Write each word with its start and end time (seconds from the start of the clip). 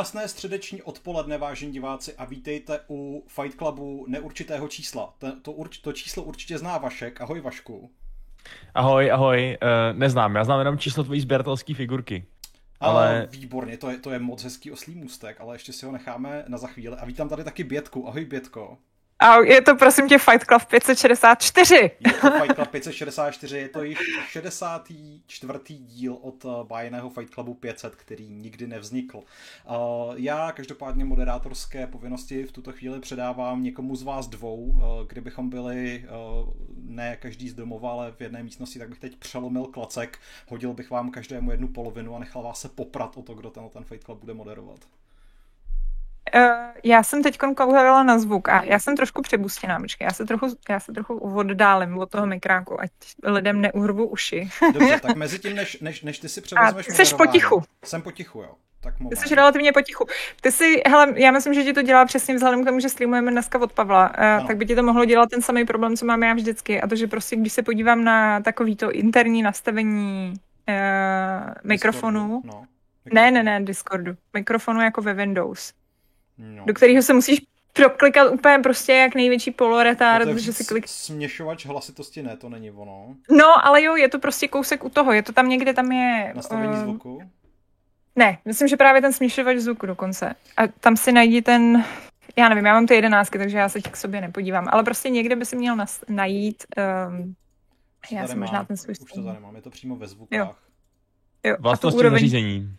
Krásné 0.00 0.28
středeční 0.28 0.82
odpoledne, 0.82 1.38
vážení 1.38 1.72
diváci, 1.72 2.14
a 2.14 2.24
vítejte 2.24 2.80
u 2.90 3.24
Fight 3.28 3.58
Clubu 3.58 4.06
neurčitého 4.08 4.68
čísla. 4.68 5.14
To, 5.18 5.40
to, 5.40 5.52
urč, 5.52 5.78
to 5.78 5.92
číslo 5.92 6.22
určitě 6.22 6.58
zná 6.58 6.78
Vašek. 6.78 7.20
Ahoj 7.20 7.40
Vašku. 7.40 7.90
Ahoj, 8.74 9.12
ahoj, 9.12 9.58
uh, 9.62 9.98
neznám, 9.98 10.36
já 10.36 10.44
znám 10.44 10.58
jenom 10.58 10.78
číslo 10.78 11.04
tvojí 11.04 11.20
sběratelské 11.20 11.74
figurky. 11.74 12.26
Ale... 12.80 13.26
Uh, 13.26 13.32
výborně, 13.32 13.76
to 13.76 13.90
je, 13.90 13.98
to 13.98 14.10
je 14.10 14.18
moc 14.18 14.44
hezký 14.44 14.70
oslý 14.70 14.94
můstek, 14.94 15.40
ale 15.40 15.54
ještě 15.54 15.72
si 15.72 15.86
ho 15.86 15.92
necháme 15.92 16.44
na 16.48 16.58
za 16.58 16.66
chvíli. 16.66 16.96
A 16.96 17.04
vítám 17.04 17.28
tady 17.28 17.44
taky 17.44 17.64
Bětku. 17.64 18.08
Ahoj 18.08 18.24
Bětko. 18.24 18.78
A 19.20 19.36
je 19.38 19.62
to 19.62 19.76
prosím 19.76 20.08
tě 20.08 20.18
Fight 20.18 20.44
Club 20.44 20.64
564. 20.64 21.74
Je 21.74 22.12
to 22.20 22.30
Fight 22.30 22.54
Club 22.54 22.68
564, 22.68 23.58
je 23.58 23.68
to 23.68 23.82
již 23.82 23.98
64. 24.28 25.74
díl 25.74 26.18
od 26.20 26.44
uh, 26.44 26.64
bájeného 26.64 27.10
Fight 27.10 27.34
Clubu 27.34 27.54
500, 27.54 27.94
který 27.94 28.28
nikdy 28.28 28.66
nevznikl. 28.66 29.16
Uh, 29.16 29.24
já 30.16 30.52
každopádně 30.52 31.04
moderátorské 31.04 31.86
povinnosti 31.86 32.44
v 32.44 32.52
tuto 32.52 32.72
chvíli 32.72 33.00
předávám 33.00 33.62
někomu 33.62 33.96
z 33.96 34.02
vás 34.02 34.28
dvou. 34.28 34.56
Uh, 34.56 34.82
kdybychom 35.06 35.50
byli 35.50 36.04
ne 36.74 37.16
každý 37.16 37.48
z 37.48 37.54
domova, 37.54 37.90
ale 37.90 38.12
v 38.12 38.20
jedné 38.20 38.42
místnosti, 38.42 38.78
tak 38.78 38.88
bych 38.88 38.98
teď 38.98 39.16
přelomil 39.16 39.66
klacek, 39.66 40.18
hodil 40.48 40.72
bych 40.72 40.90
vám 40.90 41.10
každému 41.10 41.50
jednu 41.50 41.68
polovinu 41.68 42.16
a 42.16 42.18
nechal 42.18 42.42
vás 42.42 42.60
se 42.60 42.68
poprat 42.68 43.16
o 43.16 43.22
to, 43.22 43.34
kdo 43.34 43.50
ten, 43.50 43.68
ten 43.68 43.84
Fight 43.84 44.04
Club 44.04 44.20
bude 44.20 44.34
moderovat. 44.34 44.80
Uh, 46.34 46.70
já 46.84 47.02
jsem 47.02 47.22
teď 47.22 47.38
koukala 47.38 48.02
na 48.02 48.18
zvuk 48.18 48.48
a 48.48 48.62
já 48.64 48.78
jsem 48.78 48.96
trošku 48.96 49.22
přebustěná, 49.22 49.80
počkej, 49.80 50.04
já 50.04 50.12
se 50.12 50.24
trochu, 50.24 50.46
já 50.68 50.80
se 50.80 50.92
trochu 50.92 51.18
oddálím 51.18 51.98
od 51.98 52.10
toho 52.10 52.26
mikráku, 52.26 52.80
ať 52.80 52.90
lidem 53.24 53.60
neuhrvu 53.60 54.06
uši. 54.06 54.48
Dobře, 54.72 55.00
tak 55.00 55.16
mezi 55.16 55.38
tím, 55.38 55.56
než, 55.56 55.80
než, 55.80 56.02
než 56.02 56.18
ty 56.18 56.28
si 56.28 56.40
převezmeš 56.40 56.88
A 56.88 56.92
jsi 56.92 57.14
potichu. 57.14 57.62
Jsem 57.84 58.02
potichu, 58.02 58.42
jo. 58.42 58.54
Tak 58.82 58.94
Ty 59.10 59.16
jsi 59.16 59.34
relativně 59.34 59.72
potichu. 59.72 60.06
Ty 60.40 60.52
si, 60.52 60.82
hele, 60.86 61.14
já 61.16 61.30
myslím, 61.30 61.54
že 61.54 61.64
ti 61.64 61.72
to 61.72 61.82
dělá 61.82 62.04
přesně 62.04 62.34
vzhledem 62.34 62.62
k 62.62 62.66
tomu, 62.66 62.80
že 62.80 62.88
streamujeme 62.88 63.30
dneska 63.30 63.58
od 63.58 63.72
Pavla, 63.72 64.08
uh, 64.40 64.46
tak 64.46 64.56
by 64.56 64.66
ti 64.66 64.74
to 64.74 64.82
mohlo 64.82 65.04
dělat 65.04 65.30
ten 65.30 65.42
samý 65.42 65.64
problém, 65.64 65.96
co 65.96 66.06
mám 66.06 66.22
já 66.22 66.34
vždycky. 66.34 66.80
A 66.80 66.86
to, 66.86 66.96
že 66.96 67.06
prostě, 67.06 67.36
když 67.36 67.52
se 67.52 67.62
podívám 67.62 68.04
na 68.04 68.40
takovýto 68.40 68.92
interní 68.92 69.42
nastavení 69.42 70.34
uh, 70.68 71.54
mikrofonu, 71.64 72.42
no. 72.44 72.64
Ne, 73.12 73.30
ne, 73.30 73.42
ne, 73.42 73.60
Discordu. 73.60 74.12
Mikrofonu 74.34 74.80
jako 74.80 75.02
ve 75.02 75.14
Windows 75.14 75.72
no. 76.40 76.64
do 76.66 76.74
kterého 76.74 77.02
se 77.02 77.12
musíš 77.12 77.40
proklikat 77.72 78.32
úplně 78.32 78.58
prostě 78.58 78.92
jak 78.92 79.14
největší 79.14 79.50
poloretard, 79.50 80.26
no 80.26 80.38
že 80.38 80.52
si 80.52 80.64
klik... 80.64 80.88
Směšovač 80.88 81.66
hlasitosti 81.66 82.22
ne, 82.22 82.36
to 82.36 82.48
není 82.48 82.70
ono. 82.70 83.14
No, 83.30 83.66
ale 83.66 83.82
jo, 83.82 83.96
je 83.96 84.08
to 84.08 84.18
prostě 84.18 84.48
kousek 84.48 84.84
u 84.84 84.88
toho, 84.88 85.12
je 85.12 85.22
to 85.22 85.32
tam 85.32 85.48
někde, 85.48 85.74
tam 85.74 85.92
je... 85.92 86.32
Nastavení 86.36 86.72
uh, 86.72 86.78
zvuku? 86.78 87.22
Ne, 88.16 88.38
myslím, 88.44 88.68
že 88.68 88.76
právě 88.76 89.02
ten 89.02 89.12
směšovač 89.12 89.56
zvuku 89.56 89.86
dokonce. 89.86 90.34
A 90.56 90.66
tam 90.66 90.96
si 90.96 91.12
najdi 91.12 91.42
ten, 91.42 91.84
já 92.36 92.48
nevím, 92.48 92.66
já 92.66 92.72
mám 92.72 92.86
ty 92.86 92.94
jedenáctky, 92.94 93.38
takže 93.38 93.58
já 93.58 93.68
se 93.68 93.80
k 93.80 93.96
sobě 93.96 94.20
nepodívám, 94.20 94.68
ale 94.70 94.82
prostě 94.84 95.10
někde 95.10 95.36
by 95.36 95.44
si 95.44 95.56
měl 95.56 95.76
nas, 95.76 96.04
najít, 96.08 96.64
um, 97.08 97.34
já 98.12 98.26
si 98.26 98.36
možná 98.36 98.64
ten 98.64 98.76
svůj... 98.76 98.94
Už 99.02 99.12
to 99.12 99.24
tady 99.24 99.40
mám, 99.40 99.56
je 99.56 99.62
to 99.62 99.70
přímo 99.70 99.96
ve 99.96 100.06
zvukách. 100.06 100.38
Jo. 100.38 100.54
Jo, 101.44 101.56
Vlastnosti 101.58 101.98
úroveň... 101.98 102.12
nařízení. 102.12 102.76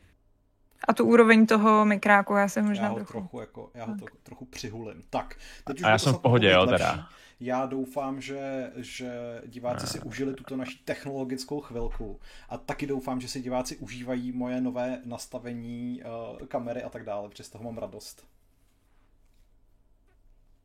A 0.88 0.94
tu 0.94 1.06
úroveň 1.06 1.46
toho 1.46 1.86
mikráku 1.86 2.34
já 2.34 2.48
jsem 2.48 2.66
možná 2.66 2.84
já 2.84 2.90
ho 2.90 2.96
trochu... 2.96 3.12
trochu 3.12 3.40
jako, 3.40 3.72
já 3.74 3.86
ho 3.86 3.96
to 3.96 4.06
trochu 4.24 4.46
přihulím. 4.46 5.04
Tak, 5.10 5.36
teď 5.64 5.80
už 5.80 5.84
a 5.84 5.90
já 5.90 5.98
jsem 5.98 6.14
v 6.14 6.20
pohodě, 6.20 6.52
jo, 6.52 6.66
teda. 6.66 7.08
Já 7.40 7.66
doufám, 7.66 8.22
že, 8.22 8.72
že 8.76 9.42
diváci 9.46 9.88
si 9.88 10.00
užili 10.00 10.34
tuto 10.34 10.58
naší 10.58 10.78
technologickou 10.86 11.62
chvilku 11.62 12.20
a 12.50 12.58
taky 12.58 12.88
doufám, 12.88 13.22
že 13.22 13.28
si 13.28 13.42
diváci 13.42 13.78
užívají 13.78 14.32
moje 14.32 14.62
nové 14.62 15.02
nastavení 15.06 16.02
uh, 16.04 16.48
kamery 16.48 16.84
a 16.84 16.90
tak 16.90 17.06
dále, 17.06 17.30
protože 17.30 17.44
z 17.44 17.50
toho 17.50 17.64
mám 17.64 17.78
radost. 17.78 18.28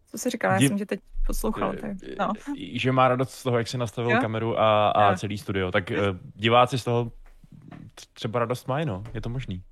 Co 0.07 0.19
jsi 0.19 0.31
říkal? 0.31 0.53
Já 0.53 0.59
Dí... 0.59 0.69
jsem 0.69 0.79
tě 0.79 0.87
teď 0.87 1.01
poslouchal. 1.27 1.73
Tak, 1.73 1.91
no. 2.19 2.33
Že 2.73 2.93
má 2.93 3.09
radost 3.09 3.31
z 3.31 3.43
toho, 3.43 3.59
jak 3.59 3.69
jsi 3.69 3.79
nastavil 3.79 4.11
jo? 4.11 4.21
kameru 4.21 4.59
a, 4.61 4.91
a 4.91 5.17
celý 5.17 5.39
studio. 5.39 5.73
Tak 5.73 5.91
uh, 5.91 5.97
diváci 6.35 6.79
z 6.79 6.85
toho 6.85 7.13
třeba 8.13 8.41
radost 8.41 8.69
mají, 8.69 8.87
no. 8.87 9.05
Je 9.15 9.21
to 9.21 9.29
možný. 9.29 9.63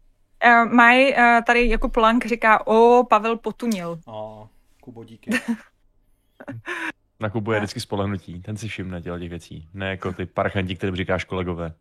Uh, 0.46 0.72
Maj 0.72 1.12
uh, 1.12 1.44
tady 1.46 1.68
jako 1.68 1.88
Plank 1.88 2.26
říká, 2.26 2.66
o, 2.66 3.04
Pavel 3.04 3.36
potunil. 3.36 4.00
A, 4.06 4.48
Kubo, 4.80 5.04
díky. 5.04 5.30
Na 7.20 7.30
Kubu 7.30 7.52
je 7.52 7.58
vždycky 7.58 7.80
spolehnutí, 7.80 8.42
ten 8.42 8.56
si 8.56 8.68
všimne 8.68 9.00
dělat 9.00 9.18
těch 9.18 9.30
věcí, 9.30 9.68
ne 9.74 9.90
jako 9.90 10.12
ty 10.12 10.26
parchanti, 10.26 10.76
kterým 10.76 10.96
říkáš 10.96 11.24
kolegové. 11.24 11.74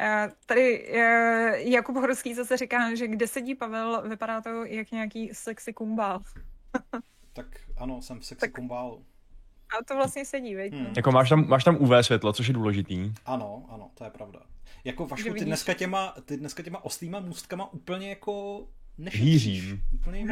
Uh, 0.00 0.32
tady 0.46 0.88
uh, 0.88 0.98
Jakub 1.54 1.96
Horský 1.96 2.34
zase 2.34 2.56
říká, 2.56 2.94
že 2.94 3.08
kde 3.08 3.26
sedí 3.26 3.54
Pavel, 3.54 4.08
vypadá 4.08 4.40
to 4.40 4.64
jak 4.64 4.92
nějaký 4.92 5.30
sexy 5.32 5.72
kumbál. 5.72 6.20
tak 7.32 7.46
ano, 7.76 8.02
jsem 8.02 8.20
v 8.20 8.24
sexy 8.24 8.40
tak... 8.40 8.52
kumbálu. 8.52 9.04
A 9.80 9.84
to 9.84 9.94
vlastně 9.94 10.24
sedí, 10.24 10.54
veď? 10.54 10.72
Hmm. 10.72 10.92
Jako 10.96 11.12
máš 11.12 11.28
tam, 11.28 11.48
máš 11.48 11.64
tam 11.64 11.76
UV 11.76 11.90
světlo, 12.00 12.32
což 12.32 12.46
je 12.46 12.54
důležitý. 12.54 13.12
Ano, 13.26 13.66
ano, 13.68 13.90
to 13.94 14.04
je 14.04 14.10
pravda. 14.10 14.40
Jako 14.84 15.06
Vašku, 15.06 15.34
ty 15.34 15.44
dneska 15.44 15.74
těma, 15.74 16.14
ty 16.24 16.36
dneska 16.36 16.62
těma 16.62 16.84
oslýma 16.84 17.20
můstkama 17.20 17.72
úplně 17.72 18.08
jako 18.08 18.64
nešetříš. 18.98 19.74
Úplně 19.92 20.18
jim 20.18 20.28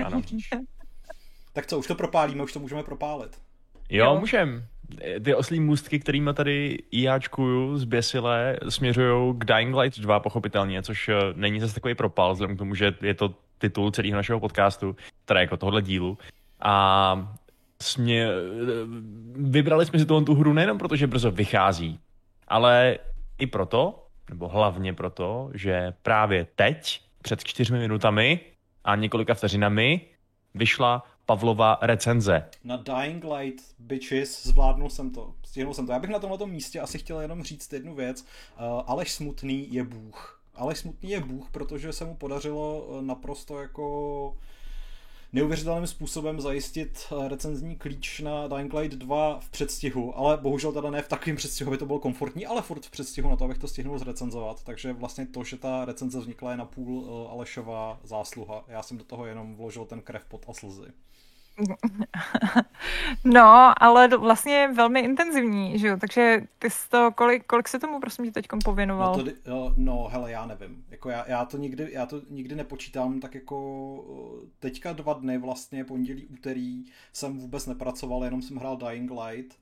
Tak 1.52 1.66
co, 1.66 1.78
už 1.78 1.86
to 1.86 1.94
propálíme, 1.94 2.42
už 2.42 2.52
to 2.52 2.60
můžeme 2.60 2.82
propálit. 2.82 3.38
Jo, 3.90 4.04
jo. 4.04 4.20
můžem. 4.20 4.66
Ty 5.24 5.34
oslí 5.34 5.60
můstky, 5.60 5.98
kterými 5.98 6.34
tady 6.34 6.78
jáčkuju 6.92 7.78
zběsilé, 7.78 8.58
směřují 8.68 9.34
k 9.38 9.44
Dying 9.44 9.76
Light 9.76 9.98
2, 9.98 10.20
pochopitelně, 10.20 10.82
což 10.82 11.08
eh, 11.08 11.14
není 11.34 11.60
zase 11.60 11.74
takový 11.74 11.94
propal, 11.94 12.32
vzhledem 12.32 12.56
k 12.56 12.58
tomu, 12.58 12.74
že 12.74 12.94
je 13.02 13.14
to 13.14 13.34
titul 13.58 13.90
celého 13.90 14.16
našeho 14.16 14.40
podcastu, 14.40 14.96
teda 15.24 15.40
jako 15.40 15.56
tohohle 15.56 15.82
dílu. 15.82 16.18
A 16.60 17.36
smě, 17.82 18.26
eh, 18.26 18.32
vybrali 19.36 19.86
jsme 19.86 19.98
si 19.98 20.06
tu, 20.06 20.20
tu 20.20 20.34
hru 20.34 20.52
nejenom 20.52 20.78
proto, 20.78 20.96
že 20.96 21.06
brzo 21.06 21.30
vychází, 21.30 21.98
ale 22.48 22.98
i 23.38 23.46
proto, 23.46 24.01
nebo 24.32 24.48
hlavně 24.48 24.94
proto, 24.94 25.50
že 25.54 25.94
právě 26.02 26.46
teď, 26.56 27.00
před 27.22 27.44
čtyřmi 27.44 27.78
minutami 27.78 28.40
a 28.84 28.96
několika 28.96 29.34
vteřinami, 29.34 30.00
vyšla 30.54 31.02
Pavlova 31.26 31.78
recenze. 31.82 32.48
Na 32.64 32.76
Dying 32.76 33.24
Light, 33.24 33.64
bitches, 33.78 34.46
zvládnul 34.46 34.90
jsem 34.90 35.10
to. 35.10 35.34
Stihnul 35.44 35.74
jsem 35.74 35.86
to. 35.86 35.92
Já 35.92 35.98
bych 35.98 36.10
na 36.10 36.18
tomhle 36.18 36.46
místě 36.46 36.80
asi 36.80 36.98
chtěl 36.98 37.20
jenom 37.20 37.42
říct 37.42 37.72
jednu 37.72 37.94
věc. 37.94 38.22
Uh, 38.22 38.82
Aleš 38.86 39.12
Smutný 39.12 39.74
je 39.74 39.84
bůh. 39.84 40.42
Aleš 40.54 40.78
Smutný 40.78 41.10
je 41.10 41.20
bůh, 41.20 41.50
protože 41.50 41.92
se 41.92 42.04
mu 42.04 42.16
podařilo 42.16 42.86
eh, 42.88 43.02
naprosto 43.02 43.58
jako 43.58 44.36
neuvěřitelným 45.32 45.86
způsobem 45.86 46.40
zajistit 46.40 47.06
eh, 47.10 47.28
recenzní 47.28 47.76
klíč 47.76 48.20
na 48.20 48.48
Dying 48.48 48.74
Light 48.74 48.98
2 48.98 49.40
v 49.40 49.50
předstihu, 49.50 50.18
ale 50.18 50.36
bohužel 50.36 50.72
teda 50.72 50.90
ne 50.90 51.02
v 51.02 51.08
takovém 51.08 51.36
předstihu, 51.36 51.70
aby 51.70 51.78
to 51.78 51.86
bylo 51.86 51.98
komfortní, 51.98 52.46
ale 52.46 52.62
furt 52.62 52.86
v 52.86 52.90
předstihu 52.90 53.30
na 53.30 53.36
to, 53.36 53.44
abych 53.44 53.58
to 53.58 53.68
stihnul 53.68 53.98
zrecenzovat. 53.98 54.64
Takže 54.64 54.92
vlastně 54.92 55.26
to, 55.26 55.44
že 55.44 55.56
ta 55.56 55.84
recenze 55.84 56.20
vznikla 56.20 56.50
je 56.50 56.56
napůl 56.56 56.98
uh, 56.98 57.30
Alešová 57.30 58.00
zásluha. 58.04 58.64
Já 58.68 58.82
jsem 58.82 58.98
do 58.98 59.04
toho 59.04 59.26
jenom 59.26 59.56
vložil 59.56 59.84
ten 59.84 60.00
krev 60.00 60.24
pot 60.24 60.44
a 60.48 60.52
slzy. 60.52 60.92
No, 63.24 63.72
ale 63.82 64.08
vlastně 64.08 64.68
velmi 64.74 65.00
intenzivní, 65.00 65.78
že 65.78 65.88
jo? 65.88 65.96
Takže 65.96 66.46
ty 66.58 66.70
jsi 66.70 66.88
to, 66.88 67.12
kolik, 67.14 67.46
kolik 67.46 67.68
se 67.68 67.78
tomu 67.78 68.00
prosím 68.00 68.24
tě 68.24 68.30
teď 68.30 68.46
pověnoval? 68.64 69.16
No, 69.16 69.24
to, 69.42 69.74
no, 69.76 70.08
hele, 70.08 70.30
já 70.30 70.46
nevím. 70.46 70.84
Jako 70.90 71.10
já, 71.10 71.24
já, 71.28 71.44
to 71.44 71.56
nikdy, 71.56 71.88
já 71.92 72.06
to 72.06 72.22
nikdy 72.30 72.54
nepočítám, 72.54 73.20
tak 73.20 73.34
jako 73.34 74.48
teďka 74.58 74.92
dva 74.92 75.12
dny 75.12 75.38
vlastně, 75.38 75.84
pondělí, 75.84 76.26
úterý, 76.26 76.84
jsem 77.12 77.38
vůbec 77.38 77.66
nepracoval, 77.66 78.24
jenom 78.24 78.42
jsem 78.42 78.56
hrál 78.56 78.76
Dying 78.76 79.10
Light 79.10 79.58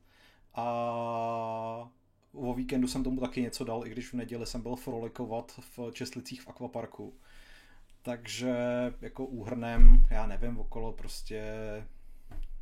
a 0.54 1.90
o 2.32 2.54
víkendu 2.54 2.88
jsem 2.88 3.04
tomu 3.04 3.20
taky 3.20 3.42
něco 3.42 3.64
dal, 3.64 3.86
i 3.86 3.90
když 3.90 4.08
v 4.08 4.14
neděli 4.14 4.46
jsem 4.46 4.62
byl 4.62 4.76
frolikovat 4.76 5.52
v 5.76 5.90
Česlicích 5.92 6.42
v 6.42 6.48
akvaparku. 6.48 7.14
Takže 8.02 8.54
jako 9.00 9.24
úhrnem, 9.26 10.06
já 10.10 10.26
nevím, 10.26 10.58
okolo 10.58 10.92
prostě 10.92 11.42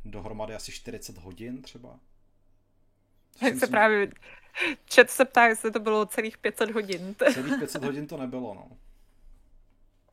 dohromady 0.05 0.55
asi 0.55 0.71
40 0.71 1.17
hodin 1.17 1.61
třeba. 1.61 1.99
Tak 3.39 3.55
se 3.55 3.67
právě, 3.67 4.07
čet 4.85 5.09
se 5.09 5.25
ptá, 5.25 5.47
jestli 5.47 5.71
to 5.71 5.79
bylo 5.79 6.05
celých 6.05 6.37
500 6.37 6.71
hodin. 6.71 7.15
Celých 7.33 7.53
500 7.59 7.83
hodin 7.83 8.07
to 8.07 8.17
nebylo, 8.17 8.53
no. 8.53 8.77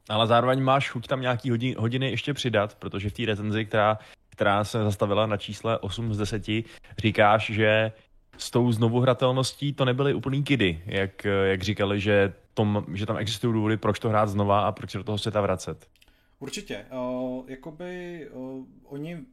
Ale 0.08 0.26
zároveň 0.26 0.62
máš 0.62 0.90
chuť 0.90 1.06
tam 1.06 1.20
nějaký 1.20 1.50
hodin, 1.50 1.74
hodiny 1.78 2.10
ještě 2.10 2.34
přidat, 2.34 2.74
protože 2.74 3.10
v 3.10 3.12
té 3.12 3.24
recenzi, 3.26 3.64
která, 3.64 3.98
která 4.28 4.64
se 4.64 4.84
zastavila 4.84 5.26
na 5.26 5.36
čísle 5.36 5.78
8 5.78 6.14
z 6.14 6.18
10, 6.18 6.42
říkáš, 6.98 7.50
že 7.50 7.92
s 8.38 8.50
tou 8.50 8.72
znovuhratelností 8.72 9.72
to 9.72 9.84
nebyly 9.84 10.14
úplný 10.14 10.44
kidy, 10.44 10.82
jak, 10.86 11.24
jak 11.24 11.62
říkali, 11.62 12.00
že, 12.00 12.32
tom, 12.56 12.86
že 12.94 13.06
tam 13.06 13.16
existují 13.16 13.52
důvody, 13.54 13.76
proč 13.76 13.98
to 13.98 14.08
hrát 14.08 14.26
znova 14.26 14.66
a 14.66 14.72
proč 14.72 14.90
se 14.90 14.98
do 14.98 15.04
toho 15.04 15.18
světa 15.18 15.40
vracet. 15.40 15.88
Určitě. 16.38 16.86
Uh, 16.92 17.50
jakoby 17.50 18.28
uh, 18.32 18.64
oni 18.84 19.24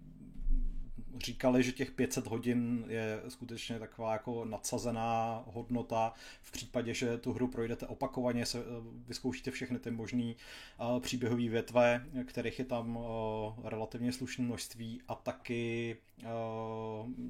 říkali, 1.24 1.64
že 1.64 1.72
těch 1.72 1.92
500 1.92 2.28
hodin 2.28 2.86
je 2.88 3.22
skutečně 3.28 3.80
taková 3.80 4.14
jako 4.14 4.46
nadsazená 4.46 5.44
hodnota 5.46 6.14
v 6.42 6.52
případě, 6.52 6.94
že 6.94 7.18
tu 7.18 7.34
hru 7.34 7.48
projdete 7.48 7.88
opakovaně, 7.88 8.46
se, 8.46 8.64
vyzkoušíte 9.08 9.52
všechny 9.52 9.80
ty 9.80 9.92
možný 9.92 10.36
příběhové 11.00 11.50
větve, 11.50 12.06
kterých 12.26 12.60
je 12.60 12.66
tam 12.66 13.00
relativně 13.64 14.14
slušné 14.14 14.46
množství 14.46 15.02
a 15.08 15.16
taky 15.16 15.98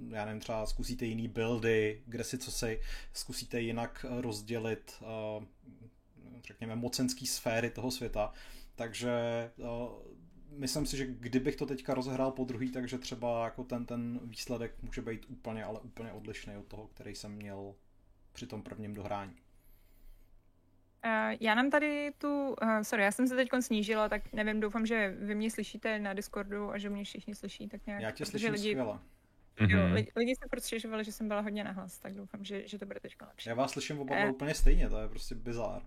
já 0.09 0.25
nevím, 0.25 0.39
třeba 0.39 0.65
zkusíte 0.65 1.05
jiný 1.05 1.27
buildy, 1.27 2.01
kde 2.05 2.23
si 2.23 2.37
co 2.37 2.51
si 2.51 2.79
zkusíte 3.13 3.61
jinak 3.61 4.05
rozdělit 4.09 5.03
řekněme 6.47 6.75
mocenský 6.75 7.27
sféry 7.27 7.69
toho 7.69 7.91
světa, 7.91 8.33
takže 8.75 9.11
myslím 10.57 10.85
si, 10.85 10.97
že 10.97 11.05
kdybych 11.05 11.55
to 11.55 11.65
teďka 11.65 11.93
rozehrál 11.93 12.31
po 12.31 12.43
druhý, 12.43 12.71
takže 12.71 12.97
třeba 12.97 13.43
jako 13.43 13.63
ten, 13.63 13.85
ten 13.85 14.19
výsledek 14.23 14.75
může 14.81 15.01
být 15.01 15.25
úplně, 15.29 15.63
ale 15.63 15.79
úplně 15.79 16.11
odlišný 16.11 16.57
od 16.57 16.67
toho, 16.67 16.87
který 16.87 17.15
jsem 17.15 17.31
měl 17.31 17.75
při 18.33 18.47
tom 18.47 18.63
prvním 18.63 18.93
dohrání. 18.93 19.35
Uh, 21.05 21.37
já 21.39 21.55
nám 21.55 21.69
tady 21.69 22.11
tu, 22.17 22.55
uh, 22.61 22.81
sorry, 22.81 23.03
já 23.03 23.11
jsem 23.11 23.27
se 23.27 23.35
teď 23.35 23.49
snížila, 23.59 24.09
tak 24.09 24.33
nevím, 24.33 24.59
doufám, 24.59 24.85
že 24.85 25.15
vy 25.19 25.35
mě 25.35 25.51
slyšíte 25.51 25.99
na 25.99 26.13
Discordu 26.13 26.69
a 26.69 26.77
že 26.77 26.89
mě 26.89 27.03
všichni 27.03 27.35
slyší 27.35 27.67
tak 27.67 27.85
nějak. 27.85 28.01
Já 28.01 28.11
tě 28.11 28.25
slyším 28.25 28.51
lidi, 28.51 28.69
skvěle. 28.69 28.99
Jo, 29.59 29.85
mhm. 29.85 29.93
lidi, 29.93 30.11
lidi 30.15 30.35
se 30.35 30.49
prostěžovali, 30.49 31.03
že 31.03 31.11
jsem 31.11 31.27
byla 31.27 31.41
hodně 31.41 31.63
nahlas, 31.63 31.99
tak 31.99 32.13
doufám, 32.13 32.43
že, 32.43 32.67
že 32.67 32.77
to 32.77 32.85
bude 32.85 32.99
teď 32.99 33.15
lepší. 33.21 33.49
Já 33.49 33.55
vás 33.55 33.71
slyším 33.71 33.99
oba 33.99 34.25
uh, 34.25 34.31
úplně 34.31 34.53
stejně, 34.53 34.89
to 34.89 34.99
je 34.99 35.07
prostě 35.09 35.35
bizár. 35.35 35.81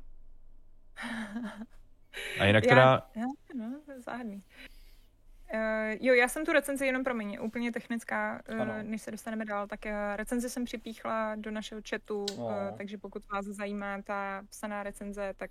A 2.40 2.44
jinak 2.44 2.64
teda... 2.66 3.08
Já, 3.16 3.24
no, 3.54 3.80
záhadný. 4.04 4.42
Uh, 5.54 5.96
jo, 6.00 6.14
já 6.14 6.28
jsem 6.28 6.44
tu 6.44 6.52
recenzi 6.52 6.86
jenom 6.86 7.04
pro 7.04 7.14
mě, 7.14 7.40
úplně 7.40 7.72
technická, 7.72 8.42
uh, 8.50 8.82
než 8.82 9.02
se 9.02 9.10
dostaneme 9.10 9.44
dál, 9.44 9.66
tak 9.66 9.80
uh, 9.84 9.92
recenzi 10.16 10.50
jsem 10.50 10.64
připíchla 10.64 11.34
do 11.36 11.50
našeho 11.50 11.80
chatu, 11.90 12.26
no. 12.38 12.44
uh, 12.44 12.52
takže 12.76 12.98
pokud 12.98 13.22
vás 13.32 13.44
zajímá 13.44 14.02
ta 14.02 14.42
psaná 14.50 14.82
recenze, 14.82 15.34
tak 15.36 15.50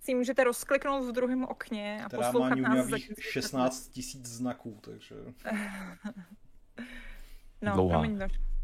si 0.00 0.14
můžete 0.14 0.44
rozkliknout 0.44 1.04
v 1.04 1.12
druhém 1.12 1.44
okně 1.44 2.00
a 2.04 2.06
Která 2.06 2.22
poslouchat 2.22 2.58
má 2.58 2.74
nás. 2.74 2.86
Za 2.86 2.96
16 3.20 3.88
tisíc 3.88 4.26
znaků, 4.26 4.78
takže... 4.80 5.14
no, 7.62 7.72
Dlouhá. 7.74 7.98
promiň, 7.98 8.18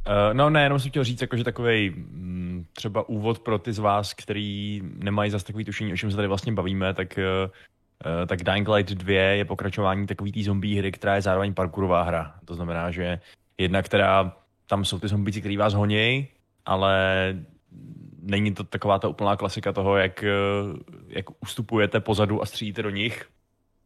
Uh, 0.07 0.35
no 0.35 0.51
ne, 0.51 0.63
jenom 0.63 0.79
jsem 0.79 0.91
chtěl 0.91 1.05
říct, 1.05 1.21
jakože 1.21 1.45
takový 1.45 1.91
mm, 1.91 2.67
třeba 2.73 3.09
úvod 3.09 3.39
pro 3.39 3.59
ty 3.59 3.73
z 3.73 3.79
vás, 3.79 4.15
který 4.15 4.83
nemají 4.85 5.31
zase 5.31 5.47
takový 5.47 5.65
tušení, 5.65 5.93
o 5.93 5.97
čem 5.97 6.11
se 6.11 6.17
tady 6.17 6.29
vlastně 6.29 6.53
bavíme, 6.53 6.95
tak, 6.95 7.19
uh, 7.19 8.27
tak 8.27 8.43
Dying 8.43 8.69
Light 8.69 8.93
2 8.95 9.13
je 9.13 9.45
pokračování 9.45 10.07
takový 10.07 10.33
té 10.33 10.43
zombie 10.43 10.79
hry, 10.79 10.93
která 10.93 11.15
je 11.15 11.23
zároveň 11.23 11.55
parkourová 11.55 12.03
hra. 12.03 12.35
To 12.45 12.55
znamená, 12.55 12.91
že 12.91 13.21
jedna, 13.59 13.83
která 13.83 14.37
tam 14.67 14.85
jsou 14.85 14.99
ty 14.99 15.09
zombíci, 15.09 15.41
který 15.41 15.57
vás 15.57 15.75
honějí, 15.75 16.29
ale 16.65 17.35
není 18.23 18.55
to 18.55 18.65
taková 18.65 18.99
ta 18.99 19.09
úplná 19.09 19.37
klasika 19.37 19.73
toho, 19.73 19.97
jak, 19.97 20.25
jak 21.09 21.27
ustupujete 21.43 22.01
pozadu 22.01 22.43
a 22.43 22.47
střílíte 22.47 22.83
do 22.83 22.91
nich, 22.91 23.27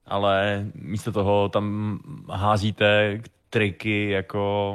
ale 0.07 0.67
místo 0.75 1.13
toho 1.13 1.49
tam 1.49 1.99
házíte 2.31 3.21
triky 3.51 4.11
jako 4.11 4.75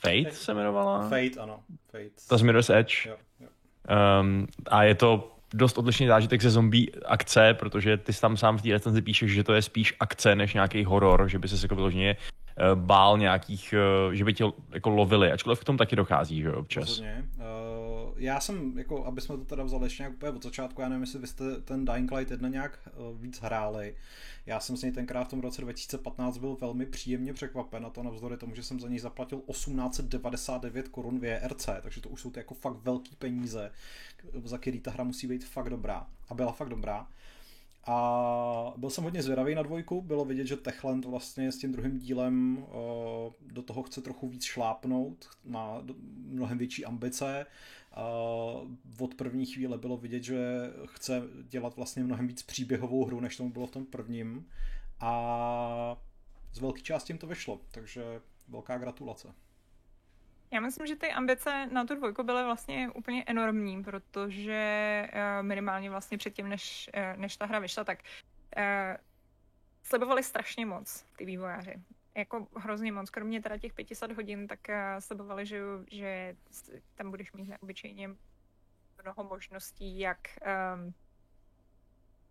Fate 0.00 0.30
se 0.32 0.52
jmenovala? 0.52 1.02
Fate, 1.02 1.40
ano. 1.40 1.60
Fate. 1.90 2.10
Ta 2.28 2.36
z 2.36 2.42
Mirror's 2.42 2.70
Edge. 2.70 3.08
Jo, 3.08 3.16
jo. 3.40 3.48
Um, 4.20 4.46
a 4.66 4.82
je 4.82 4.94
to 4.94 5.34
dost 5.54 5.78
odlišný 5.78 6.06
zážitek 6.06 6.42
ze 6.42 6.50
zombie 6.50 6.86
akce, 7.06 7.54
protože 7.54 7.96
ty 7.96 8.12
tam 8.12 8.36
sám 8.36 8.58
v 8.58 8.62
té 8.62 8.68
recenzi 8.68 9.02
píšeš, 9.02 9.32
že 9.32 9.44
to 9.44 9.54
je 9.54 9.62
spíš 9.62 9.94
akce 10.00 10.34
než 10.34 10.54
nějaký 10.54 10.84
horor, 10.84 11.28
že 11.28 11.38
by 11.38 11.48
se 11.48 11.64
jako 11.64 11.74
vyloženě 11.74 12.16
uh, 12.16 12.78
bál 12.78 13.18
nějakých, 13.18 13.74
uh, 14.06 14.12
že 14.12 14.24
by 14.24 14.34
tě 14.34 14.44
jako 14.72 14.90
lovili, 14.90 15.32
ačkoliv 15.32 15.60
k 15.60 15.64
tomu 15.64 15.78
taky 15.78 15.96
dochází, 15.96 16.42
že 16.42 16.52
občas. 16.52 16.88
Rozhodně. 16.88 17.24
Já 18.18 18.40
jsem, 18.40 18.78
jako, 18.78 19.04
aby 19.04 19.20
jsme 19.20 19.36
to 19.36 19.44
teda 19.44 19.62
vzali 19.64 19.86
ještě 19.86 20.02
nějak 20.02 20.14
úplně 20.14 20.32
od 20.32 20.44
začátku, 20.44 20.80
já 20.80 20.88
nevím, 20.88 21.02
jestli 21.02 21.18
vy 21.18 21.26
jste 21.26 21.60
ten 21.60 21.84
Dying 21.84 22.12
Light 22.12 22.30
1 22.30 22.48
nějak 22.48 22.88
uh, 22.96 23.20
víc 23.20 23.40
hráli. 23.40 23.96
Já 24.46 24.60
jsem 24.60 24.76
s 24.76 24.82
něj 24.82 24.92
tenkrát 24.92 25.24
v 25.24 25.28
tom 25.28 25.40
roce 25.40 25.60
2015 25.60 26.38
byl 26.38 26.56
velmi 26.60 26.86
příjemně 26.86 27.32
překvapen 27.32 27.86
a 27.86 27.90
to 27.90 28.02
navzdory 28.02 28.36
tomu, 28.36 28.54
že 28.54 28.62
jsem 28.62 28.80
za 28.80 28.88
něj 28.88 28.98
zaplatil 28.98 29.38
1899 29.38 30.88
korun 30.88 31.20
VRC, 31.20 31.68
takže 31.82 32.00
to 32.00 32.08
už 32.08 32.20
jsou 32.20 32.30
ty 32.30 32.40
jako 32.40 32.54
fakt 32.54 32.76
velký 32.76 33.16
peníze, 33.16 33.72
za 34.44 34.58
který 34.58 34.80
ta 34.80 34.90
hra 34.90 35.04
musí 35.04 35.26
být 35.26 35.44
fakt 35.44 35.70
dobrá. 35.70 36.06
A 36.28 36.34
byla 36.34 36.52
fakt 36.52 36.68
dobrá. 36.68 37.08
A 37.90 38.72
byl 38.76 38.90
jsem 38.90 39.04
hodně 39.04 39.22
zvědavý 39.22 39.54
na 39.54 39.62
dvojku, 39.62 40.02
bylo 40.02 40.24
vidět, 40.24 40.46
že 40.46 40.56
Techland 40.56 41.04
vlastně 41.04 41.52
s 41.52 41.58
tím 41.58 41.72
druhým 41.72 41.98
dílem 41.98 42.66
do 43.40 43.62
toho 43.62 43.82
chce 43.82 44.00
trochu 44.00 44.28
víc 44.28 44.44
šlápnout, 44.44 45.28
má 45.44 45.82
mnohem 46.26 46.58
větší 46.58 46.84
ambice. 46.84 47.46
Od 49.00 49.14
první 49.14 49.46
chvíle 49.46 49.78
bylo 49.78 49.96
vidět, 49.96 50.22
že 50.22 50.38
chce 50.86 51.22
dělat 51.42 51.76
vlastně 51.76 52.04
mnohem 52.04 52.26
víc 52.26 52.42
příběhovou 52.42 53.04
hru, 53.04 53.20
než 53.20 53.36
tomu 53.36 53.50
bylo 53.50 53.66
v 53.66 53.70
tom 53.70 53.86
prvním. 53.86 54.48
A 55.00 55.96
z 56.52 56.58
velké 56.58 56.80
části 56.80 57.06
tím 57.06 57.18
to 57.18 57.26
vyšlo, 57.26 57.60
takže 57.70 58.20
velká 58.48 58.78
gratulace. 58.78 59.34
Já 60.50 60.60
myslím, 60.60 60.86
že 60.86 60.96
ty 60.96 61.12
ambice 61.12 61.66
na 61.72 61.84
tu 61.84 61.94
dvojku 61.94 62.22
byly 62.22 62.44
vlastně 62.44 62.90
úplně 62.90 63.24
enormní, 63.26 63.84
protože 63.84 64.52
eh, 65.12 65.42
minimálně 65.42 65.90
vlastně 65.90 66.18
předtím, 66.18 66.48
než, 66.48 66.90
eh, 66.94 67.16
než 67.16 67.36
ta 67.36 67.46
hra 67.46 67.58
vyšla, 67.58 67.84
tak 67.84 67.98
uh, 68.56 68.62
slibovali 69.82 70.22
strašně 70.22 70.66
moc 70.66 71.04
ty 71.16 71.24
vývojáři. 71.24 71.74
Jako 72.18 72.46
hrozně 72.56 72.92
moc. 72.92 73.10
Kromě 73.10 73.42
teda 73.42 73.58
těch 73.58 73.72
500 73.72 74.12
hodin, 74.12 74.46
tak 74.46 74.60
uh, 74.68 74.74
slibovali, 74.98 75.46
že, 75.46 75.60
že 75.90 76.36
tam 76.94 77.10
budeš 77.10 77.32
mít 77.32 77.48
neobyčejně 77.48 78.10
mnoho 79.02 79.24
možností, 79.24 79.98
jak 79.98 80.18
um, 80.76 80.94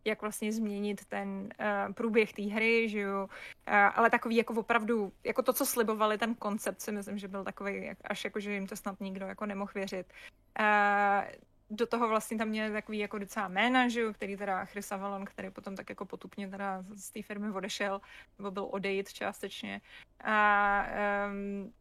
jak 0.05 0.21
vlastně 0.21 0.51
změnit 0.51 1.05
ten 1.05 1.49
uh, 1.59 1.93
průběh 1.93 2.33
té 2.33 2.41
hry, 2.41 2.89
že 2.89 2.99
jo, 2.99 3.23
uh, 3.67 3.73
ale 3.73 4.09
takový 4.09 4.35
jako 4.35 4.53
opravdu, 4.53 5.13
jako 5.23 5.43
to, 5.43 5.53
co 5.53 5.65
slibovali, 5.65 6.17
ten 6.17 6.35
koncept 6.35 6.81
si 6.81 6.91
myslím, 6.91 7.17
že 7.17 7.27
byl 7.27 7.43
takový, 7.43 7.85
jak, 7.85 7.97
až 8.03 8.23
jako, 8.23 8.39
že 8.39 8.53
jim 8.53 8.67
to 8.67 8.75
snad 8.75 8.99
nikdo 9.01 9.25
jako 9.25 9.45
nemohl 9.45 9.71
věřit. 9.75 10.13
Uh, 10.59 11.25
do 11.69 11.87
toho 11.87 12.07
vlastně 12.07 12.37
tam 12.37 12.47
měli 12.47 12.73
takový 12.73 12.97
jako 12.97 13.19
docela 13.19 13.47
jména, 13.47 13.87
že 13.87 13.99
jo, 13.99 14.13
který 14.13 14.37
teda 14.37 14.65
Chris 14.65 14.91
Avalon, 14.91 15.25
který 15.25 15.49
potom 15.49 15.75
tak 15.75 15.89
jako 15.89 16.05
potupně 16.05 16.49
teda 16.49 16.83
z 16.95 17.11
té 17.11 17.21
firmy 17.21 17.51
odešel, 17.51 18.01
nebo 18.37 18.51
byl 18.51 18.67
odejít 18.71 19.13
částečně. 19.13 19.81
A, 20.23 20.85
um, 21.29 21.73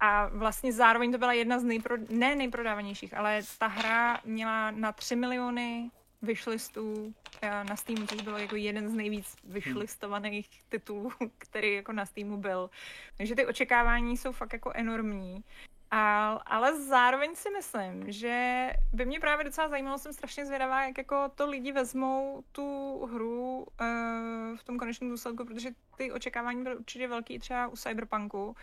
a 0.00 0.26
vlastně 0.26 0.72
zároveň 0.72 1.12
to 1.12 1.18
byla 1.18 1.32
jedna 1.32 1.58
z 1.58 1.64
nejpro, 1.64 1.96
ne 2.10 2.36
nejprodávanějších, 2.36 3.14
ale 3.14 3.42
ta 3.58 3.66
hra 3.66 4.20
měla 4.24 4.70
na 4.70 4.92
3 4.92 5.16
miliony 5.16 5.90
wishlistů 6.22 7.14
eh, 7.42 7.64
na 7.64 7.76
Steamu, 7.76 8.06
což 8.06 8.22
bylo 8.22 8.38
jako 8.38 8.56
jeden 8.56 8.88
z 8.88 8.92
nejvíc 8.92 9.36
wishlistovaných 9.44 10.48
titulů, 10.68 11.10
který 11.38 11.74
jako 11.74 11.92
na 11.92 12.06
Steamu 12.06 12.36
byl. 12.36 12.70
Takže 13.16 13.34
ty 13.34 13.46
očekávání 13.46 14.16
jsou 14.16 14.32
fakt 14.32 14.52
jako 14.52 14.72
enormní. 14.74 15.44
A, 15.90 16.32
ale 16.32 16.82
zároveň 16.82 17.34
si 17.34 17.50
myslím, 17.50 18.12
že 18.12 18.70
by 18.92 19.06
mě 19.06 19.20
právě 19.20 19.44
docela 19.44 19.68
zajímalo, 19.68 19.98
jsem 19.98 20.12
strašně 20.12 20.46
zvědavá, 20.46 20.84
jak 20.84 20.98
jako 20.98 21.30
to 21.34 21.46
lidi 21.46 21.72
vezmou 21.72 22.44
tu 22.52 22.98
hru 23.06 23.58
uh, 23.58 24.56
v 24.56 24.64
tom 24.64 24.78
konečném 24.78 25.10
důsledku, 25.10 25.44
protože 25.44 25.70
ty 25.96 26.12
očekávání 26.12 26.62
byly 26.62 26.76
určitě 26.76 27.08
velký 27.08 27.38
třeba 27.38 27.66
u 27.66 27.76
Cyberpunku, 27.76 28.56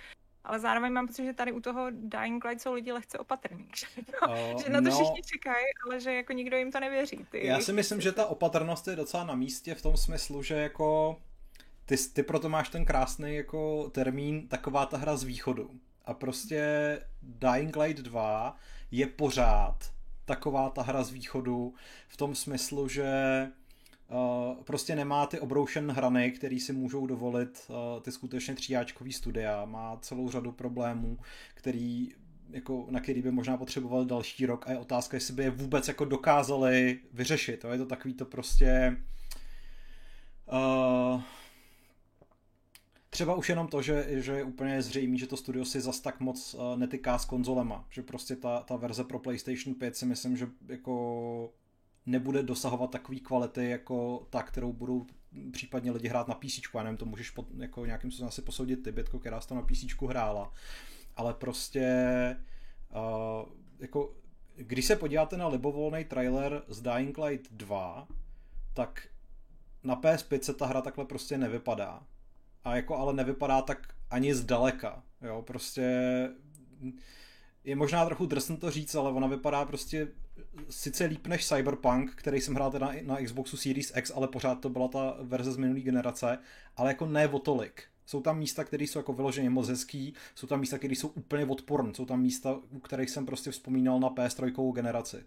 ale 0.43 0.59
zároveň 0.59 0.93
mám 0.93 1.07
pocit, 1.07 1.25
že 1.25 1.33
tady 1.33 1.51
u 1.51 1.59
toho 1.59 1.87
Dying 1.91 2.45
Light 2.45 2.61
jsou 2.61 2.73
lidi 2.73 2.91
lehce 2.91 3.17
opatrní. 3.17 3.69
Uh, 4.27 4.61
že 4.63 4.69
na 4.69 4.81
to 4.81 4.89
no, 4.89 4.95
všichni 4.95 5.21
čekají, 5.23 5.65
ale 5.85 5.99
že 5.99 6.13
jako 6.13 6.33
nikdo 6.33 6.57
jim 6.57 6.71
to 6.71 6.79
nevěří. 6.79 7.25
Ty. 7.31 7.47
Já 7.47 7.59
si 7.59 7.73
myslím, 7.73 8.01
že 8.01 8.11
ta 8.11 8.25
opatrnost 8.25 8.87
je 8.87 8.95
docela 8.95 9.23
na 9.23 9.35
místě 9.35 9.75
v 9.75 9.81
tom 9.81 9.97
smyslu, 9.97 10.43
že 10.43 10.55
jako 10.55 11.17
ty, 11.85 11.95
ty 11.97 12.23
proto 12.23 12.49
máš 12.49 12.69
ten 12.69 12.85
krásný 12.85 13.35
jako 13.35 13.89
termín 13.89 14.47
taková 14.47 14.85
ta 14.85 14.97
hra 14.97 15.17
z 15.17 15.23
východu. 15.23 15.71
A 16.05 16.13
prostě 16.13 16.61
Dying 17.21 17.75
Light 17.75 18.03
2 18.03 18.55
je 18.91 19.07
pořád 19.07 19.91
taková 20.25 20.69
ta 20.69 20.81
hra 20.81 21.03
z 21.03 21.11
východu 21.11 21.73
v 22.07 22.17
tom 22.17 22.35
smyslu, 22.35 22.87
že 22.87 23.11
Uh, 24.09 24.63
prostě 24.63 24.95
nemá 24.95 25.25
ty 25.25 25.39
obroušen 25.39 25.91
hrany, 25.91 26.31
který 26.31 26.59
si 26.59 26.73
můžou 26.73 27.07
dovolit 27.07 27.67
uh, 27.67 28.01
ty 28.01 28.11
skutečně 28.11 28.55
tříáčkový 28.55 29.13
studia. 29.13 29.65
Má 29.65 29.97
celou 30.01 30.29
řadu 30.29 30.51
problémů, 30.51 31.17
který 31.53 32.09
jako, 32.49 32.87
na 32.89 32.99
který 32.99 33.21
by 33.21 33.31
možná 33.31 33.57
potřeboval 33.57 34.05
další 34.05 34.45
rok 34.45 34.67
a 34.67 34.71
je 34.71 34.77
otázka, 34.77 35.17
jestli 35.17 35.33
by 35.33 35.43
je 35.43 35.49
vůbec 35.49 35.87
jako 35.87 36.05
dokázali 36.05 36.99
vyřešit. 37.13 37.63
Jo? 37.63 37.69
Je 37.71 37.77
to 37.77 37.85
takový 37.85 38.13
to 38.13 38.25
prostě 38.25 38.97
uh, 40.51 41.21
třeba 43.15 43.35
už 43.35 43.49
jenom 43.49 43.67
to, 43.67 43.81
že, 43.81 44.05
že 44.09 44.31
je 44.31 44.43
úplně 44.43 44.81
zřejmé, 44.81 45.17
že 45.17 45.27
to 45.27 45.37
studio 45.37 45.65
si 45.65 45.81
zas 45.81 45.99
tak 45.99 46.19
moc 46.19 46.53
uh, 46.53 46.77
netyká 46.77 47.17
s 47.17 47.25
konzolema, 47.25 47.85
že 47.89 48.01
prostě 48.01 48.35
ta, 48.35 48.59
ta 48.59 48.75
verze 48.75 49.03
pro 49.03 49.19
PlayStation 49.19 49.75
5 49.75 49.95
si 49.95 50.05
myslím, 50.05 50.37
že 50.37 50.47
jako 50.67 51.53
nebude 52.05 52.43
dosahovat 52.43 52.91
takové 52.91 53.19
kvality 53.19 53.69
jako 53.69 54.27
ta, 54.29 54.43
kterou 54.43 54.73
budou 54.73 55.05
případně 55.51 55.91
lidi 55.91 56.07
hrát 56.07 56.27
na 56.27 56.35
PC, 56.35 56.59
já 56.73 56.83
nevím, 56.83 56.97
to 56.97 57.05
můžeš 57.05 57.29
pod, 57.29 57.47
jako 57.57 57.85
nějakým 57.85 58.11
způsobem 58.11 58.27
asi 58.27 58.41
posoudit 58.41 58.83
ty, 58.83 58.91
Bětko, 58.91 59.19
která 59.19 59.39
to 59.39 59.55
na 59.55 59.61
PC 59.61 60.01
hrála, 60.07 60.51
ale 61.15 61.33
prostě 61.33 61.87
uh, 62.91 63.49
jako 63.79 64.15
když 64.55 64.85
se 64.85 64.95
podíváte 64.95 65.37
na 65.37 65.47
libovolný 65.47 66.03
trailer 66.03 66.63
z 66.67 66.81
Dying 66.81 67.17
Light 67.17 67.53
2, 67.53 68.07
tak 68.73 69.07
na 69.83 70.01
PS5 70.01 70.39
se 70.39 70.53
ta 70.53 70.65
hra 70.65 70.81
takhle 70.81 71.05
prostě 71.05 71.37
nevypadá. 71.37 72.03
A 72.65 72.75
jako 72.75 72.97
ale 72.97 73.13
nevypadá 73.13 73.61
tak 73.61 73.93
ani 74.09 74.35
zdaleka. 74.35 75.03
Jo, 75.21 75.43
prostě 75.47 75.99
je 77.63 77.75
možná 77.75 78.05
trochu 78.05 78.25
drsno 78.25 78.57
to 78.57 78.71
říct, 78.71 78.95
ale 78.95 79.11
ona 79.11 79.27
vypadá 79.27 79.65
prostě 79.65 80.07
sice 80.69 81.05
líp 81.05 81.27
než 81.27 81.47
Cyberpunk, 81.47 82.15
který 82.15 82.41
jsem 82.41 82.55
hrál 82.55 82.71
teda 82.71 82.91
na 83.05 83.17
Xboxu 83.23 83.57
Series 83.57 83.93
X, 83.97 84.11
ale 84.15 84.27
pořád 84.27 84.55
to 84.55 84.69
byla 84.69 84.87
ta 84.87 85.17
verze 85.21 85.51
z 85.51 85.57
minulé 85.57 85.79
generace, 85.79 86.37
ale 86.77 86.89
jako 86.89 87.05
ne 87.05 87.27
o 87.27 87.39
tolik. 87.39 87.83
Jsou 88.05 88.21
tam 88.21 88.39
místa, 88.39 88.63
které 88.63 88.83
jsou 88.83 88.99
jako 88.99 89.13
vyloženě 89.13 89.49
moc 89.49 89.69
hezký, 89.69 90.13
jsou 90.35 90.47
tam 90.47 90.59
místa, 90.59 90.77
které 90.77 90.93
jsou 90.93 91.07
úplně 91.07 91.45
odporné, 91.45 91.93
jsou 91.93 92.05
tam 92.05 92.21
místa, 92.21 92.59
u 92.69 92.79
kterých 92.79 93.09
jsem 93.09 93.25
prostě 93.25 93.51
vzpomínal 93.51 93.99
na 93.99 94.09
PS3 94.09 94.73
generaci. 94.73 95.17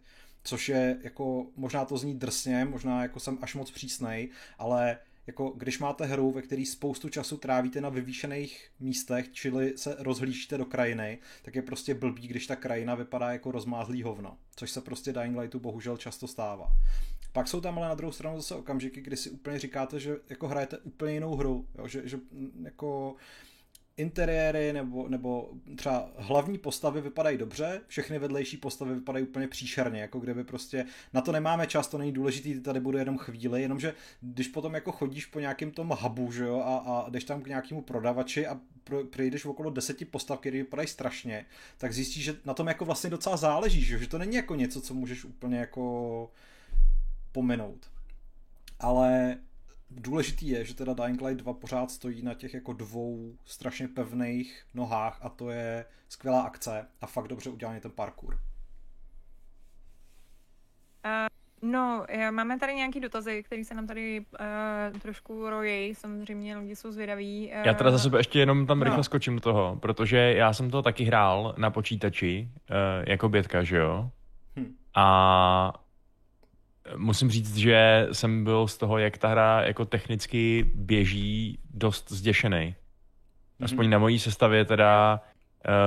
Což 0.44 0.68
je 0.68 0.98
jako, 1.02 1.46
možná 1.56 1.84
to 1.84 1.98
zní 1.98 2.14
drsně, 2.14 2.64
možná 2.64 3.02
jako 3.02 3.20
jsem 3.20 3.38
až 3.40 3.54
moc 3.54 3.70
přísnej, 3.70 4.30
ale 4.58 4.98
jako 5.28 5.50
když 5.50 5.78
máte 5.78 6.04
hru, 6.04 6.30
ve 6.30 6.42
které 6.42 6.66
spoustu 6.66 7.08
času 7.08 7.36
trávíte 7.36 7.80
na 7.80 7.88
vyvýšených 7.88 8.70
místech, 8.80 9.32
čili 9.32 9.78
se 9.78 9.96
rozhlížíte 9.98 10.58
do 10.58 10.64
krajiny, 10.64 11.18
tak 11.42 11.54
je 11.54 11.62
prostě 11.62 11.94
blbý, 11.94 12.28
když 12.28 12.46
ta 12.46 12.56
krajina 12.56 12.94
vypadá 12.94 13.32
jako 13.32 13.52
rozmázlý 13.52 14.02
hovno, 14.02 14.38
což 14.56 14.70
se 14.70 14.80
prostě 14.80 15.12
Dying 15.12 15.38
Lightu 15.38 15.60
bohužel 15.60 15.96
často 15.96 16.28
stává. 16.28 16.72
Pak 17.32 17.48
jsou 17.48 17.60
tam 17.60 17.78
ale 17.78 17.88
na 17.88 17.94
druhou 17.94 18.12
stranu 18.12 18.36
zase 18.36 18.54
okamžiky, 18.54 19.00
kdy 19.00 19.16
si 19.16 19.30
úplně 19.30 19.58
říkáte, 19.58 20.00
že 20.00 20.16
jako 20.28 20.48
hrajete 20.48 20.78
úplně 20.78 21.14
jinou 21.14 21.36
hru, 21.36 21.66
jo? 21.78 21.88
Že, 21.88 22.08
že 22.08 22.18
jako 22.62 23.16
interiéry 23.98 24.72
nebo, 24.72 25.08
nebo 25.08 25.50
třeba 25.76 26.10
hlavní 26.16 26.58
postavy 26.58 27.00
vypadají 27.00 27.38
dobře, 27.38 27.80
všechny 27.86 28.18
vedlejší 28.18 28.56
postavy 28.56 28.94
vypadají 28.94 29.24
úplně 29.24 29.48
příšerně, 29.48 30.00
jako 30.00 30.20
kdyby 30.20 30.44
prostě 30.44 30.86
na 31.12 31.20
to 31.20 31.32
nemáme 31.32 31.66
čas, 31.66 31.88
to 31.88 31.98
není 31.98 32.12
důležitý, 32.12 32.54
ty 32.54 32.60
tady 32.60 32.80
bude 32.80 32.98
jenom 32.98 33.18
chvíli, 33.18 33.62
jenomže 33.62 33.94
když 34.20 34.48
potom 34.48 34.74
jako 34.74 34.92
chodíš 34.92 35.26
po 35.26 35.40
nějakém 35.40 35.70
tom 35.70 35.96
hubu, 36.00 36.32
že 36.32 36.44
jo, 36.44 36.60
a, 36.60 36.76
a 36.76 37.10
jdeš 37.10 37.24
tam 37.24 37.42
k 37.42 37.46
nějakému 37.46 37.82
prodavači 37.82 38.46
a 38.46 38.60
pro, 38.84 39.04
projdeš 39.04 39.44
okolo 39.44 39.70
deseti 39.70 40.04
postav, 40.04 40.40
které 40.40 40.58
vypadají 40.58 40.88
strašně, 40.88 41.46
tak 41.78 41.92
zjistíš, 41.92 42.24
že 42.24 42.36
na 42.44 42.54
tom 42.54 42.66
jako 42.66 42.84
vlastně 42.84 43.10
docela 43.10 43.36
záleží, 43.36 43.82
že, 43.82 43.98
že 43.98 44.08
to 44.08 44.18
není 44.18 44.36
jako 44.36 44.54
něco, 44.54 44.80
co 44.80 44.94
můžeš 44.94 45.24
úplně 45.24 45.58
jako 45.58 46.30
pominout. 47.32 47.90
Ale 48.80 49.38
důležitý 49.90 50.48
je, 50.48 50.64
že 50.64 50.74
teda 50.74 50.92
Dying 50.92 51.22
Light 51.22 51.42
2 51.42 51.52
pořád 51.52 51.90
stojí 51.90 52.22
na 52.22 52.34
těch 52.34 52.54
jako 52.54 52.72
dvou 52.72 53.34
strašně 53.44 53.88
pevných 53.88 54.64
nohách 54.74 55.18
a 55.22 55.28
to 55.28 55.50
je 55.50 55.84
skvělá 56.08 56.42
akce 56.42 56.86
a 57.00 57.06
fakt 57.06 57.28
dobře 57.28 57.50
udělaný 57.50 57.80
ten 57.80 57.90
parkour. 57.90 58.38
Uh, 61.04 61.70
no, 61.70 62.06
máme 62.30 62.58
tady 62.58 62.74
nějaký 62.74 63.00
dotazy, 63.00 63.42
které 63.42 63.64
se 63.64 63.74
nám 63.74 63.86
tady 63.86 64.20
uh, 64.20 64.98
trošku 65.00 65.50
rojí, 65.50 65.94
samozřejmě 65.94 66.56
lidi 66.56 66.76
jsou 66.76 66.90
zvědaví. 66.92 67.52
Uh, 67.56 67.66
já 67.66 67.74
teda 67.74 67.90
za 67.90 67.98
sebe 67.98 68.18
ještě 68.18 68.38
jenom 68.38 68.66
tam 68.66 68.78
no. 68.78 68.84
rychle 68.84 69.04
skočím 69.04 69.34
do 69.34 69.40
toho, 69.40 69.76
protože 69.76 70.16
já 70.16 70.52
jsem 70.52 70.70
to 70.70 70.82
taky 70.82 71.04
hrál 71.04 71.54
na 71.58 71.70
počítači, 71.70 72.48
uh, 72.70 72.76
jako 73.06 73.28
bětka, 73.28 73.62
že 73.62 73.76
jo? 73.76 74.10
Hm. 74.56 74.74
A 74.94 75.72
musím 76.96 77.30
říct, 77.30 77.56
že 77.56 78.08
jsem 78.12 78.44
byl 78.44 78.68
z 78.68 78.78
toho, 78.78 78.98
jak 78.98 79.18
ta 79.18 79.28
hra 79.28 79.62
jako 79.62 79.84
technicky 79.84 80.70
běží, 80.74 81.58
dost 81.70 82.12
zděšený. 82.12 82.74
Aspoň 83.60 83.86
mm-hmm. 83.86 83.90
na 83.90 83.98
mojí 83.98 84.18
sestavě 84.18 84.64
teda 84.64 85.20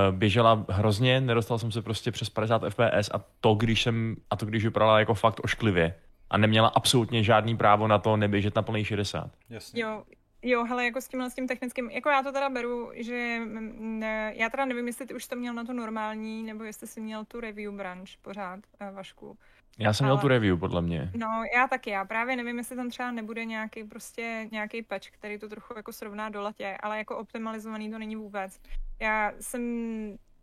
uh, 0.08 0.16
běžela 0.16 0.66
hrozně, 0.68 1.20
nedostal 1.20 1.58
jsem 1.58 1.72
se 1.72 1.82
prostě 1.82 2.10
přes 2.10 2.30
50 2.30 2.62
fps 2.68 3.10
a 3.12 3.24
to, 3.40 3.54
když 3.54 3.82
jsem, 3.82 4.16
a 4.30 4.36
to 4.36 4.46
když 4.46 4.64
vypadala 4.64 4.98
jako 4.98 5.14
fakt 5.14 5.40
ošklivě 5.44 5.94
a 6.30 6.38
neměla 6.38 6.68
absolutně 6.68 7.22
žádný 7.22 7.56
právo 7.56 7.88
na 7.88 7.98
to 7.98 8.16
neběžet 8.16 8.56
na 8.56 8.62
plný 8.62 8.84
60. 8.84 9.30
Jasně. 9.50 9.82
Jo, 9.82 10.02
Jo, 10.44 10.64
hele, 10.64 10.84
jako 10.84 11.00
s 11.00 11.08
tímhle 11.08 11.30
s 11.30 11.34
tím 11.34 11.48
technickým, 11.48 11.90
jako 11.90 12.08
já 12.08 12.22
to 12.22 12.32
teda 12.32 12.50
beru, 12.50 12.90
že 12.94 13.40
ne, 13.78 14.32
já 14.36 14.50
teda 14.50 14.64
nevím, 14.64 14.86
jestli 14.86 15.06
ty 15.06 15.14
už 15.14 15.26
to 15.26 15.36
měl 15.36 15.54
na 15.54 15.64
to 15.64 15.72
normální, 15.72 16.42
nebo 16.42 16.64
jestli 16.64 16.86
jsi 16.86 17.00
měl 17.00 17.24
tu 17.24 17.40
review 17.40 17.72
branch 17.74 18.08
pořád, 18.22 18.60
uh, 18.80 18.94
Vašku. 18.94 19.38
Já 19.78 19.92
jsem 19.92 20.06
měl 20.06 20.18
tu 20.18 20.28
review, 20.28 20.58
podle 20.58 20.82
mě. 20.82 21.10
No, 21.16 21.42
já 21.56 21.68
taky, 21.68 21.90
já 21.90 22.04
právě 22.04 22.36
nevím, 22.36 22.58
jestli 22.58 22.76
tam 22.76 22.90
třeba 22.90 23.10
nebude 23.10 23.44
nějaký 23.44 23.84
prostě 23.84 24.48
nějaký 24.52 24.82
patch, 24.82 25.10
který 25.10 25.38
to 25.38 25.48
trochu 25.48 25.74
jako 25.76 25.92
srovná 25.92 26.28
do 26.28 26.42
latě, 26.42 26.76
ale 26.82 26.98
jako 26.98 27.16
optimalizovaný 27.18 27.90
to 27.90 27.98
není 27.98 28.16
vůbec. 28.16 28.60
Já 29.00 29.32
jsem 29.40 29.62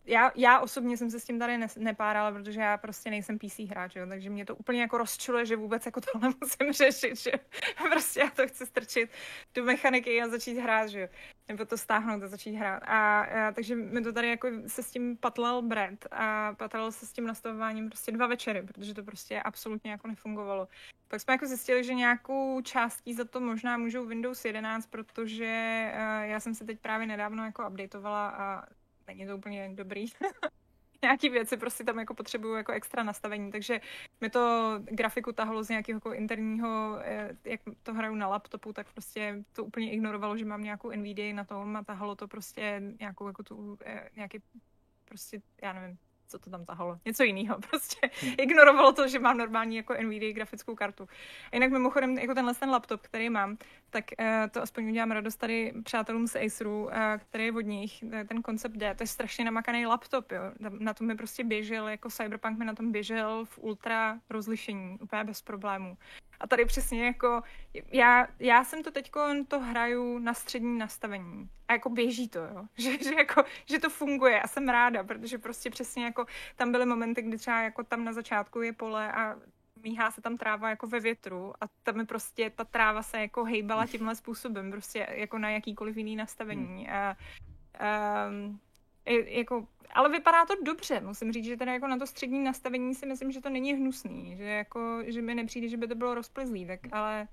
já, 0.10 0.32
já 0.36 0.60
osobně 0.60 0.98
jsem 0.98 1.12
se 1.12 1.20
s 1.20 1.26
tím 1.26 1.40
tady 1.40 1.58
ne, 1.58 1.68
nepárala, 1.78 2.32
protože 2.32 2.62
já 2.62 2.78
prostě 2.78 3.10
nejsem 3.10 3.40
PC 3.40 3.60
hráč, 3.60 3.96
jo, 3.96 4.06
takže 4.08 4.30
mě 4.30 4.46
to 4.46 4.56
úplně 4.56 4.82
jako 4.82 4.98
rozčiluje, 4.98 5.46
že 5.46 5.56
vůbec 5.56 5.86
jako 5.86 6.02
tohle 6.02 6.34
musím 6.42 6.74
řešit, 6.74 7.20
že 7.20 7.32
prostě 7.92 8.20
já 8.20 8.30
to 8.30 8.48
chci 8.48 8.66
strčit 8.66 9.10
do 9.56 9.64
mechaniky 9.64 10.22
a 10.22 10.28
začít 10.28 10.60
hrát, 10.60 10.88
že 10.88 11.00
jo, 11.00 11.08
nebo 11.48 11.66
to 11.66 11.78
stáhnout 11.78 12.24
a 12.24 12.28
začít 12.28 12.56
hrát. 12.56 12.84
A, 12.86 13.22
a 13.22 13.52
takže 13.52 13.76
mi 13.76 14.02
to 14.02 14.14
tady 14.14 14.30
jako 14.30 14.48
se 14.68 14.84
s 14.84 14.92
tím 14.92 15.18
patlal 15.18 15.62
Brent 15.62 16.08
a 16.12 16.54
patlal 16.54 16.92
se 16.92 17.06
s 17.06 17.14
tím 17.14 17.28
nastavováním 17.28 17.90
prostě 17.90 18.12
dva 18.12 18.28
večery, 18.28 18.62
protože 18.62 18.94
to 18.94 19.04
prostě 19.04 19.42
absolutně 19.42 19.92
jako 19.92 20.08
nefungovalo. 20.08 20.68
Pak 21.08 21.22
jsme 21.22 21.34
jako 21.34 21.48
zjistili, 21.48 21.84
že 21.84 21.94
nějakou 21.94 22.62
částí 22.62 23.14
za 23.14 23.26
to 23.26 23.40
možná 23.40 23.78
můžou 23.78 24.06
Windows 24.06 24.46
11, 24.46 24.86
protože 24.86 25.92
uh, 25.94 26.30
já 26.30 26.40
jsem 26.40 26.56
se 26.56 26.66
teď 26.66 26.80
právě 26.80 27.08
nedávno 27.08 27.46
jako 27.46 27.68
updateovala 27.68 28.30
a 28.30 28.64
není 29.10 29.28
to 29.28 29.38
úplně 29.38 29.70
dobrý. 29.74 30.06
nějaký 31.02 31.30
věci 31.30 31.58
prostě 31.58 31.84
tam 31.84 32.00
jako 32.00 32.14
potřebuju 32.14 32.54
jako 32.54 32.72
extra 32.72 33.04
nastavení, 33.04 33.52
takže 33.52 33.82
mi 34.22 34.30
to 34.30 34.74
grafiku 34.92 35.32
tahalo 35.32 35.64
z 35.64 35.70
nějakého 35.70 35.98
jako 35.98 36.14
interního, 36.14 37.00
eh, 37.02 37.38
jak 37.44 37.62
to 37.84 37.94
hraju 37.94 38.16
na 38.16 38.28
laptopu, 38.28 38.74
tak 38.74 38.92
prostě 38.94 39.44
to 39.54 39.64
úplně 39.64 39.92
ignorovalo, 39.92 40.38
že 40.38 40.46
mám 40.46 40.64
nějakou 40.64 40.92
NVIDIA 40.92 41.34
na 41.34 41.44
tom 41.44 41.76
a 41.76 41.84
tahalo 41.84 42.16
to 42.16 42.28
prostě 42.28 42.82
nějakou 43.00 43.28
jako 43.28 43.44
tu, 43.44 43.78
eh, 43.86 44.10
nějaký 44.16 44.42
prostě, 45.06 45.42
já 45.62 45.74
nevím, 45.74 45.98
co 46.30 46.40
to 46.40 46.50
tam 46.50 46.66
tahalo. 46.66 47.00
Něco 47.06 47.24
jiného 47.24 47.58
prostě. 47.70 48.10
Ignorovalo 48.38 48.94
to, 48.94 49.08
že 49.08 49.20
mám 49.20 49.38
normální 49.38 49.76
jako 49.76 49.94
NVIDIA 49.94 50.34
grafickou 50.34 50.76
kartu. 50.76 51.08
A 51.52 51.56
jinak 51.56 51.72
mimochodem, 51.72 52.18
jako 52.18 52.34
tenhle 52.34 52.54
ten 52.54 52.70
laptop, 52.70 53.02
který 53.02 53.30
mám, 53.30 53.58
tak 53.90 54.06
uh, 54.20 54.26
to 54.52 54.62
aspoň 54.62 54.90
udělám 54.90 55.12
radost 55.12 55.36
tady 55.36 55.74
přátelům 55.84 56.28
z 56.28 56.36
Aceru, 56.36 56.84
uh, 56.84 56.92
který 57.18 57.46
je 57.46 57.52
od 57.52 57.62
nich, 57.62 58.04
ten 58.28 58.42
koncept 58.42 58.76
D, 58.76 58.96
to 58.96 59.04
je 59.04 59.08
strašně 59.08 59.46
namakaný 59.46 59.86
laptop, 59.86 60.32
jo. 60.32 60.42
Na 60.80 60.94
tom 60.94 61.08
mi 61.08 61.16
prostě 61.16 61.44
běžel, 61.44 61.88
jako 61.88 62.10
Cyberpunk 62.10 62.58
mi 62.58 62.66
na 62.66 62.74
tom 62.76 62.92
běžel 62.92 63.46
v 63.46 63.60
ultra 63.62 64.20
rozlišení, 64.30 64.98
úplně 65.02 65.24
bez 65.24 65.42
problémů. 65.42 65.98
A 66.40 66.48
tady 66.48 66.66
přesně 66.66 67.06
jako, 67.06 67.42
já, 67.92 68.28
já 68.40 68.64
jsem 68.64 68.84
to 68.84 68.92
teď 68.92 69.12
to 69.48 69.60
hraju 69.60 70.20
na 70.20 70.34
střední 70.34 70.78
nastavení. 70.78 71.50
A 71.68 71.74
jako 71.74 71.90
běží 71.90 72.30
to, 72.30 72.40
jo. 72.40 72.66
Že, 72.78 73.04
že, 73.04 73.16
jako, 73.16 73.44
že 73.66 73.80
to 73.80 73.90
funguje 73.90 74.42
a 74.42 74.48
jsem 74.48 74.70
ráda, 74.70 75.04
protože 75.04 75.38
prostě 75.38 75.70
přesně 75.70 76.06
jako 76.06 76.26
tam 76.56 76.72
byly 76.72 76.86
momenty, 76.86 77.22
kdy 77.22 77.38
třeba 77.38 77.62
jako 77.62 77.84
tam 77.84 78.04
na 78.04 78.14
začátku 78.14 78.62
je 78.62 78.74
pole 78.74 79.12
a 79.12 79.36
míhá 79.84 80.12
se 80.12 80.22
tam 80.22 80.38
tráva 80.38 80.70
jako 80.70 80.88
ve 80.88 81.00
větru 81.00 81.54
a 81.62 81.68
tam 81.84 82.00
je 82.00 82.06
prostě 82.06 82.50
ta 82.50 82.64
tráva 82.64 83.04
se 83.04 83.20
jako 83.20 83.44
hejbala 83.44 83.86
tímhle 83.88 84.16
způsobem, 84.16 84.72
prostě 84.72 85.08
jako 85.12 85.38
na 85.38 85.50
jakýkoliv 85.50 85.98
jiný 85.98 86.16
nastavení. 86.16 86.86
Hmm. 86.86 86.96
A, 86.96 87.16
um, 88.30 88.60
jako, 89.10 89.68
ale 89.94 90.10
vypadá 90.10 90.46
to 90.46 90.54
dobře, 90.64 91.02
musím 91.02 91.32
říct, 91.32 91.46
že 91.46 91.58
teda 91.58 91.74
jako 91.74 91.88
na 91.88 91.98
to 91.98 92.08
střední 92.08 92.44
nastavení 92.44 92.96
si 92.96 93.06
myslím, 93.06 93.32
že 93.32 93.42
to 93.42 93.50
není 93.50 93.74
hnusný, 93.74 94.36
že 94.38 94.44
jako, 94.44 95.00
že 95.06 95.22
mi 95.22 95.36
nepřijde, 95.36 95.68
že 95.68 95.78
by 95.78 95.88
to 95.88 95.96
bylo 95.96 96.16
rozplizlý, 96.16 96.66
tak 96.66 96.80
ale 96.92 97.28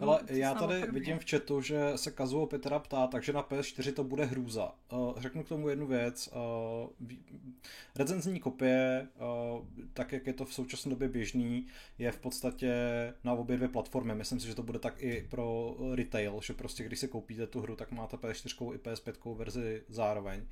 ale 0.00 0.20
já 0.28 0.54
tady 0.54 0.86
vidím 0.92 1.18
v 1.18 1.30
chatu, 1.30 1.60
že 1.60 1.92
se 1.96 2.10
Kazuo 2.10 2.46
Petra 2.46 2.78
ptá, 2.78 3.06
takže 3.06 3.32
na 3.32 3.42
PS4 3.42 3.92
to 3.92 4.04
bude 4.04 4.24
hrůza. 4.24 4.72
Uh, 4.92 5.20
řeknu 5.20 5.44
k 5.44 5.48
tomu 5.48 5.68
jednu 5.68 5.86
věc. 5.86 6.28
Uh, 6.32 6.90
recenzní 7.94 8.40
kopie, 8.40 9.08
uh, 9.16 9.66
tak 9.92 10.12
jak 10.12 10.26
je 10.26 10.32
to 10.32 10.44
v 10.44 10.54
současné 10.54 10.90
době 10.90 11.08
běžný, 11.08 11.66
je 11.98 12.12
v 12.12 12.18
podstatě 12.18 12.74
na 13.24 13.32
obě 13.32 13.56
dvě 13.56 13.68
platformy. 13.68 14.14
Myslím 14.14 14.40
si, 14.40 14.46
že 14.46 14.54
to 14.54 14.62
bude 14.62 14.78
tak 14.78 15.02
i 15.02 15.26
pro 15.30 15.76
retail, 15.94 16.40
že 16.42 16.52
prostě 16.52 16.84
když 16.84 16.98
si 16.98 17.08
koupíte 17.08 17.46
tu 17.46 17.60
hru, 17.60 17.76
tak 17.76 17.92
máte 17.92 18.16
PS4 18.16 18.74
i 18.74 18.78
PS5 18.78 19.36
verzi 19.36 19.82
zároveň. 19.88 20.46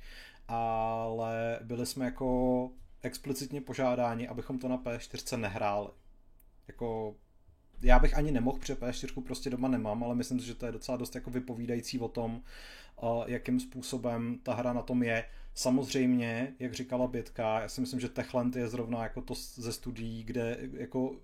Ale 0.47 1.59
byli 1.63 1.85
jsme 1.85 2.05
jako 2.05 2.69
explicitně 3.01 3.61
požádáni, 3.61 4.27
abychom 4.27 4.59
to 4.59 4.67
na 4.67 4.77
PS4 4.77 5.37
nehráli. 5.37 5.89
Jako 6.67 7.15
já 7.83 7.99
bych 7.99 8.17
ani 8.17 8.31
nemohl, 8.31 8.59
protože 8.59 8.73
PS4 8.73 9.23
prostě 9.23 9.49
doma 9.49 9.67
nemám, 9.67 10.03
ale 10.03 10.15
myslím 10.15 10.39
si, 10.39 10.45
že 10.45 10.55
to 10.55 10.65
je 10.65 10.71
docela 10.71 10.97
dost 10.97 11.15
jako 11.15 11.29
vypovídající 11.29 11.99
o 11.99 12.07
tom, 12.07 12.41
jakým 13.25 13.59
způsobem 13.59 14.39
ta 14.43 14.53
hra 14.53 14.73
na 14.73 14.81
tom 14.81 15.03
je. 15.03 15.25
Samozřejmě, 15.53 16.53
jak 16.59 16.73
říkala 16.73 17.07
Bětka, 17.07 17.59
já 17.61 17.69
si 17.69 17.81
myslím, 17.81 17.99
že 17.99 18.09
Techland 18.09 18.55
je 18.55 18.67
zrovna 18.67 19.03
jako 19.03 19.21
to 19.21 19.33
ze 19.55 19.73
studií, 19.73 20.23
kde 20.23 20.57
jako 20.73 21.15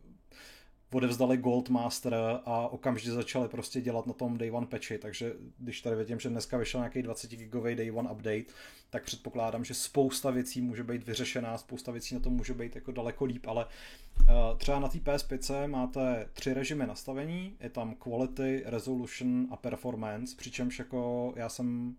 odevzdali 0.92 1.38
Goldmaster 1.38 2.16
a 2.46 2.68
okamžitě 2.68 3.12
začali 3.12 3.48
prostě 3.48 3.82
dělat 3.82 4.08
na 4.08 4.14
tom 4.14 4.38
Day 4.38 4.52
One 4.52 4.68
patchy, 4.68 4.98
takže 4.98 5.34
když 5.58 5.82
tady 5.82 5.96
vidím, 5.96 6.20
že 6.20 6.30
dneska 6.30 6.58
vyšel 6.58 6.80
nějaký 6.80 7.02
20 7.02 7.32
gigový 7.32 7.76
Day 7.76 7.92
One 7.92 8.12
update, 8.12 8.54
tak 8.90 9.04
předpokládám, 9.04 9.66
že 9.66 9.74
spousta 9.74 10.32
věcí 10.32 10.62
může 10.62 10.84
být 10.84 11.04
vyřešená, 11.04 11.58
spousta 11.58 11.92
věcí 11.92 12.16
na 12.16 12.22
tom 12.22 12.34
může 12.34 12.54
být 12.54 12.76
jako 12.76 12.92
daleko 12.92 13.26
líp, 13.26 13.48
ale 13.48 13.66
uh, 13.66 14.58
třeba 14.58 14.80
na 14.80 14.88
té 14.88 14.98
PS5 14.98 15.68
máte 15.68 16.30
tři 16.34 16.54
režimy 16.54 16.88
nastavení, 16.88 17.56
je 17.60 17.70
tam 17.70 17.96
Quality, 17.96 18.64
Resolution 18.66 19.48
a 19.52 19.56
Performance, 19.56 20.36
přičemž 20.38 20.80
jako 20.80 21.34
já 21.36 21.50
jsem 21.50 21.96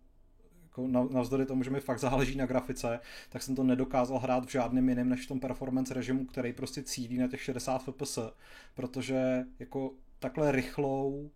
jako 0.78 1.08
navzdory 1.14 1.46
tomu, 1.46 1.62
že 1.62 1.70
mi 1.70 1.80
fakt 1.80 1.98
záleží 1.98 2.36
na 2.36 2.46
grafice, 2.46 3.00
tak 3.28 3.42
jsem 3.42 3.56
to 3.56 3.62
nedokázal 3.62 4.18
hrát 4.18 4.44
v 4.44 4.52
žádném 4.52 4.88
jiném 4.88 5.08
než 5.08 5.24
v 5.24 5.28
tom 5.28 5.40
performance 5.40 5.94
režimu, 5.94 6.24
který 6.24 6.52
prostě 6.52 6.82
cílí 6.82 7.18
na 7.18 7.28
těch 7.28 7.42
60 7.42 7.82
fps, 7.82 8.18
protože 8.74 9.44
jako 9.58 9.90
takhle 10.18 10.52
rychlou 10.52 11.30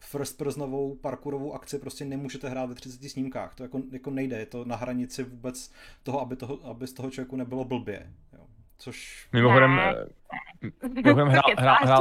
first 0.00 0.38
personovou 0.38 0.94
parkourovou 0.94 1.54
akci 1.54 1.78
prostě 1.78 2.04
nemůžete 2.04 2.48
hrát 2.48 2.66
ve 2.66 2.74
30 2.74 3.08
snímkách. 3.08 3.54
To 3.54 3.62
jako, 3.62 3.82
jako 3.92 4.10
nejde, 4.10 4.38
je 4.38 4.46
to 4.46 4.64
na 4.64 4.76
hranici 4.76 5.22
vůbec 5.22 5.72
toho, 6.02 6.20
aby, 6.20 6.36
toho, 6.36 6.66
aby 6.66 6.86
z 6.86 6.92
toho 6.92 7.10
člověku 7.10 7.36
nebylo 7.36 7.64
blbě. 7.64 8.12
Jo. 8.32 8.46
Což... 8.78 9.28
Mimochodem, 9.32 9.80
mimochodem 10.94 11.28
hrál, 11.28 11.42
hrál, 11.58 11.76
hrál, 11.82 12.00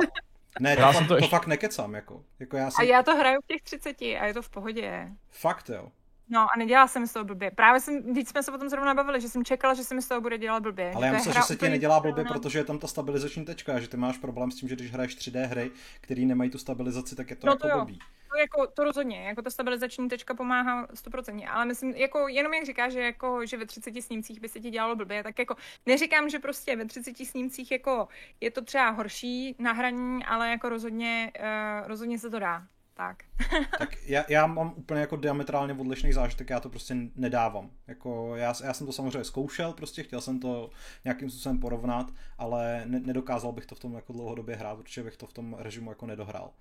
ne, 0.59 0.75
to, 0.75 0.81
fakt, 0.81 1.07
to, 1.07 1.17
to 1.17 1.27
fakt 1.27 1.47
nekecám, 1.47 1.93
jako. 1.93 2.23
jako 2.39 2.57
já 2.57 2.71
jsem... 2.71 2.85
A 2.85 2.87
já 2.87 3.03
to 3.03 3.15
hraju 3.15 3.41
v 3.41 3.47
těch 3.47 3.61
30 3.61 4.01
a 4.01 4.25
je 4.25 4.33
to 4.33 4.41
v 4.41 4.49
pohodě. 4.49 5.07
Fakt, 5.29 5.69
jo. 5.69 5.91
No 6.31 6.39
a 6.39 6.57
nedělala 6.57 6.87
jsem 6.87 7.07
z 7.07 7.13
toho 7.13 7.25
blbě. 7.25 7.51
Právě 7.51 7.79
jsem, 7.81 8.01
když 8.01 8.29
jsme 8.29 8.43
se 8.43 8.51
potom 8.51 8.69
zrovna 8.69 8.93
bavili, 8.93 9.21
že 9.21 9.29
jsem 9.29 9.43
čekala, 9.43 9.73
že 9.73 9.83
se 9.83 9.95
mi 9.95 10.01
z 10.01 10.07
toho 10.07 10.21
bude 10.21 10.37
dělat 10.37 10.63
blbě. 10.63 10.91
Ale 10.95 11.07
já 11.07 11.13
myslím, 11.13 11.33
že 11.33 11.41
se 11.41 11.55
ti 11.55 11.69
nedělá 11.69 11.99
blbě, 11.99 12.25
protože 12.25 12.59
je 12.59 12.63
tam 12.63 12.79
ta 12.79 12.87
stabilizační 12.87 13.45
tečka, 13.45 13.79
že 13.79 13.87
ty 13.87 13.97
máš 13.97 14.17
problém 14.17 14.51
s 14.51 14.55
tím, 14.55 14.69
že 14.69 14.75
když 14.75 14.91
hraješ 14.91 15.17
3D 15.17 15.45
hry, 15.45 15.71
které 16.01 16.21
nemají 16.21 16.49
tu 16.49 16.57
stabilizaci, 16.57 17.15
tak 17.15 17.29
je 17.29 17.35
to 17.35 17.47
no 17.47 17.53
jako 17.53 17.69
to 17.69 17.75
blbý. 17.75 17.99
To, 18.31 18.37
jako, 18.37 18.67
to 18.67 18.83
rozhodně, 18.83 19.23
jako 19.23 19.41
ta 19.41 19.49
stabilizační 19.49 20.09
tečka 20.09 20.33
pomáhá 20.33 20.87
100%, 20.87 21.47
ale 21.51 21.65
myslím, 21.65 21.91
jako 21.91 22.27
jenom 22.27 22.53
jak 22.53 22.65
říká, 22.65 22.89
že, 22.89 23.01
jako, 23.01 23.45
že 23.45 23.57
ve 23.57 23.65
30 23.65 24.01
snímcích 24.01 24.39
by 24.39 24.49
se 24.49 24.59
ti 24.59 24.69
dělalo 24.69 24.95
blbě, 24.95 25.23
tak 25.23 25.39
jako 25.39 25.55
neříkám, 25.85 26.29
že 26.29 26.39
prostě 26.39 26.75
ve 26.75 26.85
30 26.85 27.17
snímcích 27.17 27.71
jako 27.71 28.07
je 28.41 28.51
to 28.51 28.61
třeba 28.61 28.89
horší 28.89 29.55
na 29.59 29.71
hraní, 29.71 30.25
ale 30.25 30.49
jako 30.49 30.69
rozhodně, 30.69 31.31
uh, 31.39 31.87
rozhodně 31.87 32.19
se 32.19 32.29
to 32.29 32.39
dá 32.39 32.67
tak. 32.93 33.23
tak 33.79 33.97
já, 34.05 34.23
já 34.29 34.47
mám 34.47 34.73
úplně 34.75 35.01
jako 35.01 35.15
diametrálně 35.15 35.73
odlišný 35.73 36.13
zážitek, 36.13 36.49
já 36.49 36.59
to 36.59 36.69
prostě 36.69 36.95
nedávám. 37.15 37.69
Jako 37.87 38.35
já, 38.35 38.53
já 38.63 38.73
jsem 38.73 38.87
to 38.87 38.93
samozřejmě 38.93 39.23
zkoušel, 39.23 39.73
prostě 39.73 40.03
chtěl 40.03 40.21
jsem 40.21 40.39
to 40.39 40.69
nějakým 41.03 41.29
způsobem 41.29 41.59
porovnat, 41.59 42.11
ale 42.37 42.83
ne, 42.85 42.99
nedokázal 42.99 43.51
bych 43.51 43.65
to 43.65 43.75
v 43.75 43.79
tom 43.79 43.93
jako 43.93 44.13
dlouhodobě 44.13 44.55
hrát, 44.55 44.77
protože 44.77 45.03
bych 45.03 45.17
to 45.17 45.27
v 45.27 45.33
tom 45.33 45.55
režimu 45.59 45.91
jako 45.91 46.05
nedohrál. 46.05 46.51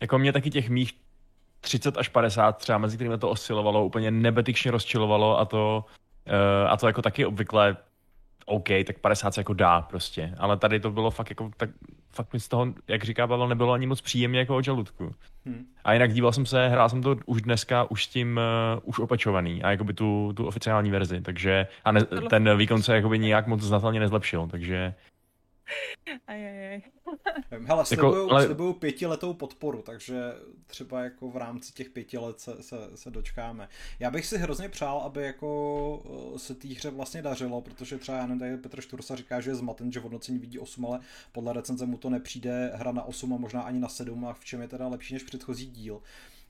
Jako 0.00 0.18
mě 0.18 0.32
taky 0.32 0.50
těch 0.50 0.68
mých 0.68 0.92
30 1.60 1.96
až 1.96 2.08
50 2.08 2.52
třeba, 2.52 2.78
mezi 2.78 2.96
kterými 2.96 3.18
to 3.18 3.30
oscilovalo, 3.30 3.84
úplně 3.84 4.10
nebetyčně 4.10 4.70
rozčilovalo 4.70 5.38
a 5.38 5.44
to, 5.44 5.84
uh, 6.26 6.70
a 6.70 6.76
to 6.76 6.86
jako 6.86 7.02
taky 7.02 7.26
obvykle 7.26 7.76
OK, 8.46 8.68
tak 8.86 8.98
50 8.98 9.34
se 9.34 9.40
jako 9.40 9.54
dá 9.54 9.80
prostě, 9.80 10.34
ale 10.38 10.56
tady 10.56 10.80
to 10.80 10.90
bylo 10.90 11.10
fakt 11.10 11.30
jako, 11.30 11.50
tak 11.56 11.70
fakt 12.12 12.32
mi 12.32 12.40
z 12.40 12.48
toho, 12.48 12.66
jak 12.88 13.04
říká 13.04 13.26
Pavel, 13.26 13.48
nebylo 13.48 13.72
ani 13.72 13.86
moc 13.86 14.00
příjemně 14.00 14.38
jako 14.38 14.56
od 14.56 14.64
žaludku. 14.64 15.14
Hmm. 15.46 15.66
A 15.84 15.92
jinak 15.92 16.12
díval 16.12 16.32
jsem 16.32 16.46
se, 16.46 16.68
hrál 16.68 16.88
jsem 16.88 17.02
to 17.02 17.16
už 17.26 17.42
dneska, 17.42 17.90
už 17.90 18.06
tím, 18.06 18.40
uh, 18.74 18.80
už 18.88 18.98
opečovaný 18.98 19.62
a 19.62 19.70
jakoby 19.70 19.92
tu, 19.92 20.32
tu 20.36 20.46
oficiální 20.46 20.90
verzi, 20.90 21.20
takže 21.20 21.66
a 21.84 21.92
ne, 21.92 22.04
ten 22.30 22.56
výkon 22.56 22.82
se 22.82 22.94
jakoby 22.94 23.18
nějak 23.18 23.46
moc 23.46 23.60
znatelně 23.60 24.00
nezlepšil, 24.00 24.48
takže 24.50 24.94
Ajajaj. 26.26 26.82
Hele, 27.64 27.86
slibuju, 27.86 28.22
jako, 28.22 28.30
ale... 28.30 28.44
slibuju 28.44 28.72
pětiletou 28.72 29.34
podporu, 29.34 29.82
takže 29.82 30.16
třeba 30.66 31.04
jako 31.04 31.30
v 31.30 31.36
rámci 31.36 31.72
těch 31.72 31.90
pěti 31.90 32.18
let 32.18 32.40
se, 32.40 32.62
se, 32.62 32.76
se 32.94 33.10
dočkáme. 33.10 33.68
Já 33.98 34.10
bych 34.10 34.26
si 34.26 34.38
hrozně 34.38 34.68
přál, 34.68 34.98
aby 34.98 35.22
jako 35.22 36.02
eh, 36.34 36.38
se 36.38 36.54
té 36.54 36.68
hře 36.68 36.90
vlastně 36.90 37.22
dařilo, 37.22 37.62
protože 37.62 37.98
třeba 37.98 38.18
já 38.18 38.26
nevím, 38.26 38.38
tady 38.38 38.56
Petr 38.56 38.80
Štursa 38.80 39.16
říká, 39.16 39.40
že 39.40 39.50
je 39.50 39.54
zmaten, 39.54 39.92
že 39.92 40.00
v 40.00 40.02
hodnocení 40.02 40.38
vidí 40.38 40.58
8, 40.58 40.86
ale 40.86 41.00
podle 41.32 41.52
recenze 41.52 41.86
mu 41.86 41.98
to 41.98 42.10
nepřijde 42.10 42.72
hra 42.74 42.92
na 42.92 43.02
8 43.02 43.34
a 43.34 43.36
možná 43.36 43.62
ani 43.62 43.80
na 43.80 43.88
7 43.88 44.24
a 44.24 44.32
v 44.32 44.44
čem 44.44 44.60
je 44.60 44.68
teda 44.68 44.88
lepší 44.88 45.14
než 45.14 45.22
předchozí 45.22 45.66
díl 45.66 46.02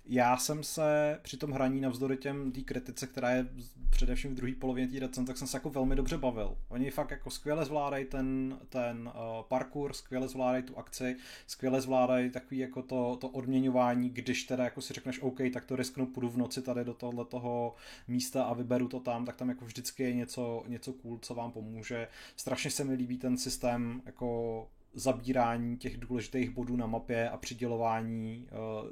já 0.05 0.37
jsem 0.37 0.63
se 0.63 1.19
při 1.23 1.37
tom 1.37 1.51
hraní 1.51 1.81
navzdory 1.81 2.17
těm 2.17 2.53
té 2.53 2.61
kritice, 2.61 3.07
která 3.07 3.31
je 3.31 3.47
především 3.91 4.31
v 4.31 4.35
druhé 4.35 4.53
polovině 4.55 4.89
té 4.89 4.99
recenze, 4.99 5.27
tak 5.27 5.37
jsem 5.37 5.49
se 5.49 5.57
jako 5.57 5.71
velmi 5.71 5.97
dobře 5.97 6.19
bavil. 6.19 6.57
Oni 6.69 6.91
fakt 6.91 7.11
jako 7.11 7.31
skvěle 7.31 7.65
zvládají 7.65 8.05
ten, 8.05 8.59
ten 8.69 9.09
uh, 9.09 9.13
parkour, 9.49 9.93
skvěle 9.93 10.29
zvládají 10.29 10.63
tu 10.63 10.79
akci, 10.79 11.17
skvěle 11.47 11.81
zvládají 11.81 12.31
takový 12.31 12.59
jako 12.59 12.83
to, 12.83 13.17
to 13.21 13.29
odměňování, 13.29 14.11
když 14.11 14.45
teda 14.45 14.65
jako 14.65 14.81
si 14.81 14.95
řekneš 14.95 15.21
OK, 15.23 15.39
tak 15.53 15.65
to 15.65 15.77
risknu, 15.77 16.07
půjdu 16.07 16.29
v 16.29 16.37
noci 16.37 16.63
tady 16.63 16.85
do 16.85 16.95
tohle 16.95 17.25
toho 17.25 17.75
místa 18.09 18.45
a 18.45 18.55
vyberu 18.55 18.89
to 18.89 19.01
tam, 19.01 19.25
tak 19.25 19.37
tam 19.37 19.49
jako 19.49 19.65
vždycky 19.65 20.03
je 20.03 20.15
něco, 20.15 20.65
něco 20.67 20.93
cool, 20.93 21.19
co 21.19 21.35
vám 21.35 21.53
pomůže. 21.53 22.09
Strašně 22.37 22.71
se 22.71 22.85
mi 22.85 22.95
líbí 22.95 23.19
ten 23.19 23.39
systém 23.39 24.03
jako 24.07 24.69
zabírání 24.95 25.77
těch 25.77 25.97
důležitých 25.97 26.51
bodů 26.51 26.77
na 26.77 26.87
mapě 26.87 27.31
a 27.31 27.37
přidělování 27.37 28.49
uh, 28.53 28.91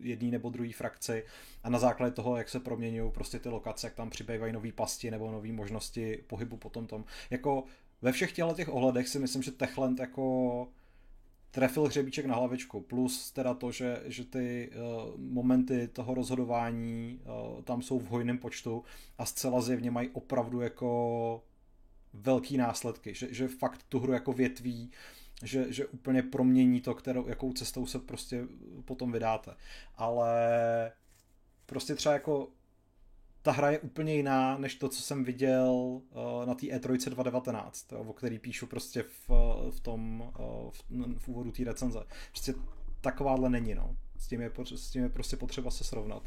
jedné 0.00 0.30
nebo 0.30 0.50
druhé 0.50 0.72
frakci. 0.72 1.24
A 1.62 1.70
na 1.70 1.78
základě 1.78 2.14
toho, 2.14 2.36
jak 2.36 2.48
se 2.48 2.60
proměňují 2.60 3.12
prostě 3.12 3.38
ty 3.38 3.48
lokace, 3.48 3.86
jak 3.86 3.94
tam 3.94 4.10
přibývají 4.10 4.52
nové 4.52 4.72
pasti 4.72 5.10
nebo 5.10 5.32
nové 5.32 5.52
možnosti 5.52 6.24
pohybu 6.26 6.56
potom 6.56 6.86
tom. 6.86 7.04
Jako 7.30 7.64
ve 8.02 8.12
všech 8.12 8.32
těchto 8.32 8.54
těch 8.54 8.68
ohledech 8.74 9.08
si 9.08 9.18
myslím, 9.18 9.42
že 9.42 9.50
Techland 9.50 10.00
jako 10.00 10.68
trefil 11.50 11.84
hřebíček 11.84 12.26
na 12.26 12.34
hlavičku, 12.34 12.80
plus 12.80 13.32
teda 13.32 13.54
to, 13.54 13.72
že, 13.72 14.02
že 14.04 14.24
ty 14.24 14.70
uh, 14.70 15.20
momenty 15.20 15.88
toho 15.88 16.14
rozhodování 16.14 17.20
uh, 17.24 17.62
tam 17.62 17.82
jsou 17.82 17.98
v 17.98 18.06
hojném 18.06 18.38
počtu 18.38 18.84
a 19.18 19.26
zcela 19.26 19.60
zjevně 19.60 19.90
mají 19.90 20.08
opravdu 20.08 20.60
jako 20.60 21.42
velký 22.12 22.56
následky, 22.56 23.14
že, 23.14 23.34
že 23.34 23.48
fakt 23.48 23.82
tu 23.88 24.00
hru 24.00 24.12
jako 24.12 24.32
větví 24.32 24.90
že, 25.42 25.72
že 25.72 25.86
úplně 25.86 26.22
promění 26.22 26.80
to, 26.80 26.94
kterou, 26.94 27.28
jakou 27.28 27.52
cestou 27.52 27.86
se 27.86 27.98
prostě 27.98 28.44
potom 28.84 29.12
vydáte. 29.12 29.54
Ale 29.96 30.92
prostě 31.66 31.94
třeba 31.94 32.12
jako 32.12 32.48
ta 33.42 33.52
hra 33.52 33.70
je 33.70 33.78
úplně 33.78 34.14
jiná, 34.14 34.58
než 34.58 34.74
to, 34.74 34.88
co 34.88 35.02
jsem 35.02 35.24
viděl 35.24 35.70
uh, 35.70 36.00
na 36.46 36.54
té 36.54 36.66
E3 36.66 37.10
2019, 37.10 37.92
o 37.92 38.12
který 38.12 38.38
píšu 38.38 38.66
prostě 38.66 39.02
v, 39.02 39.30
v 39.70 39.80
tom, 39.80 40.32
uh, 40.38 40.70
v, 40.70 40.84
v 41.18 41.28
úvodu 41.28 41.52
té 41.52 41.64
recenze. 41.64 41.98
Prostě 42.30 42.54
takováhle 43.00 43.50
není, 43.50 43.74
no. 43.74 43.96
S 44.18 44.28
tím, 44.28 44.40
je, 44.40 44.50
s 44.74 44.90
tím 44.90 45.02
je 45.02 45.08
prostě 45.08 45.36
potřeba 45.36 45.70
se 45.70 45.84
srovnat. 45.84 46.22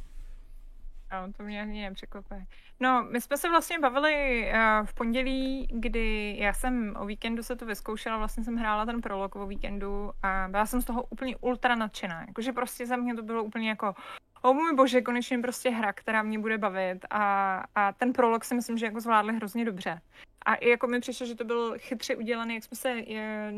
No, 1.11 1.33
to 1.33 1.43
mě 1.43 1.61
ani 1.61 1.81
nepřekvapuje. 1.81 2.45
No, 2.79 3.07
my 3.11 3.21
jsme 3.21 3.37
se 3.37 3.49
vlastně 3.49 3.79
bavili 3.79 4.45
uh, 4.53 4.85
v 4.85 4.93
pondělí, 4.93 5.67
kdy 5.71 6.35
já 6.39 6.53
jsem 6.53 6.95
o 6.99 7.05
víkendu 7.05 7.43
se 7.43 7.55
to 7.55 7.65
vyzkoušela, 7.65 8.17
vlastně 8.17 8.43
jsem 8.43 8.55
hrála 8.55 8.85
ten 8.85 9.01
prolog 9.01 9.35
o 9.35 9.47
víkendu 9.47 10.11
a 10.23 10.47
byla 10.49 10.65
jsem 10.65 10.81
z 10.81 10.85
toho 10.85 11.03
úplně 11.03 11.37
ultra 11.37 11.75
nadšená. 11.75 12.23
Jakože 12.27 12.53
prostě 12.53 12.85
za 12.85 12.95
mě 12.95 13.15
to 13.15 13.23
bylo 13.23 13.43
úplně 13.43 13.69
jako, 13.69 13.95
o 14.41 14.53
můj 14.53 14.75
bože, 14.75 15.01
konečně 15.01 15.39
prostě 15.39 15.69
hra, 15.69 15.93
která 15.93 16.23
mě 16.23 16.39
bude 16.39 16.57
bavit 16.57 17.05
a, 17.09 17.63
a 17.75 17.91
ten 17.91 18.13
prolog 18.13 18.45
si 18.45 18.55
myslím, 18.55 18.77
že 18.77 18.85
jako 18.85 18.99
zvládli 18.99 19.35
hrozně 19.35 19.65
dobře. 19.65 20.01
A 20.45 20.55
i 20.55 20.69
jako 20.69 20.87
mi 20.87 20.99
přišlo, 20.99 21.25
že 21.25 21.35
to 21.35 21.43
byl 21.43 21.75
chytře 21.77 22.15
udělaný, 22.15 22.55
jak 22.55 22.63
jsme 22.63 22.77
se 22.77 22.89
je, 22.89 23.53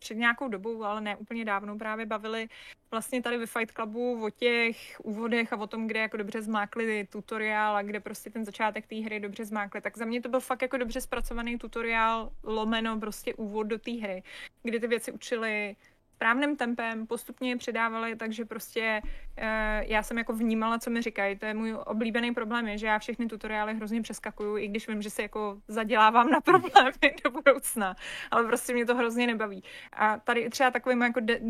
před 0.00 0.14
nějakou 0.14 0.48
dobou, 0.48 0.84
ale 0.84 1.00
ne 1.00 1.16
úplně 1.16 1.44
dávno, 1.44 1.78
právě 1.78 2.06
bavili 2.06 2.48
vlastně 2.90 3.22
tady 3.22 3.38
ve 3.38 3.46
Fight 3.46 3.72
Clubu 3.74 4.24
o 4.24 4.30
těch 4.30 5.00
úvodech 5.04 5.52
a 5.52 5.56
o 5.56 5.66
tom, 5.66 5.86
kde 5.86 6.00
jako 6.00 6.16
dobře 6.16 6.42
zmákli 6.42 7.06
tutoriál 7.12 7.76
a 7.76 7.82
kde 7.82 8.00
prostě 8.00 8.30
ten 8.30 8.44
začátek 8.44 8.86
té 8.86 8.96
hry 8.96 9.20
dobře 9.20 9.44
zmákli. 9.44 9.80
Tak 9.80 9.98
za 9.98 10.04
mě 10.04 10.20
to 10.22 10.28
byl 10.28 10.40
fakt 10.40 10.62
jako 10.62 10.76
dobře 10.76 11.00
zpracovaný 11.00 11.58
tutoriál, 11.58 12.32
lomeno 12.42 13.00
prostě 13.00 13.34
úvod 13.34 13.66
do 13.66 13.78
té 13.78 13.90
hry, 13.90 14.22
kdy 14.62 14.80
ty 14.80 14.86
věci 14.86 15.12
učili 15.12 15.76
správným 16.20 16.56
tempem, 16.56 17.06
postupně 17.06 17.50
je 17.50 17.56
předávali, 17.56 18.16
takže 18.16 18.44
prostě 18.44 19.00
uh, 19.04 19.44
já 19.80 20.02
jsem 20.02 20.18
jako 20.18 20.32
vnímala, 20.32 20.78
co 20.78 20.90
mi 20.90 21.02
říkají. 21.02 21.38
To 21.38 21.46
je 21.46 21.54
můj 21.54 21.74
oblíbený 21.86 22.34
problém, 22.34 22.68
je, 22.68 22.78
že 22.78 22.86
já 22.86 22.98
všechny 22.98 23.26
tutoriály 23.26 23.74
hrozně 23.74 24.02
přeskakuju, 24.02 24.56
i 24.56 24.68
když 24.68 24.88
vím, 24.88 25.02
že 25.02 25.10
se 25.10 25.22
jako 25.22 25.60
zadělávám 25.68 26.30
na 26.30 26.40
problémy 26.40 26.92
do 27.24 27.30
budoucna, 27.30 27.96
ale 28.30 28.44
prostě 28.44 28.72
mě 28.72 28.86
to 28.86 28.96
hrozně 28.96 29.26
nebaví. 29.26 29.62
A 29.92 30.18
tady 30.18 30.50
třeba 30.50 30.70
takovým 30.70 31.02
jako 31.02 31.20
de- 31.20 31.40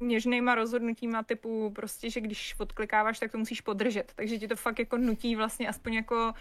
něžnýma 0.00 0.54
rozhodnutíma 0.54 1.22
typu 1.22 1.70
prostě, 1.70 2.10
že 2.10 2.20
když 2.20 2.54
odklikáváš, 2.58 3.18
tak 3.18 3.32
to 3.32 3.38
musíš 3.38 3.60
podržet. 3.60 4.12
Takže 4.14 4.38
ti 4.38 4.48
to 4.48 4.56
fakt 4.56 4.78
jako 4.78 4.96
nutí 4.96 5.36
vlastně 5.36 5.68
aspoň 5.68 5.94
jako 5.94 6.32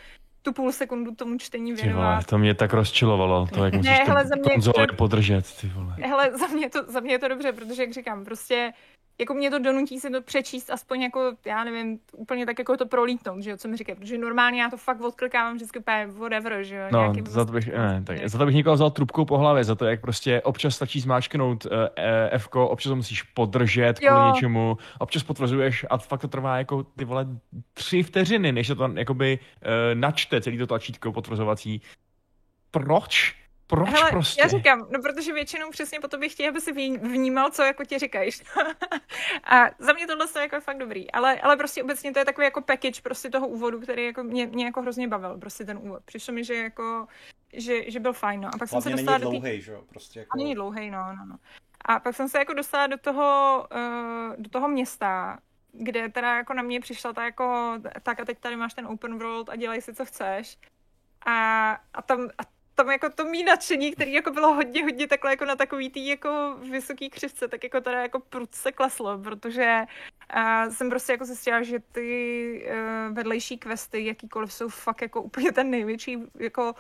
tu 0.42 0.54
půl 0.54 0.72
sekundu 0.72 1.16
tomu 1.16 1.38
čtení 1.38 1.74
věnovat. 1.74 2.12
Vole, 2.12 2.24
to 2.24 2.38
mě 2.38 2.54
tak 2.54 2.74
rozčilovalo, 2.74 3.48
to 3.54 3.66
jak 3.66 3.74
musíš 3.74 3.90
ne, 3.90 4.06
hele, 4.06 4.26
za 4.26 4.36
mě, 4.36 4.54
konzole 4.54 4.88
to, 4.88 4.96
podržet. 4.96 5.46
Ty 5.62 5.68
vole. 5.68 5.96
Hele, 6.02 6.32
za 6.38 6.48
mě, 6.48 6.70
to, 6.70 6.84
za 6.88 7.00
mě 7.00 7.12
je 7.12 7.20
to 7.20 7.28
dobře, 7.28 7.52
protože 7.52 7.84
jak 7.84 7.94
říkám, 7.94 8.26
prostě 8.26 8.72
jako 9.22 9.34
mě 9.34 9.52
to 9.52 9.60
donutí 9.60 10.00
se 10.00 10.10
to 10.10 10.22
přečíst 10.22 10.70
aspoň 10.70 11.02
jako, 11.02 11.34
já 11.46 11.64
nevím, 11.64 12.00
úplně 12.18 12.46
tak 12.46 12.60
jako 12.60 12.78
to 12.78 12.86
prolítnout, 12.86 13.44
že 13.44 13.50
jo, 13.50 13.58
co 13.58 13.68
mi 13.68 13.78
říkají, 13.78 13.96
protože 13.96 14.18
normálně 14.18 14.62
já 14.62 14.70
to 14.70 14.78
fakt 14.78 15.02
odklikávám 15.02 15.56
vždycky 15.56 15.80
úplně 15.80 16.08
whatever, 16.08 16.64
že 16.64 16.76
jo. 16.76 16.84
No, 16.92 17.14
za 17.28 17.46
to, 17.46 17.52
bych, 17.52 17.68
ne, 17.68 18.04
tak, 18.06 18.30
za 18.30 18.38
to 18.38 18.46
bych 18.46 18.56
někoho 18.56 18.76
vzal 18.76 18.92
trubkou 18.92 19.26
po 19.26 19.38
hlavě, 19.38 19.64
za 19.64 19.76
to, 19.76 19.86
jak 19.86 20.02
prostě 20.02 20.42
občas 20.42 20.76
stačí 20.76 21.00
zmáčknout 21.00 21.66
uh, 21.66 21.72
F, 22.32 22.48
občas 22.54 22.90
to 22.90 22.96
musíš 22.96 23.24
podržet 23.24 24.00
kvůli 24.00 24.14
jo. 24.14 24.32
něčemu, 24.34 24.78
občas 25.00 25.24
potvrzuješ 25.24 25.86
a 25.90 25.98
fakt 25.98 26.22
to 26.22 26.28
trvá 26.28 26.58
jako 26.58 26.84
ty 26.84 27.06
vole 27.06 27.28
tři 27.74 28.04
vteřiny, 28.04 28.52
než 28.52 28.68
se 28.68 28.76
to 28.76 28.92
jakoby 28.94 29.40
uh, 29.40 30.00
načte 30.00 30.42
celý 30.42 30.58
to 30.58 30.68
tlačítko 30.68 31.12
potvrzovací. 31.12 31.82
Proč? 32.72 33.41
Proč 33.72 33.90
Hele, 33.90 34.12
prostě? 34.12 34.42
Já 34.42 34.48
říkám, 34.48 34.88
no 34.90 35.02
protože 35.02 35.34
většinou 35.34 35.70
přesně 35.70 36.00
po 36.00 36.08
tobě 36.08 36.30
chtějí, 36.30 36.50
aby 36.50 36.62
si 36.62 36.72
vnímal, 36.98 37.52
co 37.52 37.64
jako 37.64 37.86
ti 37.86 38.00
říkají. 38.00 38.32
a 39.44 39.70
za 39.80 39.94
mě 39.94 40.08
tohle 40.08 40.26
je 40.36 40.42
jako 40.42 40.62
fakt 40.62 40.78
dobrý. 40.78 41.12
Ale, 41.12 41.42
ale 41.42 41.58
prostě 41.58 41.84
obecně 41.84 42.14
to 42.14 42.20
je 42.20 42.26
takový 42.26 42.46
jako 42.46 42.62
package 42.62 43.02
prostě 43.02 43.30
toho 43.30 43.48
úvodu, 43.48 43.80
který 43.80 44.06
jako 44.06 44.24
mě, 44.24 44.48
mě 44.48 44.66
jako 44.66 44.82
hrozně 44.82 45.08
bavil, 45.08 45.38
prostě 45.38 45.66
ten 45.66 45.78
úvod. 45.78 46.04
Přišlo 46.06 46.34
mi, 46.34 46.44
že 46.44 46.56
jako, 46.56 47.08
že, 47.54 47.92
že 47.92 48.00
byl 48.00 48.14
fajn, 48.14 48.42
no. 48.42 48.48
A 48.48 48.58
pak 48.58 48.72
Hlavně 48.72 48.82
jsem 48.82 48.82
se 48.82 48.90
dostala 48.90 49.18
není 49.18 49.32
dlouhej, 49.32 49.58
do 49.58 49.62
tý... 49.62 49.66
že 49.66 49.72
jo? 49.72 49.84
Prostě 49.90 50.20
jako... 50.20 50.30
A 50.34 50.38
není 50.38 50.56
dlouhej, 50.56 50.92
no, 50.92 51.14
no, 51.18 51.26
no. 51.26 51.36
A 51.86 52.00
pak 52.00 52.16
jsem 52.16 52.30
se 52.30 52.38
jako 52.38 52.54
dostala 52.54 52.88
do 52.88 52.98
toho, 52.98 53.68
uh, 53.76 54.36
do 54.38 54.50
toho 54.50 54.68
města, 54.68 55.40
kde 55.72 56.10
teda 56.10 56.36
jako 56.36 56.54
na 56.54 56.64
mě 56.64 56.80
přišla 56.80 57.14
ta 57.14 57.24
jako, 57.24 57.76
tak 58.04 58.20
a 58.20 58.26
teď 58.26 58.40
tady 58.40 58.56
máš 58.56 58.74
ten 58.74 58.88
open 58.88 59.20
world 59.20 59.50
a 59.50 59.56
dělej 59.56 59.82
si, 59.82 59.94
co 59.94 60.06
chceš. 60.06 60.58
A, 61.26 61.72
a 61.94 62.02
tam, 62.02 62.30
a 62.38 62.61
tam 62.84 62.92
jako 62.92 63.10
to 63.10 63.26
mý 63.26 63.44
nadšení, 63.44 63.92
který 63.92 64.14
jako 64.14 64.32
bylo 64.32 64.54
hodně, 64.54 64.84
hodně 64.84 65.08
takhle 65.08 65.32
jako 65.32 65.46
na 65.46 65.56
takový 65.56 65.90
tý 65.90 66.08
jako 66.08 66.58
vysoký 66.72 67.10
křivce, 67.10 67.48
tak 67.48 67.64
jako 67.64 67.82
teda 67.82 68.02
jako 68.02 68.20
prudce 68.20 68.72
kleslo, 68.72 69.18
protože 69.18 69.82
uh, 70.36 70.74
jsem 70.74 70.90
prostě 70.90 71.12
jako 71.12 71.26
zjistila, 71.26 71.64
že 71.64 71.80
ty 71.80 72.70
uh, 72.70 73.16
vedlejší 73.16 73.58
questy, 73.58 74.06
jakýkoliv, 74.06 74.54
jsou 74.54 74.70
fakt 74.70 75.02
jako 75.02 75.22
úplně 75.22 75.52
ten 75.52 75.70
největší 75.70 76.18
jako 76.40 76.74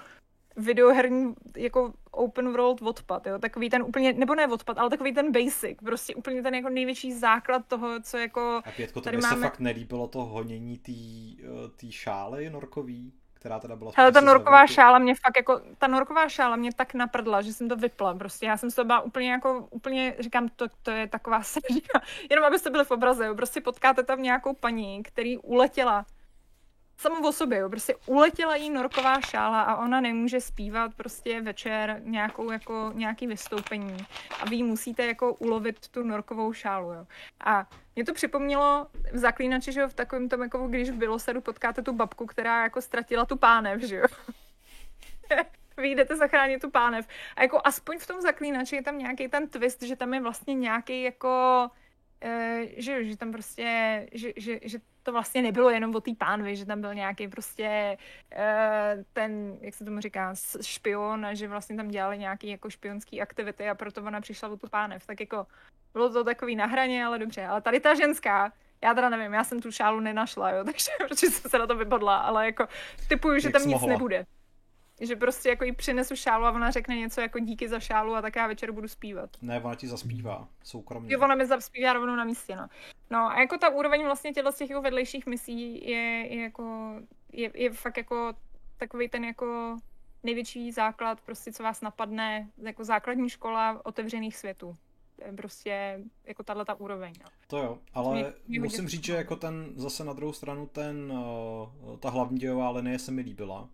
videoherní 0.57 1.33
jako 1.57 1.93
open 2.11 2.51
world 2.51 2.81
odpad, 2.81 3.27
jo, 3.27 3.39
takový 3.39 3.69
ten 3.69 3.83
úplně, 3.83 4.13
nebo 4.13 4.35
ne 4.35 4.47
odpad, 4.47 4.77
ale 4.77 4.89
takový 4.89 5.13
ten 5.13 5.31
basic, 5.31 5.77
prostě 5.85 6.15
úplně 6.15 6.43
ten 6.43 6.55
jako 6.55 6.69
největší 6.69 7.13
základ 7.13 7.67
toho, 7.67 8.01
co 8.01 8.17
jako 8.17 8.61
A 8.65 8.71
Pětko, 8.75 9.01
to 9.01 9.09
by 9.09 9.17
máme... 9.17 9.35
se 9.35 9.41
fakt 9.41 9.59
nelíbilo 9.59 10.07
to 10.07 10.25
honění 10.25 10.77
té 11.77 11.91
šály 11.91 12.49
norkový? 12.49 13.13
Která 13.41 13.59
teda 13.59 13.75
byla... 13.75 13.91
Hele, 13.95 14.11
ta 14.11 14.21
norková 14.21 14.67
šála 14.67 14.99
mě 14.99 15.15
fakt 15.15 15.37
jako, 15.37 15.61
ta 15.77 15.87
norková 15.87 16.29
šála 16.29 16.55
mě 16.55 16.73
tak 16.73 16.93
naprdla, 16.93 17.41
že 17.41 17.53
jsem 17.53 17.69
to 17.69 17.75
vypla 17.75 18.13
prostě. 18.13 18.45
Já 18.45 18.57
jsem 18.57 18.69
se 18.69 18.75
to 18.75 18.83
byla 18.83 19.01
úplně 19.01 19.31
jako, 19.31 19.67
úplně, 19.69 20.15
říkám, 20.19 20.49
to, 20.55 20.65
to 20.83 20.91
je 20.91 21.07
taková 21.07 21.43
série. 21.43 21.81
Jenom 22.29 22.45
abyste 22.45 22.69
byli 22.69 22.85
v 22.85 22.91
obraze, 22.91 23.25
jo. 23.25 23.35
Prostě 23.35 23.61
potkáte 23.61 24.03
tam 24.03 24.21
nějakou 24.21 24.53
paní, 24.53 25.03
který 25.03 25.37
uletěla 25.37 26.05
samo 27.01 27.27
o 27.29 27.31
sobě, 27.31 27.57
jo. 27.57 27.69
prostě 27.69 27.95
uletěla 28.05 28.55
jí 28.55 28.69
norková 28.69 29.21
šála 29.21 29.61
a 29.61 29.83
ona 29.83 30.01
nemůže 30.01 30.41
zpívat 30.41 30.95
prostě 30.95 31.41
večer 31.41 32.01
nějakou 32.03 32.51
jako 32.51 32.91
nějaký 32.95 33.27
vystoupení 33.27 33.97
a 34.41 34.45
vy 34.45 34.63
musíte 34.63 35.05
jako 35.05 35.33
ulovit 35.33 35.87
tu 35.87 36.03
norkovou 36.03 36.53
šálu, 36.53 36.93
jo. 36.93 37.05
A 37.45 37.69
mě 37.95 38.05
to 38.05 38.13
připomnělo 38.13 38.87
v 39.13 39.17
Zaklínači, 39.17 39.71
že 39.71 39.81
jo, 39.81 39.87
v 39.87 39.93
takovém 39.93 40.29
tom, 40.29 40.41
jako 40.41 40.67
když 40.67 40.89
v 40.89 40.95
Bilosedu 40.95 41.41
potkáte 41.41 41.81
tu 41.81 41.93
babku, 41.93 42.25
která 42.25 42.63
jako 42.63 42.81
ztratila 42.81 43.25
tu 43.25 43.37
pánev, 43.37 43.81
že 43.81 43.95
jo. 43.95 44.05
vy 45.77 45.91
jdete 45.91 46.15
zachránit 46.15 46.61
tu 46.61 46.69
pánev. 46.69 47.07
A 47.35 47.41
jako 47.41 47.61
aspoň 47.63 47.99
v 47.99 48.07
tom 48.07 48.21
Zaklínači 48.21 48.75
je 48.75 48.83
tam 48.83 48.97
nějaký 48.97 49.27
ten 49.27 49.47
twist, 49.47 49.81
že 49.81 49.95
tam 49.95 50.13
je 50.13 50.21
vlastně 50.21 50.53
nějaký 50.53 51.03
jako 51.03 51.69
Eh, 52.23 52.67
že, 52.77 53.03
že 53.03 53.17
tam 53.17 53.31
prostě, 53.31 54.07
že, 54.11 54.33
že, 54.35 54.59
že 54.63 54.79
to 55.03 55.11
vlastně 55.11 55.41
nebylo 55.41 55.69
jenom 55.69 55.95
o 55.95 56.01
té 56.01 56.11
pánvi, 56.17 56.55
že 56.55 56.65
tam 56.65 56.81
byl 56.81 56.93
nějaký 56.93 57.27
prostě 57.27 57.97
uh, 58.37 59.03
ten, 59.13 59.57
jak 59.61 59.73
se 59.73 59.85
tomu 59.85 60.01
říká, 60.01 60.33
špion 60.61 61.25
a 61.25 61.33
že 61.33 61.47
vlastně 61.47 61.75
tam 61.75 61.87
dělali 61.87 62.17
nějaký 62.17 62.49
jako 62.49 62.69
špionský 62.69 63.21
aktivity 63.21 63.69
a 63.69 63.75
proto 63.75 64.03
ona 64.03 64.21
přišla 64.21 64.49
o 64.49 64.57
tu 64.57 64.67
pánev. 64.67 65.05
Tak 65.05 65.19
jako 65.19 65.47
bylo 65.93 66.09
to 66.09 66.23
takový 66.23 66.55
na 66.55 66.65
hraně, 66.65 67.05
ale 67.05 67.19
dobře. 67.19 67.45
Ale 67.45 67.61
tady 67.61 67.79
ta 67.79 67.95
ženská, 67.95 68.53
já 68.83 68.93
teda 68.93 69.09
nevím, 69.09 69.33
já 69.33 69.43
jsem 69.43 69.59
tu 69.59 69.71
šálu 69.71 69.99
nenašla, 69.99 70.51
jo, 70.51 70.63
takže 70.65 70.91
protože 71.07 71.27
jsem 71.27 71.51
se 71.51 71.59
na 71.59 71.67
to 71.67 71.75
vypadla, 71.75 72.17
ale 72.17 72.45
jako 72.45 72.67
typuju, 73.07 73.39
že 73.39 73.49
tam 73.49 73.61
nic 73.61 73.71
mohla. 73.71 73.89
nebude 73.89 74.25
že 75.01 75.15
prostě 75.15 75.49
jako 75.49 75.63
jí 75.63 75.71
přinesu 75.71 76.15
šálu 76.15 76.45
a 76.45 76.51
ona 76.51 76.71
řekne 76.71 76.95
něco 76.95 77.21
jako 77.21 77.39
díky 77.39 77.69
za 77.69 77.79
šálu 77.79 78.15
a 78.15 78.21
tak 78.21 78.35
já 78.35 78.47
večer 78.47 78.71
budu 78.71 78.87
zpívat. 78.87 79.29
Ne, 79.41 79.61
ona 79.61 79.75
ti 79.75 79.87
zaspívá, 79.87 80.47
soukromně. 80.63 81.13
Jo, 81.13 81.19
ona 81.21 81.35
mi 81.35 81.45
zaspívá 81.45 81.93
rovnou 81.93 82.15
na 82.15 82.23
místě, 82.23 82.55
no. 82.55 82.67
No 83.09 83.19
a 83.19 83.39
jako 83.39 83.57
ta 83.57 83.69
úroveň 83.69 84.03
vlastně 84.03 84.33
těchto 84.33 84.51
z 84.51 84.55
těch 84.55 84.69
jako 84.69 84.81
vedlejších 84.81 85.25
misí 85.25 85.89
je, 85.89 86.27
je 86.35 86.41
jako, 86.41 86.95
je, 87.33 87.51
je 87.53 87.73
fakt 87.73 87.97
jako 87.97 88.33
takový 88.77 89.09
ten 89.09 89.23
jako 89.23 89.77
největší 90.23 90.71
základ, 90.71 91.21
prostě 91.21 91.53
co 91.53 91.63
vás 91.63 91.81
napadne, 91.81 92.49
jako 92.57 92.83
základní 92.83 93.29
škola 93.29 93.85
otevřených 93.85 94.37
světů. 94.37 94.77
Prostě 95.35 95.99
jako 96.25 96.43
tahle 96.43 96.65
ta 96.65 96.73
úroveň. 96.73 97.13
No. 97.23 97.29
To 97.47 97.57
jo, 97.57 97.79
ale 97.93 98.15
mě, 98.15 98.33
mě 98.47 98.59
musím 98.59 98.87
říct, 98.87 99.03
že 99.03 99.13
jako 99.13 99.35
ten, 99.35 99.73
zase 99.75 100.03
na 100.03 100.13
druhou 100.13 100.33
stranu 100.33 100.67
ten, 100.67 101.11
uh, 101.11 101.97
ta 101.99 102.09
hlavní 102.09 102.39
dějová 102.39 102.69
linie 102.69 102.99
se 102.99 103.11
mi 103.11 103.21
líbila 103.21 103.69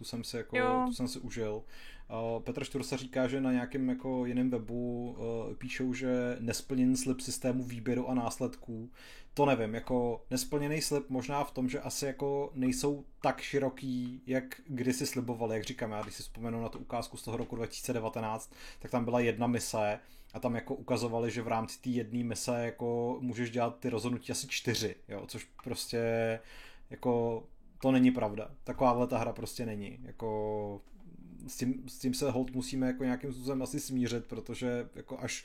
tu 0.00 0.04
jsem 0.04 0.24
si 0.24 0.36
jako, 0.36 0.58
jo. 0.58 0.82
tu 0.86 0.92
jsem 0.92 1.08
si 1.08 1.18
užil. 1.18 1.62
Uh, 2.10 2.42
Petr 2.42 2.64
Štursa 2.64 2.96
říká, 2.96 3.28
že 3.28 3.40
na 3.40 3.52
nějakém 3.52 3.88
jako 3.88 4.26
jiném 4.26 4.50
webu 4.50 5.10
uh, 5.10 5.54
píšou, 5.54 5.94
že 5.94 6.36
nesplněný 6.40 6.96
slib 6.96 7.20
systému 7.20 7.64
výběru 7.64 8.08
a 8.08 8.14
následků. 8.14 8.90
To 9.34 9.46
nevím, 9.46 9.74
jako 9.74 10.24
nesplněný 10.30 10.82
slib 10.82 11.10
možná 11.10 11.44
v 11.44 11.50
tom, 11.50 11.68
že 11.68 11.80
asi 11.80 12.06
jako 12.06 12.50
nejsou 12.54 13.04
tak 13.22 13.40
široký, 13.40 14.22
jak 14.26 14.60
kdysi 14.66 15.06
slibovali, 15.06 15.56
jak 15.56 15.64
říkám 15.64 15.90
já, 15.90 16.02
když 16.02 16.14
si 16.14 16.22
vzpomenu 16.22 16.62
na 16.62 16.68
tu 16.68 16.78
ukázku 16.78 17.16
z 17.16 17.22
toho 17.22 17.36
roku 17.36 17.56
2019, 17.56 18.52
tak 18.78 18.90
tam 18.90 19.04
byla 19.04 19.20
jedna 19.20 19.46
mise 19.46 19.98
a 20.34 20.40
tam 20.40 20.54
jako 20.54 20.74
ukazovali, 20.74 21.30
že 21.30 21.42
v 21.42 21.48
rámci 21.48 21.80
té 21.80 21.90
jedné 21.90 22.24
mise 22.24 22.64
jako 22.64 23.18
můžeš 23.20 23.50
dělat 23.50 23.78
ty 23.80 23.88
rozhodnutí 23.88 24.32
asi 24.32 24.48
čtyři, 24.48 24.96
jo, 25.08 25.24
což 25.26 25.48
prostě 25.64 26.00
jako 26.90 27.42
to 27.80 27.92
není 27.92 28.10
pravda. 28.10 28.50
Takováhle 28.64 29.06
ta 29.06 29.18
hra 29.18 29.32
prostě 29.32 29.66
není. 29.66 29.98
Jako 30.02 30.80
s 31.46 31.56
tím, 31.56 31.88
s 31.88 31.98
tím 31.98 32.14
se 32.14 32.30
hold 32.30 32.50
musíme 32.54 32.86
jako 32.86 33.04
nějakým 33.04 33.32
způsobem 33.32 33.62
asi 33.62 33.80
smířit, 33.80 34.26
protože 34.26 34.88
jako 34.94 35.18
až 35.18 35.44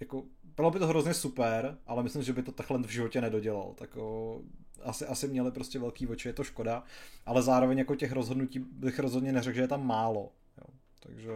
jako, 0.00 0.24
bylo 0.56 0.70
by 0.70 0.78
to 0.78 0.86
hrozně 0.86 1.14
super, 1.14 1.78
ale 1.86 2.02
myslím, 2.02 2.22
že 2.22 2.32
by 2.32 2.42
to 2.42 2.52
takhle 2.52 2.78
v 2.78 2.90
životě 2.90 3.20
nedodělal. 3.20 3.74
Tak 3.74 3.96
o, 3.96 4.40
asi, 4.82 5.06
asi 5.06 5.28
měli 5.28 5.50
prostě 5.50 5.78
velký 5.78 6.06
oči, 6.06 6.28
je 6.28 6.32
to 6.32 6.44
škoda, 6.44 6.84
ale 7.26 7.42
zároveň 7.42 7.78
jako 7.78 7.94
těch 7.94 8.12
rozhodnutí 8.12 8.58
bych 8.58 8.98
rozhodně 8.98 9.32
neřekl, 9.32 9.56
že 9.56 9.62
je 9.62 9.68
tam 9.68 9.86
málo. 9.86 10.32
Jo. 10.58 10.74
Takže 11.00 11.32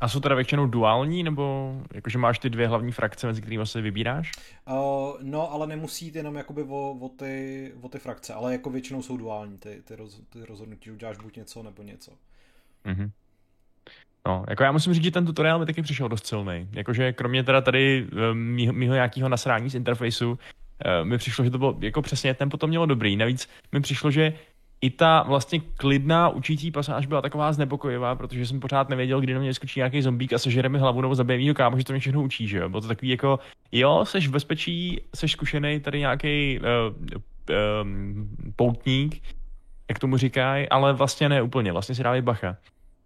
a 0.00 0.08
jsou 0.08 0.20
teda 0.20 0.34
většinou 0.34 0.66
duální, 0.66 1.22
nebo 1.22 1.74
jakože 1.94 2.18
máš 2.18 2.38
ty 2.38 2.50
dvě 2.50 2.68
hlavní 2.68 2.92
frakce, 2.92 3.26
mezi 3.26 3.42
kterými 3.42 3.66
se 3.66 3.80
vybíráš? 3.80 4.32
Uh, 4.68 4.74
no, 5.22 5.52
ale 5.52 5.66
nemusí 5.66 6.04
jít 6.04 6.16
jenom 6.16 6.34
jakoby 6.34 6.62
o, 6.62 6.98
o, 7.00 7.08
ty, 7.08 7.72
o 7.80 7.88
ty 7.88 7.98
frakce, 7.98 8.34
ale 8.34 8.52
jako 8.52 8.70
většinou 8.70 9.02
jsou 9.02 9.16
duální 9.16 9.58
ty, 9.58 9.82
ty, 9.84 9.96
roz, 9.96 10.20
ty 10.28 10.44
rozhodnutí, 10.44 10.90
uděláš 10.90 11.16
buď 11.16 11.36
něco 11.36 11.62
nebo 11.62 11.82
něco. 11.82 12.12
Mm-hmm. 12.84 13.10
No, 14.26 14.44
jako 14.48 14.62
já 14.62 14.72
musím 14.72 14.94
říct, 14.94 15.04
že 15.04 15.10
ten 15.10 15.26
tutoriál 15.26 15.58
mi 15.58 15.66
taky 15.66 15.82
přišel 15.82 16.08
dost 16.08 16.26
silný. 16.26 16.68
Jakože 16.72 17.12
kromě 17.12 17.44
teda 17.44 17.60
tady 17.60 18.08
um, 18.32 18.38
mýho, 18.38 18.72
mýho 18.72 18.94
nějakého 18.94 19.28
nasrání 19.28 19.70
z 19.70 19.74
interfejsu, 19.74 20.30
uh, 20.30 20.38
mi 21.08 21.18
přišlo, 21.18 21.44
že 21.44 21.50
to 21.50 21.58
bylo 21.58 21.78
jako 21.80 22.02
přesně, 22.02 22.34
ten 22.34 22.48
potom 22.48 22.70
mělo 22.70 22.86
dobrý. 22.86 23.16
Navíc 23.16 23.48
mi 23.72 23.80
přišlo, 23.80 24.10
že 24.10 24.32
i 24.80 24.90
ta 24.90 25.22
vlastně 25.22 25.60
klidná 25.60 26.28
učící 26.28 26.70
pasáž 26.70 27.06
byla 27.06 27.22
taková 27.22 27.52
znepokojivá, 27.52 28.14
protože 28.14 28.46
jsem 28.46 28.60
pořád 28.60 28.88
nevěděl, 28.88 29.20
kdy 29.20 29.34
na 29.34 29.40
mě 29.40 29.54
skočí 29.54 29.80
nějaký 29.80 30.02
zombík 30.02 30.32
a 30.32 30.38
sežere 30.38 30.68
mi 30.68 30.78
hlavu 30.78 31.00
nebo 31.00 31.14
zabije 31.14 31.38
mýho 31.38 31.54
kámo, 31.54 31.78
že 31.78 31.84
to 31.84 31.92
mě 31.92 32.00
všechno 32.00 32.22
učí, 32.22 32.48
že 32.48 32.58
jo. 32.58 32.68
Bylo 32.68 32.80
to 32.80 32.88
takový 32.88 33.08
jako, 33.08 33.38
jo, 33.72 34.04
seš 34.04 34.28
v 34.28 34.30
bezpečí, 34.30 35.00
seš 35.14 35.32
zkušený, 35.32 35.80
tady 35.80 35.98
nějaký 35.98 36.60
uh, 36.60 36.94
um, 37.82 38.28
poutník, 38.56 39.22
jak 39.88 39.98
tomu 39.98 40.16
říkají, 40.16 40.68
ale 40.68 40.92
vlastně 40.92 41.28
ne 41.28 41.42
úplně, 41.42 41.72
vlastně 41.72 41.94
si 41.94 42.02
dávej 42.02 42.22
bacha. 42.22 42.56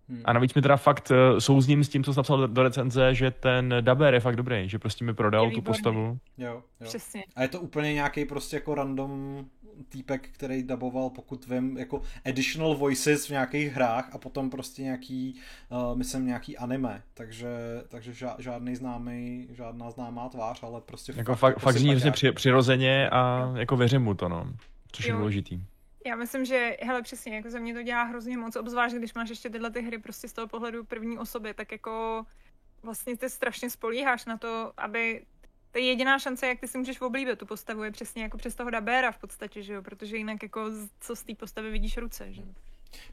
Hmm. 0.09 0.23
A 0.25 0.33
navíc 0.33 0.55
mi 0.55 0.63
teda 0.63 0.77
fakt 0.77 1.11
uh, 1.11 1.39
souzním 1.39 1.85
s 1.85 1.89
tím, 1.89 2.05
co 2.05 2.15
jsem 2.15 2.19
napsal 2.21 2.39
do, 2.39 2.47
do 2.47 2.63
recenze, 2.63 3.15
že 3.15 3.31
ten 3.31 3.75
Daber 3.81 4.15
je 4.15 4.21
fakt 4.21 4.37
dobrý, 4.37 4.69
že 4.69 4.79
prostě 4.79 5.05
mi 5.05 5.15
prodal 5.15 5.51
tu 5.51 5.63
postavu. 5.63 6.19
Jo, 6.39 6.49
jo. 6.49 6.63
Přesně. 6.85 7.25
A 7.37 7.43
je 7.43 7.49
to 7.49 7.61
úplně 7.61 7.95
nějaký 7.95 8.25
prostě 8.25 8.57
jako 8.57 8.75
random 8.75 9.45
týpek, 9.89 10.29
který 10.33 10.63
daboval, 10.63 11.11
pokud 11.11 11.47
vím, 11.47 11.79
jako 11.79 12.03
additional 12.25 12.75
voices 12.75 13.27
v 13.27 13.31
nějakých 13.31 13.73
hrách 13.73 14.09
a 14.13 14.19
potom 14.19 14.51
prostě 14.51 14.83
nějaký, 14.83 15.41
uh, 15.69 15.99
myslím, 15.99 16.27
nějaký 16.27 16.59
anime, 16.59 17.03
takže, 17.15 17.49
takže 17.89 18.13
žádný 18.39 18.77
známý, 18.77 19.49
žádná 19.51 19.91
známá 19.91 20.29
tvář, 20.29 20.63
ale 20.63 20.81
prostě 20.81 21.13
jako 21.17 21.37
fakt, 21.37 21.55
fakt, 21.55 21.63
fakt 21.63 21.77
zní 21.77 21.91
hrozně 21.91 22.11
při, 22.11 22.33
přirozeně 22.33 23.11
a 23.11 23.53
jako 23.57 23.77
věřím 23.77 24.03
mu 24.03 24.15
to, 24.15 24.29
no, 24.29 24.53
což 24.93 25.07
jo. 25.07 25.15
je 25.15 25.19
důležitý. 25.19 25.61
Já 26.07 26.17
myslím, 26.17 26.45
že, 26.45 26.77
hele, 26.83 27.03
přesně, 27.03 27.37
jako 27.37 27.51
za 27.51 27.59
mě 27.59 27.75
to 27.75 27.83
dělá 27.83 28.03
hrozně 28.03 28.37
moc, 28.37 28.57
obzvlášť 28.57 28.95
když 28.95 29.15
máš 29.15 29.29
ještě 29.29 29.51
tyhle 29.51 29.71
ty 29.71 29.83
hry 29.83 29.99
prostě 29.99 30.29
z 30.29 30.33
toho 30.33 30.49
pohledu 30.49 30.85
první 30.85 31.19
osoby, 31.19 31.55
tak 31.55 31.73
jako 31.73 32.25
vlastně 32.83 33.17
ty 33.17 33.31
strašně 33.31 33.71
spolíháš 33.71 34.27
na 34.27 34.37
to, 34.37 34.73
aby 34.77 35.23
to 35.73 35.79
je 35.79 35.85
jediná 35.85 36.19
šance, 36.19 36.47
jak 36.47 36.61
ty 36.61 36.69
si 36.69 36.79
můžeš 36.79 37.01
oblíbit 37.01 37.39
tu 37.39 37.47
postavu, 37.47 37.85
je 37.85 37.91
přesně 37.91 38.23
jako 38.23 38.39
přes 38.39 38.55
toho 38.55 38.71
dabéra 38.71 39.13
v 39.13 39.19
podstatě, 39.19 39.63
že 39.63 39.73
jo, 39.73 39.83
protože 39.83 40.17
jinak 40.17 40.43
jako 40.43 40.71
co 41.01 41.17
z 41.17 41.23
té 41.23 41.35
postavy 41.35 41.71
vidíš 41.71 41.97
ruce, 41.97 42.33
že 42.33 42.41
jo. 42.43 42.49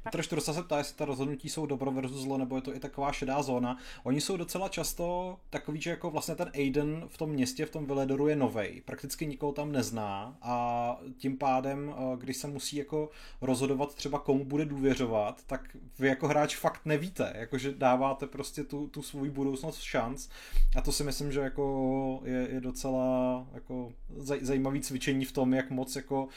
Petr 0.04 0.22
Štrusa 0.22 0.54
se 0.54 0.63
ptá, 0.63 0.78
jestli 0.78 0.96
ta 0.96 1.06
rozhodnutí 1.06 1.50
jsou 1.50 1.66
dobro 1.66 1.92
versus 1.92 2.22
zlo, 2.22 2.38
nebo 2.38 2.56
je 2.56 2.62
to 2.62 2.76
i 2.76 2.80
taková 2.80 3.12
šedá 3.12 3.42
zóna. 3.42 3.78
Oni 4.04 4.22
jsou 4.22 4.38
docela 4.38 4.70
často 4.70 5.38
takový, 5.50 5.82
že 5.82 5.90
jako 5.90 6.12
vlastně 6.12 6.36
ten 6.36 6.52
Aiden 6.54 7.04
v 7.08 7.18
tom 7.18 7.30
městě, 7.30 7.66
v 7.66 7.70
tom 7.70 7.86
Veledoru 7.86 8.28
je 8.28 8.36
novej. 8.36 8.82
Prakticky 8.86 9.26
nikoho 9.26 9.52
tam 9.52 9.72
nezná 9.72 10.38
a 10.42 10.98
tím 11.18 11.38
pádem, 11.38 11.96
eh, 11.98 12.18
když 12.18 12.38
se 12.38 12.48
musí 12.48 12.76
jako 12.78 13.10
rozhodovat 13.42 13.96
třeba 13.96 14.20
komu 14.20 14.46
bude 14.46 14.66
důvěřovat, 14.66 15.44
tak 15.48 15.78
vy 16.00 16.08
jako 16.08 16.28
hráč 16.28 16.56
fakt 16.56 16.82
nevíte, 16.86 17.34
jakože 17.36 17.74
dáváte 17.74 18.28
prostě 18.28 18.63
tu, 18.63 18.88
tu 18.88 19.02
svou 19.02 19.26
budoucnost 19.26 19.82
šanc 19.82 20.28
a 20.76 20.82
to 20.82 20.92
si 20.92 21.04
myslím, 21.04 21.32
že 21.32 21.40
jako 21.40 22.22
je, 22.24 22.48
je 22.52 22.62
docela 22.62 23.48
jako 23.54 23.94
zajímavý 24.42 24.82
cvičení 24.82 25.26
v 25.26 25.32
tom, 25.32 25.54
jak 25.54 25.70
moc 25.70 25.96
jako 25.96 26.28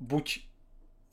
buď 0.00 0.40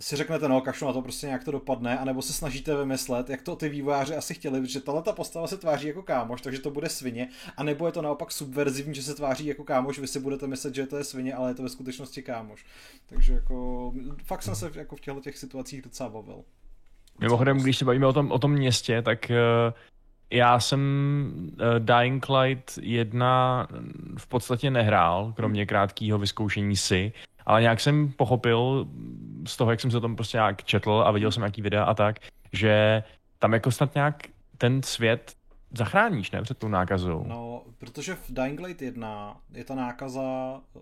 si 0.01 0.15
řeknete, 0.15 0.47
no 0.47 0.61
kašlu 0.61 0.87
na 0.87 0.93
to 0.93 1.01
prostě 1.01 1.27
nějak 1.27 1.43
to 1.43 1.51
dopadne, 1.51 1.99
anebo 1.99 2.21
se 2.21 2.33
snažíte 2.33 2.75
vymyslet, 2.75 3.29
jak 3.29 3.41
to 3.41 3.55
ty 3.55 3.69
vývojáři 3.69 4.15
asi 4.15 4.33
chtěli, 4.33 4.67
že 4.67 4.81
tahle 4.81 5.01
ta 5.01 5.13
postava 5.13 5.47
se 5.47 5.57
tváří 5.57 5.87
jako 5.87 6.03
kámoš, 6.03 6.41
takže 6.41 6.59
to 6.59 6.71
bude 6.71 6.89
svině, 6.89 7.29
anebo 7.57 7.85
je 7.85 7.91
to 7.91 8.01
naopak 8.01 8.31
subverzivní, 8.31 8.95
že 8.95 9.03
se 9.03 9.15
tváří 9.15 9.45
jako 9.45 9.63
kámoš, 9.63 9.99
vy 9.99 10.07
si 10.07 10.19
budete 10.19 10.47
myslet, 10.47 10.75
že 10.75 10.87
to 10.87 10.97
je 10.97 11.03
svině, 11.03 11.33
ale 11.33 11.49
je 11.49 11.55
to 11.55 11.63
ve 11.63 11.69
skutečnosti 11.69 12.21
kámoš. 12.21 12.65
Takže 13.09 13.33
jako 13.33 13.93
fakt 14.23 14.43
jsem 14.43 14.55
se 14.55 14.71
jako 14.75 14.95
v 14.95 14.99
těchto 14.99 15.21
těch 15.21 15.37
situacích 15.37 15.81
docela 15.81 16.09
bavil. 16.09 16.43
Mimochodem, 17.19 17.57
když 17.57 17.77
se 17.77 17.85
bavíme 17.85 18.07
o 18.07 18.13
tom, 18.13 18.31
o 18.31 18.39
tom 18.39 18.51
městě, 18.51 19.01
tak 19.01 19.19
uh, 19.29 19.73
já 20.31 20.59
jsem 20.59 20.81
uh, 21.51 21.79
Dying 21.79 22.25
Light 22.29 22.79
1 22.81 23.67
v 24.17 24.27
podstatě 24.27 24.71
nehrál, 24.71 25.33
kromě 25.35 25.65
krátkého 25.65 26.19
vyzkoušení 26.19 26.75
si, 26.75 27.13
ale 27.45 27.61
nějak 27.61 27.79
jsem 27.79 28.11
pochopil 28.11 28.87
z 29.47 29.57
toho, 29.57 29.71
jak 29.71 29.81
jsem 29.81 29.91
se 29.91 29.97
o 29.97 30.01
tom 30.01 30.15
prostě 30.15 30.37
nějak 30.37 30.63
četl 30.63 31.03
a 31.05 31.11
viděl 31.11 31.31
jsem 31.31 31.41
nějaký 31.41 31.61
videa 31.61 31.83
a 31.83 31.93
tak, 31.93 32.19
že 32.53 33.03
tam 33.39 33.53
jako 33.53 33.71
snad 33.71 33.95
nějak 33.95 34.23
ten 34.57 34.83
svět 34.83 35.33
zachráníš, 35.77 36.31
ne, 36.31 36.41
před 36.41 36.57
tou 36.57 36.67
nákazou? 36.67 37.23
No, 37.27 37.63
protože 37.77 38.15
v 38.15 38.31
Dying 38.31 38.59
Light 38.59 38.81
1 38.81 39.37
je 39.53 39.63
ta 39.63 39.75
nákaza 39.75 40.21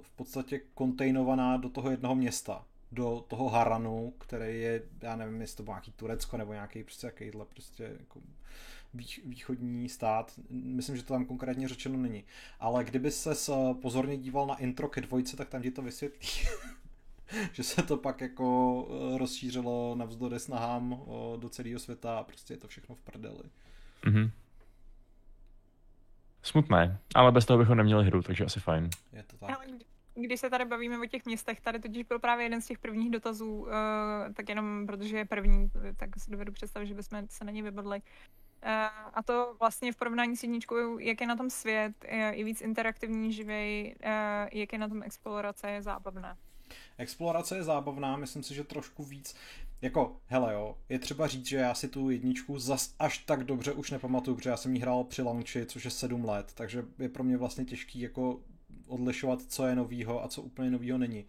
v 0.01 0.11
podstatě 0.15 0.61
kontejnovaná 0.73 1.57
do 1.57 1.69
toho 1.69 1.91
jednoho 1.91 2.15
města 2.15 2.61
do 2.91 3.23
toho 3.27 3.49
Haranu, 3.49 4.13
který 4.17 4.61
je, 4.61 4.81
já 5.01 5.15
nevím, 5.15 5.41
jestli 5.41 5.57
to 5.57 5.63
bylo 5.63 5.73
nějaký 5.73 5.91
Turecko 5.91 6.37
nebo 6.37 6.53
nějaký 6.53 6.83
prostě 6.83 7.07
jakýhle 7.07 7.45
prostě 7.45 7.83
jako 7.99 8.19
východní 9.25 9.89
stát. 9.89 10.39
Myslím, 10.49 10.95
že 10.95 11.03
to 11.03 11.13
tam 11.13 11.25
konkrétně 11.25 11.67
řečeno 11.67 11.97
není. 11.97 12.23
Ale 12.59 12.83
kdyby 12.83 13.11
se 13.11 13.31
pozorně 13.81 14.17
díval 14.17 14.47
na 14.47 14.55
intro 14.55 14.87
ke 14.87 15.01
dvojce, 15.01 15.37
tak 15.37 15.49
tam 15.49 15.61
ti 15.61 15.71
to 15.71 15.81
vysvětlí. 15.81 16.29
že 17.53 17.63
se 17.63 17.83
to 17.83 17.97
pak 17.97 18.21
jako 18.21 18.87
eh, 18.89 19.17
rozšířilo 19.17 19.95
navzdory 19.95 20.39
snahám 20.39 21.01
eh, 21.01 21.37
do 21.37 21.49
celého 21.49 21.79
světa 21.79 22.19
a 22.19 22.23
prostě 22.23 22.53
je 22.53 22.57
to 22.57 22.67
všechno 22.67 22.95
v 22.95 23.01
prdeli. 23.01 23.43
Mm-hmm. 24.03 24.31
Smutné, 26.41 26.99
ale 27.15 27.31
bez 27.31 27.45
toho 27.45 27.59
bychom 27.59 27.77
neměli 27.77 28.05
hru, 28.05 28.21
takže 28.21 28.45
asi 28.45 28.59
fajn. 28.59 28.89
Je 29.13 29.23
to 29.23 29.37
tak. 29.37 29.59
Když 30.15 30.39
se 30.39 30.49
tady 30.49 30.65
bavíme 30.65 30.99
o 30.99 31.05
těch 31.05 31.25
městech, 31.25 31.61
tady 31.61 31.79
totiž 31.79 32.03
byl 32.03 32.19
právě 32.19 32.45
jeden 32.45 32.61
z 32.61 32.67
těch 32.67 32.79
prvních 32.79 33.11
dotazů, 33.11 33.51
uh, 33.55 33.67
tak 34.33 34.49
jenom 34.49 34.87
protože 34.87 35.17
je 35.17 35.25
první, 35.25 35.71
tak 35.97 36.09
si 36.17 36.31
dovedu 36.31 36.51
představit, 36.51 36.87
že 36.87 36.93
bychom 36.93 37.27
se 37.29 37.45
na 37.45 37.51
ně 37.51 37.63
vybodli. 37.63 38.01
Uh, 38.65 38.71
a 39.13 39.23
to 39.23 39.55
vlastně 39.59 39.91
v 39.91 39.95
porovnání 39.95 40.37
s 40.37 40.43
jedničkou, 40.43 40.99
jak 40.99 41.21
je 41.21 41.27
na 41.27 41.35
tom 41.35 41.49
svět, 41.49 41.93
je, 42.11 42.43
víc 42.43 42.61
interaktivní, 42.61 43.33
živej, 43.33 43.95
uh, 44.05 44.11
jak 44.51 44.73
je 44.73 44.79
na 44.79 44.87
tom 44.87 45.03
explorace, 45.03 45.71
je 45.71 45.81
zábavná. 45.81 46.37
Explorace 46.97 47.55
je 47.55 47.63
zábavná, 47.63 48.17
myslím 48.17 48.43
si, 48.43 48.55
že 48.55 48.63
trošku 48.63 49.03
víc. 49.03 49.35
Jako, 49.81 50.21
hele 50.25 50.53
jo, 50.53 50.77
je 50.89 50.99
třeba 50.99 51.27
říct, 51.27 51.45
že 51.45 51.57
já 51.57 51.73
si 51.73 51.87
tu 51.87 52.09
jedničku 52.09 52.59
zas 52.59 52.95
až 52.99 53.17
tak 53.17 53.43
dobře 53.43 53.71
už 53.71 53.91
nepamatuju, 53.91 54.37
protože 54.37 54.49
já 54.49 54.57
jsem 54.57 54.75
ji 54.75 54.81
hrál 54.81 55.03
při 55.03 55.21
launchi, 55.21 55.65
což 55.65 55.85
je 55.85 55.91
sedm 55.91 56.25
let, 56.25 56.51
takže 56.53 56.85
je 56.99 57.09
pro 57.09 57.23
mě 57.23 57.37
vlastně 57.37 57.65
těžký 57.65 57.99
jako 57.99 58.39
odlišovat, 58.87 59.41
co 59.41 59.65
je 59.65 59.75
novýho 59.75 60.23
a 60.23 60.27
co 60.27 60.41
úplně 60.41 60.71
novýho 60.71 60.97
není. 60.97 61.25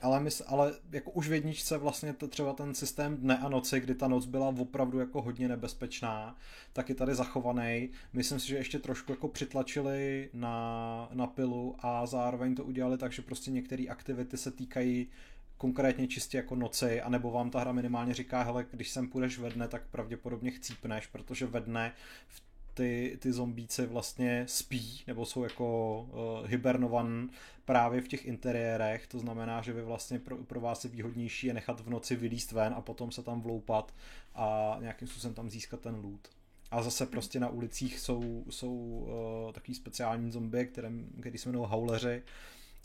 Ale, 0.00 0.20
mys, 0.20 0.42
ale 0.46 0.72
jako 0.90 1.10
už 1.10 1.28
v 1.28 1.32
jedničce 1.32 1.78
vlastně 1.78 2.12
to 2.12 2.28
třeba 2.28 2.52
ten 2.52 2.74
systém 2.74 3.16
dne 3.16 3.38
a 3.38 3.48
noci, 3.48 3.80
kdy 3.80 3.94
ta 3.94 4.08
noc 4.08 4.26
byla 4.26 4.48
opravdu 4.48 4.98
jako 4.98 5.22
hodně 5.22 5.48
nebezpečná, 5.48 6.36
tak 6.72 6.88
je 6.88 6.94
tady 6.94 7.14
zachovaný. 7.14 7.90
Myslím 8.12 8.40
si, 8.40 8.48
že 8.48 8.56
ještě 8.56 8.78
trošku 8.78 9.12
jako 9.12 9.28
přitlačili 9.28 10.30
na, 10.32 11.08
na 11.12 11.26
pilu 11.26 11.76
a 11.78 12.06
zároveň 12.06 12.54
to 12.54 12.64
udělali 12.64 12.98
tak, 12.98 13.12
že 13.12 13.22
prostě 13.22 13.50
některé 13.50 13.84
aktivity 13.88 14.36
se 14.36 14.50
týkají 14.50 15.08
konkrétně 15.56 16.08
čistě 16.08 16.36
jako 16.36 16.56
noci, 16.56 17.00
anebo 17.00 17.30
vám 17.30 17.50
ta 17.50 17.60
hra 17.60 17.72
minimálně 17.72 18.14
říká, 18.14 18.42
hele, 18.42 18.66
když 18.70 18.90
sem 18.90 19.08
půjdeš 19.08 19.38
ve 19.38 19.50
dne, 19.50 19.68
tak 19.68 19.82
pravděpodobně 19.90 20.50
chcípneš, 20.50 21.06
protože 21.06 21.46
ve 21.46 21.60
dne 21.60 21.92
v 22.28 22.49
ty, 22.80 23.18
ty 23.20 23.32
zombíci 23.32 23.86
vlastně 23.86 24.44
spí, 24.48 25.02
nebo 25.06 25.26
jsou 25.26 25.44
jako 25.44 26.00
uh, 26.02 26.46
hibernovan 26.46 27.30
právě 27.64 28.00
v 28.00 28.08
těch 28.08 28.26
interiérech, 28.26 29.06
to 29.06 29.18
znamená, 29.18 29.62
že 29.62 29.72
vy 29.72 29.82
vlastně 29.82 30.18
pro, 30.18 30.36
pro 30.36 30.60
vás 30.60 30.84
je 30.84 30.90
výhodnější 30.90 31.46
je 31.46 31.54
nechat 31.54 31.80
v 31.80 31.90
noci 31.90 32.16
vylíst 32.16 32.52
ven 32.52 32.74
a 32.76 32.80
potom 32.80 33.12
se 33.12 33.22
tam 33.22 33.40
vloupat 33.40 33.94
a 34.34 34.76
nějakým 34.80 35.08
způsobem 35.08 35.34
tam 35.34 35.50
získat 35.50 35.80
ten 35.80 35.94
loot. 35.94 36.28
A 36.70 36.82
zase 36.82 37.06
prostě 37.06 37.40
na 37.40 37.48
ulicích 37.48 37.98
jsou, 37.98 38.44
jsou 38.50 38.74
uh, 38.74 39.52
takový 39.52 39.74
speciální 39.74 40.30
zombie, 40.30 40.64
které, 40.64 40.90
který 41.20 41.38
se 41.38 41.48
jmenují 41.48 41.68
hauleři, 41.70 42.22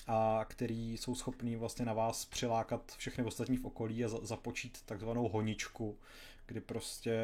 a 0.08 0.46
který 0.50 0.98
jsou 0.98 1.16
schopní 1.16 1.56
vlastně 1.56 1.86
na 1.86 1.94
vás 1.94 2.26
přilákat 2.26 2.92
všechny 2.98 3.24
ostatní 3.24 3.58
v 3.58 3.66
okolí 3.66 4.06
a 4.06 4.08
započít 4.08 4.82
takzvanou 4.86 5.28
honičku, 5.28 5.98
kdy 6.46 6.62
prostě 6.62 7.18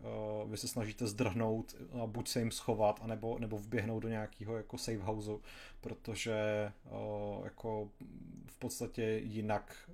uh, 0.00 0.50
vy 0.50 0.56
se 0.56 0.68
snažíte 0.68 1.06
zdrhnout 1.06 1.74
a 2.02 2.06
buď 2.06 2.28
se 2.28 2.38
jim 2.38 2.50
schovat, 2.50 3.00
anebo, 3.02 3.38
nebo 3.38 3.58
vběhnout 3.58 4.00
do 4.00 4.08
nějakého 4.08 4.56
jako 4.56 4.78
safe 4.78 5.02
houseu, 5.02 5.40
protože 5.80 6.72
uh, 6.90 7.44
jako 7.44 7.90
v 8.46 8.58
podstatě 8.58 9.02
jinak 9.24 9.90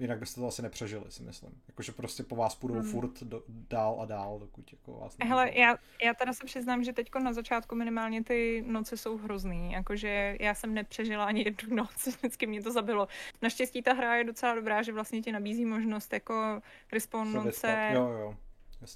jinak 0.00 0.18
byste 0.18 0.40
to 0.40 0.46
asi 0.46 0.62
nepřežili, 0.62 1.04
si 1.08 1.22
myslím. 1.22 1.62
Jakože 1.68 1.92
prostě 1.92 2.22
po 2.22 2.36
vás 2.36 2.54
půjdou 2.54 2.74
hmm. 2.74 2.90
furt 2.90 3.22
do, 3.22 3.42
dál 3.48 3.98
a 4.00 4.04
dál, 4.04 4.38
dokud 4.38 4.72
jako 4.72 4.92
vás 4.92 5.16
Hele, 5.22 5.50
já, 5.54 5.76
já 6.04 6.14
teda 6.14 6.32
se 6.32 6.44
přiznám, 6.44 6.84
že 6.84 6.92
teď 6.92 7.10
na 7.22 7.32
začátku 7.32 7.74
minimálně 7.74 8.24
ty 8.24 8.64
noci 8.66 8.96
jsou 8.96 9.16
hrozný. 9.16 9.72
Jakože 9.72 10.36
já 10.40 10.54
jsem 10.54 10.74
nepřežila 10.74 11.24
ani 11.24 11.44
jednu 11.44 11.76
noc, 11.76 12.06
vždycky 12.06 12.46
mě 12.46 12.62
to 12.62 12.72
zabilo. 12.72 13.08
Naštěstí 13.42 13.82
ta 13.82 13.92
hra 13.92 14.16
je 14.16 14.24
docela 14.24 14.54
dobrá, 14.54 14.82
že 14.82 14.92
vlastně 14.92 15.22
ti 15.22 15.32
nabízí 15.32 15.64
možnost 15.64 16.12
jako 16.12 16.62
respawnout 16.92 17.54
se 17.54 17.90
jo, 17.92 18.08
jo. 18.08 18.36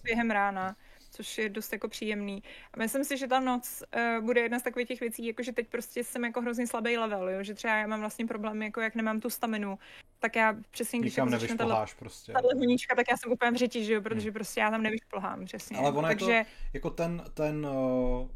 během 0.05 0.31
rána 0.31 0.77
což 1.14 1.38
je 1.38 1.48
dost 1.48 1.72
jako 1.72 1.88
příjemný. 1.88 2.42
A 2.72 2.79
myslím 2.79 3.05
si, 3.05 3.16
že 3.16 3.27
ta 3.27 3.40
noc 3.40 3.83
uh, 3.96 4.24
bude 4.24 4.40
jedna 4.40 4.59
z 4.59 4.62
takových 4.62 4.88
těch 4.88 5.00
věcí, 5.00 5.27
jako 5.27 5.42
že 5.42 5.53
teď 5.53 5.68
prostě 5.68 6.05
jsem 6.05 6.24
jako 6.24 6.40
hrozně 6.40 6.66
slabý 6.66 6.96
level, 6.96 7.29
jo? 7.29 7.42
že 7.42 7.55
třeba 7.55 7.74
já 7.74 7.87
mám 7.87 8.00
vlastně 8.00 8.27
problém, 8.27 8.62
jako 8.62 8.81
jak 8.81 8.94
nemám 8.94 9.20
tu 9.20 9.31
staminu, 9.31 9.79
tak 10.18 10.37
já 10.37 10.57
přesně, 10.70 11.00
když 11.00 11.12
Nikam 11.12 11.31
začne 11.31 11.57
tahle, 11.57 11.87
prostě. 11.98 12.33
huníčka, 12.55 12.94
tak 12.94 13.07
já 13.11 13.16
jsem 13.16 13.33
úplně 13.33 13.50
v 13.50 13.57
řeti, 13.57 13.85
že 13.85 13.92
jo, 13.92 14.03
protože 14.03 14.29
hmm. 14.29 14.35
prostě 14.35 14.61
já 14.61 14.70
tam 14.70 14.83
nevyšplhám, 14.83 15.44
přesně. 15.44 15.77
Ale 15.77 15.92
ono 15.92 16.09
Takže... 16.09 16.33
je 16.33 16.44
to, 16.44 16.50
jako 16.74 16.90
ten, 16.90 17.24
ten 17.35 17.66
uh, 17.66 18.29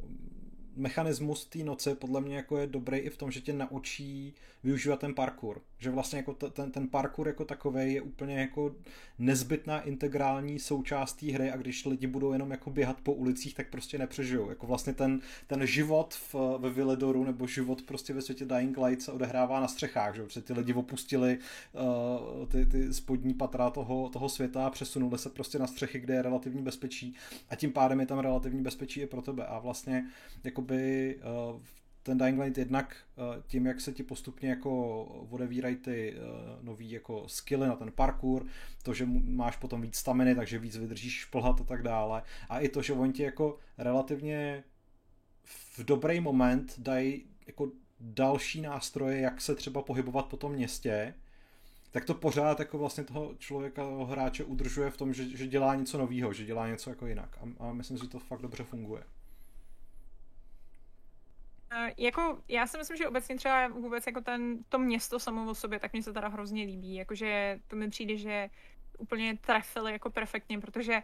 mechanismus 0.77 1.45
té 1.45 1.59
noci 1.59 1.95
podle 1.95 2.21
mě 2.21 2.37
jako 2.37 2.59
je 2.59 2.67
dobrý 2.67 2.99
i 2.99 3.11
v 3.11 3.17
tom, 3.17 3.31
že 3.31 3.41
tě 3.41 3.53
naučí 3.53 4.35
využívat 4.65 5.01
ten 5.01 5.15
parkour. 5.15 5.61
Že 5.79 5.91
vlastně 5.91 6.17
jako 6.17 6.35
ten, 6.35 6.71
ten 6.71 6.89
parkour 6.89 7.29
jako 7.29 7.45
takový 7.45 7.95
je 7.95 8.03
úplně 8.03 8.41
jako 8.41 8.75
nezbytná 9.19 9.81
integrální 9.81 10.59
součást 10.59 11.13
té 11.13 11.33
hry 11.33 11.51
a 11.51 11.57
když 11.57 11.85
lidi 11.85 12.07
budou 12.07 12.33
jenom 12.33 12.51
jako 12.51 12.71
běhat 12.71 13.01
po 13.01 13.13
ulicích, 13.13 13.55
tak 13.55 13.71
prostě 13.71 13.99
nepřežijou. 13.99 14.49
Jako 14.49 14.67
vlastně 14.67 14.93
ten, 14.93 15.21
ten 15.47 15.67
život 15.67 16.15
v, 16.15 16.35
ve 16.59 16.71
Viledoru 16.71 17.25
nebo 17.25 17.47
život 17.47 17.83
prostě 17.83 18.13
ve 18.13 18.23
světě 18.23 18.45
Dying 18.45 18.79
Light 18.79 19.03
se 19.03 19.13
odehrává 19.13 19.61
na 19.61 19.69
střechách, 19.69 20.15
že 20.15 20.23
protože 20.23 20.43
ty 20.43 20.53
lidi 20.53 20.75
opustili 20.75 21.39
uh, 21.73 22.47
ty, 22.47 22.67
ty 22.67 22.95
spodní 22.95 23.35
patra 23.35 23.71
toho, 23.71 24.09
toho 24.09 24.29
světa 24.29 24.67
a 24.67 24.71
přesunuli 24.71 25.19
se 25.19 25.31
prostě 25.31 25.59
na 25.59 25.67
střechy, 25.67 26.01
kde 26.01 26.15
je 26.15 26.23
relativní 26.23 26.63
bezpečí 26.63 27.15
a 27.51 27.57
tím 27.57 27.73
pádem 27.73 28.01
je 28.01 28.07
tam 28.07 28.19
relativní 28.19 28.63
bezpečí 28.63 29.01
i 29.01 29.07
pro 29.07 29.23
tebe 29.23 29.47
a 29.47 29.59
vlastně 29.59 30.05
jako 30.45 30.59
jakoby 30.59 31.17
uh, 31.55 31.61
ten 32.09 32.19
Dying 32.19 32.41
Light 32.41 32.59
jednak 32.59 32.97
uh, 33.17 33.43
tím, 33.47 33.67
jak 33.67 33.81
se 33.81 33.93
ti 33.93 34.03
postupně 34.03 34.49
jako 34.51 35.05
odevírají 35.05 35.77
ty 35.77 36.15
uh, 36.17 36.65
nový 36.65 36.91
jako 36.91 37.29
skilly 37.29 37.69
na 37.69 37.77
ten 37.77 37.93
parkour, 37.93 38.47
to, 38.83 38.95
že 38.95 39.07
máš 39.25 39.57
potom 39.57 39.83
víc 39.83 39.97
staminy, 39.97 40.35
takže 40.35 40.59
víc 40.59 40.77
vydržíš 40.77 41.13
šplhat 41.13 41.61
a 41.61 41.65
tak 41.65 41.83
dále. 41.83 42.23
A 42.49 42.61
i 42.61 42.69
to, 42.69 42.83
že 42.83 42.93
oni 42.93 43.13
ti 43.13 43.23
jako 43.23 43.59
relativně 43.79 44.65
v 45.45 45.85
dobrý 45.85 46.21
moment 46.21 46.75
dají 46.79 47.25
jako 47.47 47.71
další 48.01 48.61
nástroje, 48.61 49.21
jak 49.21 49.41
se 49.41 49.55
třeba 49.55 49.83
pohybovat 49.83 50.27
po 50.27 50.37
tom 50.37 50.53
městě, 50.53 51.15
tak 51.91 52.05
to 52.05 52.15
pořád 52.15 52.59
jako 52.59 52.79
vlastně 52.79 53.05
toho 53.05 53.35
člověka, 53.39 53.83
toho 53.83 54.07
hráče 54.07 54.45
udržuje 54.45 54.91
v 54.91 54.97
tom, 54.97 55.15
že, 55.15 55.37
že 55.37 55.47
dělá 55.47 55.75
něco 55.75 55.99
nového, 55.99 56.33
že 56.33 56.45
dělá 56.45 56.69
něco 56.69 56.91
jako 56.91 57.07
jinak. 57.07 57.39
A, 57.41 57.65
a 57.69 57.73
myslím, 57.73 57.99
že 57.99 58.09
to 58.09 58.19
fakt 58.19 58.43
dobře 58.43 58.65
funguje. 58.65 59.03
Jako, 61.97 62.43
já 62.49 62.67
si 62.67 62.79
myslím, 62.79 62.97
že 62.97 63.09
obecně 63.09 63.37
třeba 63.37 63.69
vůbec 63.69 64.07
jako 64.07 64.21
ten, 64.21 64.59
to 64.69 64.79
město 64.79 65.19
samo 65.19 65.51
o 65.51 65.55
sobě, 65.55 65.79
tak 65.79 65.93
mě 65.93 66.03
se 66.03 66.13
teda 66.13 66.29
hrozně 66.29 66.63
líbí. 66.63 66.95
Jakože 66.95 67.61
to 67.67 67.77
mi 67.77 67.91
přijde, 67.91 68.17
že 68.17 68.51
úplně 68.99 69.37
trefili 69.37 69.93
jako 69.93 70.11
perfektně, 70.11 70.61
protože 70.61 71.03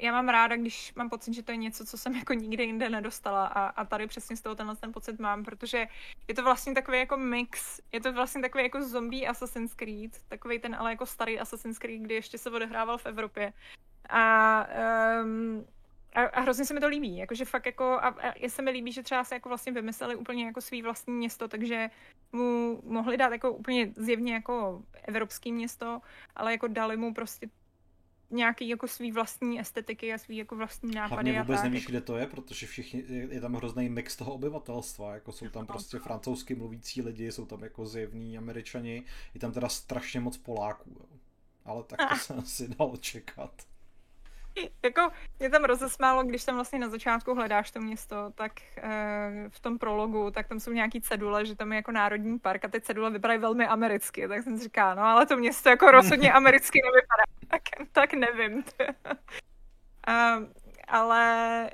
já 0.00 0.12
mám 0.12 0.28
ráda, 0.28 0.56
když 0.56 0.94
mám 0.94 1.10
pocit, 1.10 1.34
že 1.34 1.42
to 1.42 1.52
je 1.52 1.56
něco, 1.56 1.84
co 1.84 1.98
jsem 1.98 2.16
jako 2.16 2.32
nikde 2.32 2.64
jinde 2.64 2.90
nedostala 2.90 3.46
a, 3.46 3.66
a 3.66 3.84
tady 3.84 4.06
přesně 4.06 4.36
z 4.36 4.42
toho 4.42 4.54
tenhle 4.54 4.76
ten 4.76 4.92
pocit 4.92 5.18
mám, 5.18 5.44
protože 5.44 5.86
je 6.28 6.34
to 6.34 6.42
vlastně 6.42 6.74
takový 6.74 6.98
jako 6.98 7.16
mix, 7.16 7.80
je 7.92 8.00
to 8.00 8.12
vlastně 8.12 8.42
takový 8.42 8.64
jako 8.64 8.88
zombie 8.88 9.26
Assassin's 9.26 9.74
Creed, 9.74 10.22
takový 10.28 10.58
ten 10.58 10.74
ale 10.74 10.90
jako 10.90 11.06
starý 11.06 11.40
Assassin's 11.40 11.78
Creed, 11.78 12.00
kdy 12.00 12.14
ještě 12.14 12.38
se 12.38 12.50
odehrával 12.50 12.98
v 12.98 13.06
Evropě. 13.06 13.52
A 14.08 14.66
um, 15.22 15.66
a, 16.12 16.22
a 16.22 16.40
hrozně 16.40 16.64
se 16.64 16.74
mi 16.74 16.80
to 16.80 16.88
líbí, 16.88 17.16
jakože 17.16 17.44
fakt 17.44 17.66
jako, 17.66 17.84
a, 17.84 18.08
a 18.08 18.48
se 18.48 18.62
mi 18.62 18.70
líbí, 18.70 18.92
že 18.92 19.02
třeba 19.02 19.24
se 19.24 19.34
jako 19.34 19.48
vlastně 19.48 19.72
vymysleli 19.72 20.16
úplně 20.16 20.44
jako 20.44 20.60
svý 20.60 20.82
vlastní 20.82 21.14
město, 21.14 21.48
takže 21.48 21.90
mu 22.32 22.80
mohli 22.84 23.16
dát 23.16 23.32
jako 23.32 23.52
úplně 23.52 23.92
zjevně 23.96 24.34
jako 24.34 24.82
evropský 25.02 25.52
město, 25.52 26.00
ale 26.36 26.52
jako 26.52 26.68
dali 26.68 26.96
mu 26.96 27.14
prostě 27.14 27.48
nějaký 28.30 28.68
jako 28.68 28.88
svý 28.88 29.12
vlastní 29.12 29.60
estetiky 29.60 30.12
a 30.12 30.18
svý 30.18 30.36
jako 30.36 30.56
vlastní 30.56 30.94
nápady 30.94 31.14
Hlavně 31.14 31.42
vůbec 31.42 31.58
a 31.58 31.62
tak. 31.62 31.70
nevíš, 31.70 31.86
kde 31.86 32.00
to 32.00 32.16
je, 32.16 32.26
protože 32.26 32.66
všichni, 32.66 33.04
je, 33.08 33.40
tam 33.40 33.54
hrozný 33.54 33.88
mix 33.88 34.16
toho 34.16 34.34
obyvatelstva, 34.34 35.14
jako 35.14 35.32
jsou 35.32 35.48
tam 35.48 35.66
prostě 35.66 35.98
francouzsky 35.98 36.54
mluvící 36.54 37.02
lidi, 37.02 37.32
jsou 37.32 37.46
tam 37.46 37.62
jako 37.62 37.86
zjevní 37.86 38.38
američani, 38.38 39.04
je 39.34 39.40
tam 39.40 39.52
teda 39.52 39.68
strašně 39.68 40.20
moc 40.20 40.36
Poláků, 40.36 40.90
jo. 40.90 41.18
ale 41.64 41.82
tak 41.84 41.98
to 42.08 42.16
se 42.18 42.34
asi 42.34 42.68
dalo 42.68 42.96
čekat. 42.96 43.69
Jako 44.82 45.10
mě 45.38 45.50
tam 45.50 45.64
rozesmálo, 45.64 46.24
když 46.24 46.44
tam 46.44 46.54
vlastně 46.54 46.78
na 46.78 46.88
začátku 46.88 47.34
hledáš 47.34 47.70
to 47.70 47.80
město, 47.80 48.32
tak 48.34 48.52
e, 48.76 49.48
v 49.48 49.60
tom 49.60 49.78
prologu, 49.78 50.30
tak 50.30 50.48
tam 50.48 50.60
jsou 50.60 50.72
nějaký 50.72 51.00
cedule, 51.00 51.46
že 51.46 51.56
tam 51.56 51.72
je 51.72 51.76
jako 51.76 51.92
národní 51.92 52.38
park 52.38 52.64
a 52.64 52.68
ty 52.68 52.80
cedule 52.80 53.10
vypadají 53.10 53.40
velmi 53.40 53.66
americky, 53.66 54.28
tak 54.28 54.42
jsem 54.42 54.56
si 54.56 54.64
říká, 54.64 54.94
no 54.94 55.02
ale 55.02 55.26
to 55.26 55.36
město 55.36 55.68
jako 55.68 55.90
rozhodně 55.90 56.32
americky 56.40 56.80
nevypadá, 56.84 57.22
tak, 57.48 57.88
tak 57.92 58.14
nevím. 58.14 58.64
a, 60.06 60.38
ale 60.88 61.70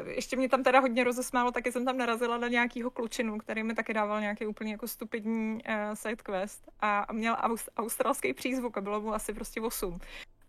uh, 0.00 0.08
ještě 0.08 0.36
mě 0.36 0.48
tam 0.48 0.62
teda 0.62 0.80
hodně 0.80 1.04
rozesmálo, 1.04 1.52
taky 1.52 1.72
jsem 1.72 1.84
tam 1.84 1.96
narazila 1.96 2.38
na 2.38 2.48
nějakýho 2.48 2.90
klučinu, 2.90 3.38
který 3.38 3.62
mi 3.62 3.74
taky 3.74 3.94
dával 3.94 4.20
nějaký 4.20 4.46
úplně 4.46 4.72
jako 4.72 4.88
stupidní 4.88 5.54
uh, 5.54 5.94
sidequest 5.94 6.68
a, 6.80 6.98
a 6.98 7.12
měl 7.12 7.36
aus, 7.40 7.68
australský 7.76 8.34
přízvuk 8.34 8.78
a 8.78 8.80
bylo 8.80 9.00
mu 9.00 9.14
asi 9.14 9.34
prostě 9.34 9.60
8 9.60 9.98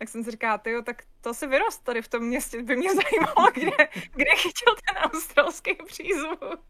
tak 0.02 0.10
jsem 0.10 0.24
si 0.24 0.32
říkala, 0.32 0.58
tyjo, 0.58 0.82
tak 0.82 1.04
to 1.22 1.34
si 1.34 1.48
vyrost 1.48 1.84
tady 1.84 2.02
v 2.02 2.08
tom 2.08 2.24
městě, 2.24 2.64
by 2.64 2.76
mě 2.76 2.90
zajímalo, 2.96 3.52
kde, 3.54 3.88
kde 4.16 4.32
chytil 4.36 4.76
ten 4.88 4.98
australský 4.98 5.76
přízvuk. 5.86 6.66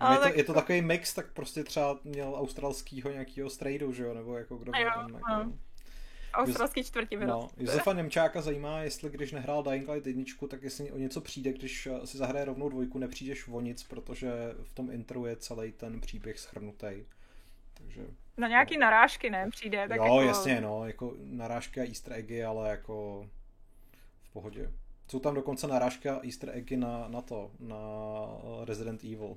Ale 0.00 0.14
je, 0.14 0.18
to, 0.18 0.24
tak... 0.24 0.36
je 0.36 0.44
to 0.44 0.54
takový 0.54 0.82
mix, 0.82 1.14
tak 1.14 1.32
prostě 1.32 1.64
třeba 1.64 1.98
měl 2.04 2.34
australskýho 2.34 3.10
nějakého 3.10 3.50
strejdu, 3.50 3.92
že 3.92 4.02
jo, 4.02 4.14
nebo 4.14 4.36
jako 4.36 4.56
kdo 4.56 4.72
jo, 4.76 4.90
ten, 5.06 5.14
jako... 5.14 5.52
Australský 6.32 6.84
čtvrtí 6.84 7.16
vyrost. 7.16 7.56
No, 7.56 7.64
Josefa 7.64 7.92
Němčáka 7.92 8.40
zajímá, 8.40 8.80
jestli 8.80 9.10
když 9.10 9.32
nehrál 9.32 9.62
Dying 9.62 9.88
Light 9.88 10.06
jedničku, 10.06 10.46
tak 10.48 10.62
jestli 10.62 10.92
o 10.92 10.98
něco 10.98 11.20
přijde, 11.20 11.52
když 11.52 11.88
si 12.04 12.18
zahraje 12.18 12.44
rovnou 12.44 12.68
dvojku, 12.68 12.98
nepřijdeš 12.98 13.48
o 13.48 13.60
nic, 13.60 13.82
protože 13.82 14.30
v 14.62 14.74
tom 14.74 14.90
intru 14.90 15.26
je 15.26 15.36
celý 15.36 15.72
ten 15.72 16.00
příběh 16.00 16.38
schrnutý. 16.38 17.04
Takže 17.74 18.06
na 18.36 18.48
nějaký 18.48 18.78
narážky, 18.78 19.30
ne? 19.30 19.50
Přijde. 19.50 19.88
Tak 19.88 19.96
jo, 19.96 20.04
jako... 20.04 20.22
jasně, 20.22 20.60
no, 20.60 20.86
jako 20.86 21.14
narážky 21.18 21.80
a 21.80 21.84
easter 21.84 22.12
eggy, 22.12 22.44
ale 22.44 22.70
jako 22.70 23.26
v 24.22 24.32
pohodě. 24.32 24.72
Jsou 25.08 25.20
tam 25.20 25.34
dokonce 25.34 25.66
narážky 25.66 26.08
a 26.08 26.20
easter 26.24 26.50
eggy 26.52 26.76
na, 26.76 27.08
na 27.08 27.22
to, 27.22 27.50
na 27.60 27.76
Resident 28.64 29.04
Evil. 29.04 29.36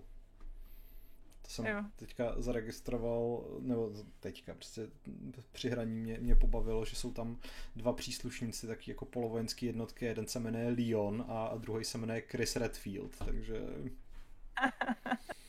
To 1.41 1.49
jsem 1.49 1.65
jo. 1.65 1.83
teďka 1.95 2.33
zaregistroval, 2.37 3.45
nebo 3.59 3.91
teďka, 4.19 4.53
prostě 4.53 4.87
při 5.51 5.69
hraní 5.69 5.99
mě, 5.99 6.17
mě 6.19 6.35
pobavilo, 6.35 6.85
že 6.85 6.95
jsou 6.95 7.11
tam 7.11 7.39
dva 7.75 7.93
příslušníci, 7.93 8.67
taky 8.67 8.91
jako 8.91 9.05
polovojenské 9.05 9.65
jednotky, 9.65 10.05
jeden 10.05 10.27
se 10.27 10.39
jmenuje 10.39 10.69
Leon 10.69 11.25
a, 11.27 11.45
a 11.45 11.57
druhý 11.57 11.83
se 11.83 11.97
jmenuje 11.97 12.21
Chris 12.21 12.55
Redfield, 12.55 13.17
takže 13.17 13.61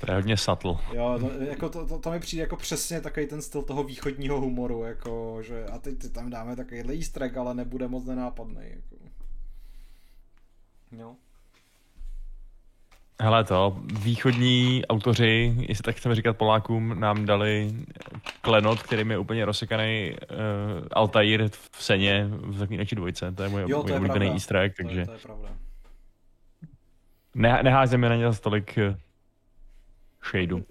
to 0.00 0.10
je 0.10 0.14
hodně 0.14 0.36
subtle. 0.36 0.76
Jo, 0.92 1.18
to, 1.20 1.44
jako 1.44 1.68
to, 1.68 1.86
to, 1.86 1.98
to, 1.98 2.10
mi 2.10 2.20
přijde 2.20 2.40
jako 2.40 2.56
přesně 2.56 3.00
takový 3.00 3.26
ten 3.26 3.42
styl 3.42 3.62
toho 3.62 3.84
východního 3.84 4.40
humoru, 4.40 4.84
jako, 4.84 5.38
že 5.42 5.64
a 5.64 5.78
teď 5.78 6.12
tam 6.12 6.30
dáme 6.30 6.56
takový 6.56 6.80
easter 6.80 7.22
egg, 7.22 7.36
ale 7.36 7.54
nebude 7.54 7.88
moc 7.88 8.04
nenápadný. 8.04 8.62
Jako. 8.62 9.04
Jo. 10.92 11.14
Hele 13.20 13.44
to, 13.44 13.76
východní 14.00 14.86
autoři, 14.86 15.54
jestli 15.68 15.82
tak 15.82 15.96
chceme 15.96 16.14
říkat 16.14 16.36
Polákům, 16.36 17.00
nám 17.00 17.26
dali 17.26 17.70
klenot, 18.40 18.82
který 18.82 19.08
je 19.08 19.18
úplně 19.18 19.44
rozsekaný 19.44 20.12
uh, 20.12 20.36
Altair 20.92 21.48
v 21.70 21.84
Seně 21.84 22.28
v 22.30 22.58
Zaklínači 22.58 22.94
dvojce. 22.94 23.32
To 23.32 23.42
je 23.42 23.48
můj, 23.48 23.64
jo, 23.66 23.82
můj 23.82 23.92
oblíbený 23.92 24.26
easter 24.26 24.56
egg, 24.56 24.74
takže... 24.76 24.94
To 24.94 25.00
je, 25.00 25.06
to 25.06 25.12
je 25.12 25.18
pravda. 25.18 25.48
Ne, 27.34 27.60
neházíme 27.62 28.08
na 28.08 28.16
ně 28.16 28.32
za 28.32 28.38
tolik 28.38 28.78
eh, 28.78 28.96
shadeu. 30.30 30.64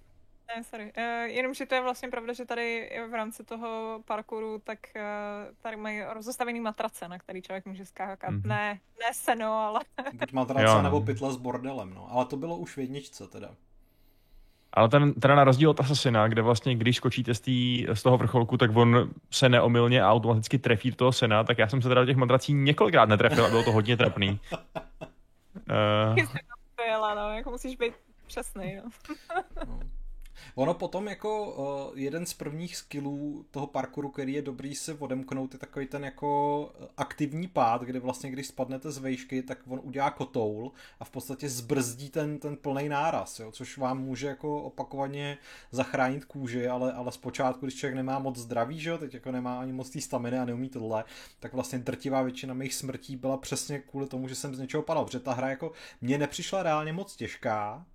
Ne, 0.56 0.64
sorry. 0.64 0.92
Uh, 0.98 1.04
jenom, 1.26 1.54
že 1.54 1.66
to 1.66 1.76
je 1.76 1.82
vlastně 1.82 2.10
pravda, 2.10 2.34
že 2.34 2.46
tady 2.46 2.92
v 3.10 3.14
rámci 3.14 3.44
toho 3.44 4.02
parkouru, 4.06 4.62
tak 4.64 4.80
uh, 4.96 5.56
tady 5.62 5.78
mají 5.78 6.02
rozostavený 6.14 6.60
matrace, 6.60 7.08
na 7.08 7.20
který 7.20 7.42
člověk 7.42 7.66
může 7.66 7.86
skákat. 7.86 8.34
Mm-hmm. 8.34 8.48
Ne, 8.48 8.80
ne 9.00 9.14
seno, 9.14 9.54
ale... 9.54 9.80
Buď 10.14 10.32
matrace, 10.34 10.64
jo. 10.64 10.82
nebo 10.82 11.02
pytle 11.02 11.34
s 11.34 11.38
bordelem, 11.38 11.94
no. 11.94 12.08
Ale 12.12 12.26
to 12.26 12.38
bylo 12.38 12.58
už 12.58 12.78
v 12.78 12.80
jedničce 12.80 13.28
teda. 13.28 13.50
Ale 14.74 14.90
ten, 14.90 15.14
teda 15.14 15.36
na 15.36 15.44
rozdíl 15.44 15.70
od 15.70 15.80
Assassina, 15.80 16.28
kde 16.28 16.42
vlastně, 16.42 16.76
když 16.76 16.98
skočíte 16.98 17.34
z, 17.34 17.40
tý, 17.40 17.88
z 17.94 18.04
toho 18.04 18.18
vrcholku, 18.18 18.58
tak 18.58 18.76
on 18.76 19.10
se 19.32 19.50
neomylně 19.50 20.04
a 20.04 20.12
automaticky 20.12 20.60
trefí 20.60 20.90
do 20.90 20.96
toho 20.96 21.12
sena, 21.12 21.44
tak 21.44 21.58
já 21.58 21.68
jsem 21.68 21.82
se 21.82 21.90
teda 21.90 22.02
do 22.02 22.08
těch 22.08 22.18
matrací 22.18 22.54
několikrát 22.54 23.10
netrefil 23.10 23.46
a 23.46 23.50
bylo 23.50 23.64
to 23.64 23.72
hodně 23.72 23.98
trapný. 23.98 24.40
uh... 25.56 26.18
Jela, 26.88 27.16
no, 27.16 27.30
jako 27.30 27.52
musíš 27.52 27.76
být 27.76 27.94
přesný, 28.28 28.76
no. 28.76 28.90
no. 29.68 29.80
Ono 30.56 30.74
potom 30.74 31.08
jako 31.08 31.52
uh, 31.92 32.00
jeden 32.00 32.26
z 32.26 32.34
prvních 32.34 32.78
skillů 32.78 33.46
toho 33.52 33.68
parkouru, 33.68 34.10
který 34.10 34.34
je 34.34 34.42
dobrý 34.42 34.76
se 34.76 34.94
odemknout, 34.94 35.54
je 35.54 35.60
takový 35.60 35.88
ten 35.88 36.06
jako 36.06 36.72
aktivní 36.98 37.48
pád, 37.48 37.82
kde 37.82 38.00
vlastně 38.00 38.32
když 38.32 38.48
spadnete 38.48 38.92
z 38.92 38.98
vejšky, 38.98 39.44
tak 39.44 39.58
on 39.68 39.80
udělá 39.84 40.12
kotoul 40.12 40.72
a 41.00 41.06
v 41.06 41.10
podstatě 41.10 41.50
zbrzdí 41.50 42.10
ten, 42.10 42.40
ten 42.40 42.58
plný 42.58 42.90
náraz, 42.90 43.40
jo, 43.40 43.52
což 43.52 43.78
vám 43.78 44.02
může 44.02 44.28
jako 44.28 44.64
opakovaně 44.64 45.38
zachránit 45.72 46.26
kůži, 46.26 46.68
ale, 46.68 46.94
ale 46.94 47.12
zpočátku, 47.12 47.66
když 47.66 47.80
člověk 47.80 47.96
nemá 47.96 48.20
moc 48.20 48.38
zdraví, 48.38 48.80
že 48.80 48.90
jo, 48.90 48.98
teď 48.98 49.14
jako 49.14 49.32
nemá 49.32 49.60
ani 49.60 49.74
moc 49.74 49.90
té 49.90 50.02
staminy 50.02 50.40
a 50.40 50.46
neumí 50.46 50.70
tohle, 50.70 51.04
tak 51.40 51.54
vlastně 51.54 51.80
drtivá 51.80 52.22
většina 52.22 52.54
mých 52.54 52.74
smrtí 52.74 53.16
byla 53.16 53.38
přesně 53.38 53.80
kvůli 53.80 54.08
tomu, 54.08 54.28
že 54.28 54.36
jsem 54.36 54.56
z 54.56 54.60
něčeho 54.60 54.84
padal, 54.84 55.06
protože 55.06 55.20
ta 55.20 55.34
hra 55.34 55.50
jako 55.50 55.72
mě 56.02 56.18
nepřišla 56.18 56.64
reálně 56.64 56.94
moc 56.94 57.16
těžká, 57.16 57.86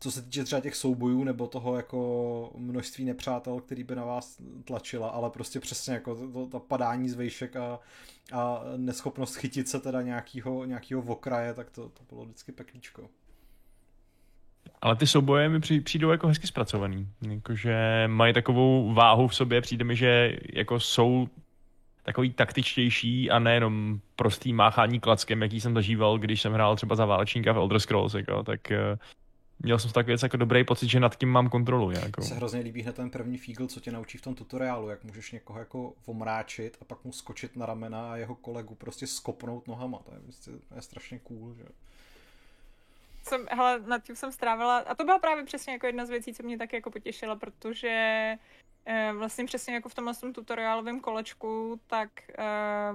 co 0.00 0.10
se 0.10 0.22
týče 0.22 0.44
třeba 0.44 0.60
těch 0.60 0.74
soubojů 0.74 1.24
nebo 1.24 1.46
toho 1.46 1.76
jako 1.76 2.50
množství 2.56 3.04
nepřátel, 3.04 3.60
který 3.60 3.84
by 3.84 3.94
na 3.94 4.04
vás 4.04 4.42
tlačila, 4.64 5.08
ale 5.08 5.30
prostě 5.30 5.60
přesně 5.60 5.94
jako 5.94 6.14
to, 6.14 6.32
to, 6.32 6.46
to 6.46 6.60
padání 6.60 7.08
z 7.08 7.14
vejšek 7.14 7.56
a, 7.56 7.78
a 8.32 8.62
neschopnost 8.76 9.36
chytit 9.36 9.68
se 9.68 9.80
teda 9.80 10.02
nějakýho, 10.02 10.64
nějakýho 10.64 11.02
okraje, 11.02 11.54
tak 11.54 11.70
to, 11.70 11.88
to 11.88 12.02
bylo 12.08 12.24
vždycky 12.24 12.52
peklíčko. 12.52 13.08
Ale 14.82 14.96
ty 14.96 15.06
souboje 15.06 15.48
mi 15.48 15.60
přijdou 15.80 16.10
jako 16.10 16.28
hezky 16.28 16.46
zpracovaný. 16.46 17.08
Jakože 17.30 18.04
mají 18.06 18.34
takovou 18.34 18.94
váhu 18.94 19.28
v 19.28 19.34
sobě, 19.34 19.60
přijde 19.60 19.84
mi, 19.84 19.96
že 19.96 20.38
jako 20.52 20.80
jsou 20.80 21.28
takový 22.02 22.32
taktičtější 22.32 23.30
a 23.30 23.38
nejenom 23.38 24.00
prostý 24.16 24.52
máchání 24.52 25.00
klackem, 25.00 25.42
jaký 25.42 25.60
jsem 25.60 25.74
zažíval, 25.74 26.18
když 26.18 26.42
jsem 26.42 26.52
hrál 26.52 26.76
třeba 26.76 26.96
za 26.96 27.06
válečníka 27.06 27.52
v 27.52 27.56
Elder 27.56 27.80
Scrolls, 27.80 28.14
jako, 28.14 28.42
tak 28.42 28.70
eh, 28.70 28.98
měl 29.60 29.78
jsem 29.78 29.90
tak 29.90 30.06
věc 30.06 30.22
jako 30.22 30.36
dobrý 30.36 30.64
pocit, 30.64 30.88
že 30.88 31.00
nad 31.00 31.16
tím 31.16 31.28
mám 31.28 31.48
kontrolu. 31.48 31.90
Jako. 31.90 32.22
Se 32.22 32.34
hrozně 32.34 32.60
líbí 32.60 32.82
hned 32.82 32.96
ten 32.96 33.10
první 33.10 33.38
fígl, 33.38 33.66
co 33.66 33.80
tě 33.80 33.92
naučí 33.92 34.18
v 34.18 34.22
tom 34.22 34.34
tutoriálu, 34.34 34.88
jak 34.88 35.04
můžeš 35.04 35.32
někoho 35.32 35.58
jako 35.58 35.92
omráčit 36.06 36.76
a 36.80 36.84
pak 36.84 37.04
mu 37.04 37.12
skočit 37.12 37.56
na 37.56 37.66
ramena 37.66 38.12
a 38.12 38.16
jeho 38.16 38.34
kolegu 38.34 38.74
prostě 38.74 39.06
skopnout 39.06 39.68
nohama. 39.68 39.98
To 39.98 40.14
je, 40.14 40.20
prostě, 40.20 40.50
to 40.68 40.74
je 40.74 40.82
strašně 40.82 41.18
cool, 41.18 41.54
že 41.54 41.64
jsem, 43.28 43.46
hele, 43.50 43.80
nad 43.86 44.02
tím 44.02 44.16
jsem 44.16 44.32
strávila, 44.32 44.78
a 44.78 44.94
to 44.94 45.04
byla 45.04 45.18
právě 45.18 45.44
přesně 45.44 45.72
jako 45.72 45.86
jedna 45.86 46.06
z 46.06 46.10
věcí, 46.10 46.34
co 46.34 46.42
mě 46.42 46.58
tak 46.58 46.72
jako 46.72 46.90
potěšila, 46.90 47.36
protože 47.36 48.38
Eh, 48.90 49.12
vlastně 49.12 49.44
přesně 49.44 49.74
jako 49.74 49.88
v 49.88 49.94
tomhle 49.94 50.14
tom 50.14 50.32
tutoriálovém 50.32 51.00
kolečku, 51.00 51.80
tak 51.86 52.10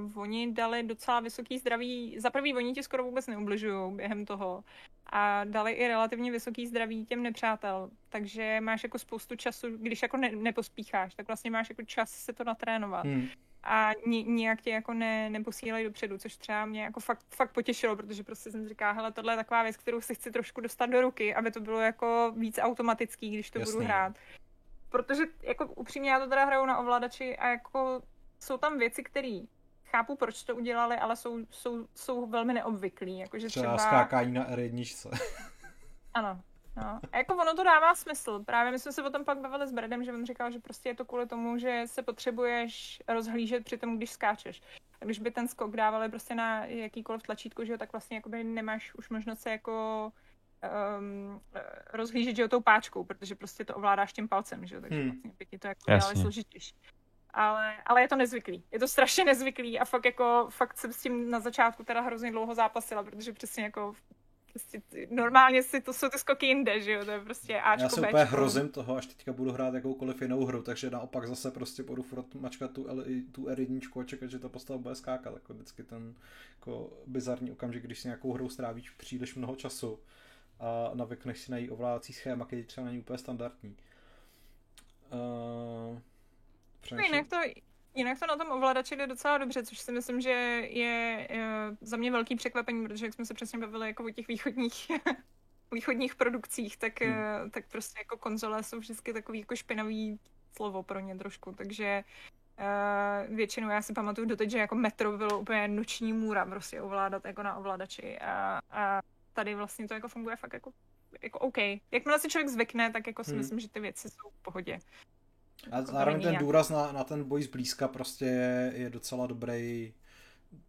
uh, 0.04 0.22
oni 0.22 0.52
dali 0.52 0.84
docela 0.84 1.20
vysoký 1.20 1.60
zdraví. 1.60 2.20
Za 2.20 2.30
prvý 2.30 2.54
oni 2.54 2.74
ti 2.74 2.84
skoro 2.84 3.04
vůbec 3.04 3.28
neubližují 3.28 3.96
během 3.96 4.26
toho. 4.26 4.64
A 5.06 5.44
dali 5.44 5.72
i 5.72 5.88
relativně 5.88 6.32
vysoký 6.32 6.68
zdraví 6.68 7.06
těm 7.06 7.24
nepřátel. 7.24 7.90
Takže 8.10 8.62
máš 8.62 8.84
jako 8.84 9.00
spoustu 9.00 9.36
času, 9.36 9.78
když 9.78 10.02
jako 10.02 10.18
ne, 10.18 10.32
nepospícháš, 10.32 11.16
tak 11.16 11.28
vlastně 11.28 11.52
máš 11.52 11.70
jako 11.70 11.84
čas 11.84 12.12
se 12.12 12.34
to 12.34 12.44
natrénovat. 12.44 13.06
Hmm. 13.06 13.28
A 13.64 13.92
ni, 14.06 14.24
nijak 14.24 14.62
tě 14.62 14.70
jako 14.70 14.94
ne, 14.94 15.30
neposílají 15.30 15.86
dopředu, 15.86 16.18
což 16.18 16.36
třeba 16.36 16.66
mě 16.66 16.84
jako 16.84 17.00
fakt, 17.00 17.26
fakt 17.30 17.52
potěšilo, 17.52 17.96
protože 17.96 18.24
prostě 18.24 18.52
jsem 18.52 18.68
říká, 18.68 18.92
hele, 18.92 19.12
tohle 19.12 19.34
je 19.34 19.38
taková 19.38 19.64
věc, 19.64 19.78
kterou 19.78 20.02
si 20.02 20.16
chci 20.16 20.32
trošku 20.32 20.62
dostat 20.62 20.86
do 20.86 21.02
ruky, 21.02 21.36
aby 21.36 21.52
to 21.52 21.60
bylo 21.60 21.80
jako 21.80 22.34
víc 22.38 22.60
automatický, 22.62 23.30
když 23.30 23.52
to 23.52 23.60
Jasný. 23.60 23.74
budu 23.74 23.86
hrát. 23.86 24.18
Protože 24.90 25.24
jako 25.42 25.66
upřímně 25.66 26.12
já 26.12 26.20
to 26.20 26.28
teda 26.28 26.46
hraju 26.46 26.66
na 26.66 26.78
ovladači 26.78 27.38
a 27.38 27.48
jako 27.48 28.02
jsou 28.40 28.58
tam 28.58 28.78
věci, 28.78 29.04
které 29.04 29.40
chápu, 29.86 30.16
proč 30.16 30.44
to 30.44 30.56
udělali, 30.56 30.98
ale 30.98 31.16
jsou, 31.16 31.40
jsou, 31.50 31.88
jsou 31.96 32.26
velmi 32.26 32.54
neobvyklý. 32.54 33.20
Jakože 33.20 33.48
třeba, 33.48 33.64
třeba 33.64 33.78
skákání 33.78 34.32
na 34.32 34.50
R1. 34.50 35.20
ano, 36.14 36.42
No. 36.78 37.00
A 37.12 37.18
jako 37.18 37.36
ono 37.36 37.54
to 37.54 37.64
dává 37.64 37.96
smysl. 37.96 38.44
Právě 38.44 38.72
my 38.72 38.80
jsme 38.80 38.92
se 38.92 39.04
o 39.04 39.10
tom 39.10 39.26
pak 39.26 39.38
bavili 39.38 39.68
s 39.68 39.72
Bradem, 39.72 40.04
že 40.04 40.14
on 40.14 40.26
říkal, 40.26 40.52
že 40.52 40.60
prostě 40.60 40.90
je 40.90 40.96
to 40.96 41.06
kvůli 41.06 41.28
tomu, 41.28 41.58
že 41.58 41.84
se 41.86 42.02
potřebuješ 42.04 43.02
rozhlížet 43.08 43.64
při 43.64 43.78
tom, 43.78 43.98
když 43.98 44.12
skáčeš. 44.12 44.62
A 45.02 45.06
když 45.06 45.20
by 45.20 45.32
ten 45.32 45.48
skok 45.48 45.76
dávali 45.76 46.10
prostě 46.10 46.36
na 46.36 46.66
jakýkoliv 46.66 47.24
tlačítko, 47.24 47.66
že 47.66 47.72
jo, 47.72 47.78
tak 47.78 47.92
vlastně 47.92 48.18
jakoby 48.18 48.44
nemáš 48.44 48.96
už 48.96 49.10
možnost 49.10 49.40
se 49.40 49.52
jako 49.52 50.12
um, 50.98 51.42
rozhlížet, 51.94 52.36
že 52.36 52.42
jo, 52.42 52.48
tou 52.48 52.62
páčkou, 52.62 53.04
protože 53.04 53.36
prostě 53.36 53.66
to 53.66 53.76
ovládáš 53.76 54.14
tím 54.14 54.28
palcem, 54.28 54.66
že 54.66 54.76
jo, 54.76 54.82
takže 54.82 55.00
hmm. 55.00 55.10
vlastně 55.10 55.32
by 55.40 55.46
ti 55.46 55.58
to 55.58 55.68
jako 55.68 55.82
dělali 55.88 56.16
složitější. 56.16 56.76
Ale, 57.34 57.78
ale 57.86 58.02
je 58.02 58.08
to 58.08 58.16
nezvyklý. 58.16 58.64
Je 58.72 58.80
to 58.80 58.88
strašně 58.88 59.26
nezvyklý 59.26 59.80
a 59.80 59.86
fakt 59.86 60.06
jako, 60.06 60.48
fakt 60.50 60.78
jsem 60.78 60.94
s 60.94 61.02
tím 61.02 61.32
na 61.32 61.40
začátku 61.40 61.84
teda 61.84 62.02
hrozně 62.02 62.32
dlouho 62.32 62.56
zápasila, 62.56 63.04
protože 63.04 63.34
přesně 63.34 63.64
jako 63.64 63.94
Prostě 64.54 64.82
normálně 65.10 65.64
si 65.64 65.82
to 65.82 65.94
jsou 65.94 66.10
ty 66.10 66.20
skoky 66.20 66.46
jinde, 66.46 66.82
že 66.82 66.92
jo, 66.92 67.06
to 67.06 67.12
je 67.12 67.20
prostě 67.20 67.62
Ačko, 67.62 67.84
Já 67.84 67.90
se 67.90 68.02
úplně 68.02 68.24
hrozím 68.24 68.70
toho, 68.70 68.96
až 68.96 69.06
teďka 69.06 69.34
budu 69.34 69.52
hrát 69.52 69.74
jakoukoliv 69.74 70.22
jinou 70.22 70.46
hru, 70.46 70.64
takže 70.64 70.90
naopak 70.90 71.28
zase 71.28 71.52
prostě 71.52 71.84
budu 71.84 72.04
furt 72.04 72.36
mačkat 72.36 72.72
tu, 72.72 72.88
L, 72.88 73.04
tu 73.32 73.46
R1 73.46 74.02
a 74.02 74.04
čekat, 74.04 74.30
že 74.30 74.40
ta 74.40 74.50
postava 74.50 74.78
bude 74.78 74.96
skákat, 74.96 75.34
jako 75.34 75.54
vždycky 75.54 75.84
ten 75.84 76.16
jako 76.56 76.94
bizarní 77.08 77.52
okamžik, 77.52 77.84
když 77.84 78.00
si 78.00 78.08
nějakou 78.08 78.34
hrou 78.34 78.50
strávíš 78.50 78.90
příliš 78.90 79.36
mnoho 79.36 79.56
času 79.56 80.00
a 80.60 80.92
navykneš 80.94 81.40
si 81.40 81.52
na 81.52 81.58
její 81.58 81.70
ovládací 81.70 82.14
schéma, 82.14 82.46
který 82.46 82.64
třeba 82.64 82.88
není 82.88 83.00
úplně 83.00 83.18
standardní. 83.18 83.76
Uh, 85.14 86.00
no 86.92 87.04
jinak 87.04 87.28
to, 87.28 87.38
Jinak 87.96 88.20
to 88.20 88.28
na 88.28 88.38
tom 88.38 88.52
ovladači 88.52 88.96
jde 88.96 89.08
docela 89.08 89.38
dobře, 89.38 89.64
což 89.64 89.80
si 89.80 89.92
myslím, 89.92 90.22
že 90.22 90.30
je, 90.30 91.28
je 91.30 91.78
za 91.82 91.98
mě 91.98 92.12
velký 92.12 92.36
překvapení, 92.36 92.84
protože 92.88 93.06
jak 93.06 93.14
jsme 93.14 93.26
se 93.26 93.34
přesně 93.34 93.60
bavili 93.60 93.88
jako 93.88 94.06
o 94.06 94.10
těch 94.10 94.28
východních 94.28 94.92
východních 95.72 96.16
produkcích, 96.16 96.78
tak, 96.78 97.02
hmm. 97.02 97.14
Eh, 97.14 97.50
tak 97.50 97.68
prostě 97.68 98.00
jako 98.00 98.18
konzole 98.18 98.64
jsou 98.64 98.80
vždycky 98.80 99.14
takový 99.14 99.40
jako 99.40 99.56
špinavý 99.56 100.20
slovo 100.56 100.84
pro 100.84 101.00
ně 101.00 101.16
trošku, 101.16 101.52
takže 101.52 102.04
uh, 102.60 103.36
většinou 103.36 103.70
já 103.70 103.82
si 103.82 103.94
pamatuju 103.94 104.28
doteď, 104.28 104.50
že 104.50 104.58
jako 104.58 104.76
metro 104.76 105.18
bylo 105.18 105.40
úplně 105.40 105.68
noční 105.68 106.14
můra 106.14 106.46
prostě 106.46 106.82
ovládat 106.82 107.26
jako 107.26 107.44
na 107.44 107.56
ovladači 107.56 108.20
a, 108.20 108.60
a 108.72 109.02
tady 109.34 109.56
vlastně 109.56 109.88
to 109.88 109.94
jako 109.94 110.08
funguje 110.08 110.36
fakt 110.36 110.54
jako, 110.54 110.72
jako 111.22 111.40
OK. 111.40 111.58
Jakmile 111.92 112.20
si 112.20 112.30
člověk 112.30 112.50
zvykne, 112.50 112.92
tak 112.92 113.08
jako 113.08 113.24
si 113.24 113.32
hmm. 113.32 113.40
myslím, 113.40 113.60
že 113.60 113.70
ty 113.70 113.80
věci 113.80 114.10
jsou 114.10 114.30
v 114.30 114.42
pohodě. 114.42 114.80
A 115.72 115.82
zároveň 115.82 116.22
ten 116.22 116.36
důraz 116.36 116.70
na, 116.70 116.92
na 116.92 117.04
ten 117.04 117.24
boj 117.24 117.44
zblízka 117.44 117.88
prostě 117.88 118.26
je, 118.26 118.74
je 118.76 118.90
docela 118.90 119.28
dobrý, 119.28 119.94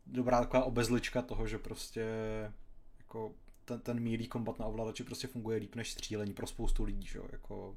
dobrá 0.06 0.40
taková 0.40 0.64
obezlička 0.64 1.22
toho, 1.22 1.46
že 1.46 1.58
prostě 1.58 2.06
jako 2.98 3.32
ten, 3.64 3.80
ten 3.80 4.00
mílý 4.00 4.26
kombat 4.26 4.58
na 4.58 4.66
ovladači 4.66 5.04
prostě 5.04 5.26
funguje 5.26 5.58
líp 5.58 5.74
než 5.74 5.92
střílení 5.92 6.32
pro 6.32 6.46
spoustu 6.46 6.84
lidí, 6.84 7.06
že 7.06 7.18
jo, 7.18 7.24
jako 7.32 7.76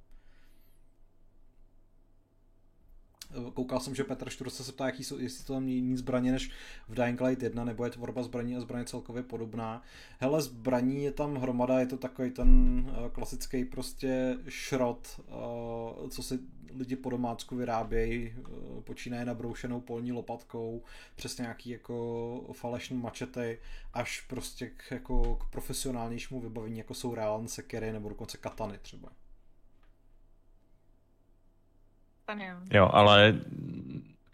Koukal 3.53 3.79
jsem, 3.79 3.95
že 3.95 4.03
Petr 4.03 4.29
Šturce 4.29 4.63
se 4.63 4.71
ptá, 4.71 4.85
jaký 4.85 5.03
jsou, 5.03 5.17
jestli 5.17 5.43
to 5.43 5.53
tam 5.53 5.67
jiný 5.67 5.97
zbraně 5.97 6.31
než 6.31 6.51
v 6.87 6.95
Dying 6.95 7.21
Light 7.21 7.43
1, 7.43 7.63
nebo 7.63 7.85
je 7.85 7.89
tvorba 7.89 8.23
zbraní 8.23 8.55
a 8.55 8.61
zbraně 8.61 8.85
celkově 8.85 9.23
podobná. 9.23 9.81
Hele, 10.19 10.41
zbraní 10.41 11.03
je 11.03 11.11
tam 11.11 11.35
hromada, 11.35 11.79
je 11.79 11.85
to 11.85 11.97
takový 11.97 12.31
ten 12.31 12.79
uh, 12.89 13.09
klasický 13.09 13.65
prostě 13.65 14.37
šrot, 14.49 15.21
uh, 16.01 16.09
co 16.09 16.23
si 16.23 16.39
lidi 16.75 16.95
po 16.95 17.09
domácku 17.09 17.55
vyrábějí, 17.55 18.33
uh, 18.37 18.81
počínaje 18.81 19.25
nabroušenou 19.25 19.81
polní 19.81 20.11
lopatkou, 20.11 20.83
přes 21.15 21.37
nějaký 21.37 21.69
jako 21.69 22.49
falešný 22.53 22.97
mačety, 22.97 23.59
až 23.93 24.21
prostě 24.21 24.69
k, 24.69 24.91
jako 24.91 25.35
k 25.35 25.49
profesionálnějšímu 25.49 26.41
vybavení, 26.41 26.77
jako 26.77 26.93
jsou 26.93 27.15
reálné 27.15 27.47
sekery 27.47 27.91
nebo 27.91 28.09
dokonce 28.09 28.37
katany 28.37 28.77
třeba. 28.81 29.09
Jo, 32.71 32.89
ale 32.93 33.39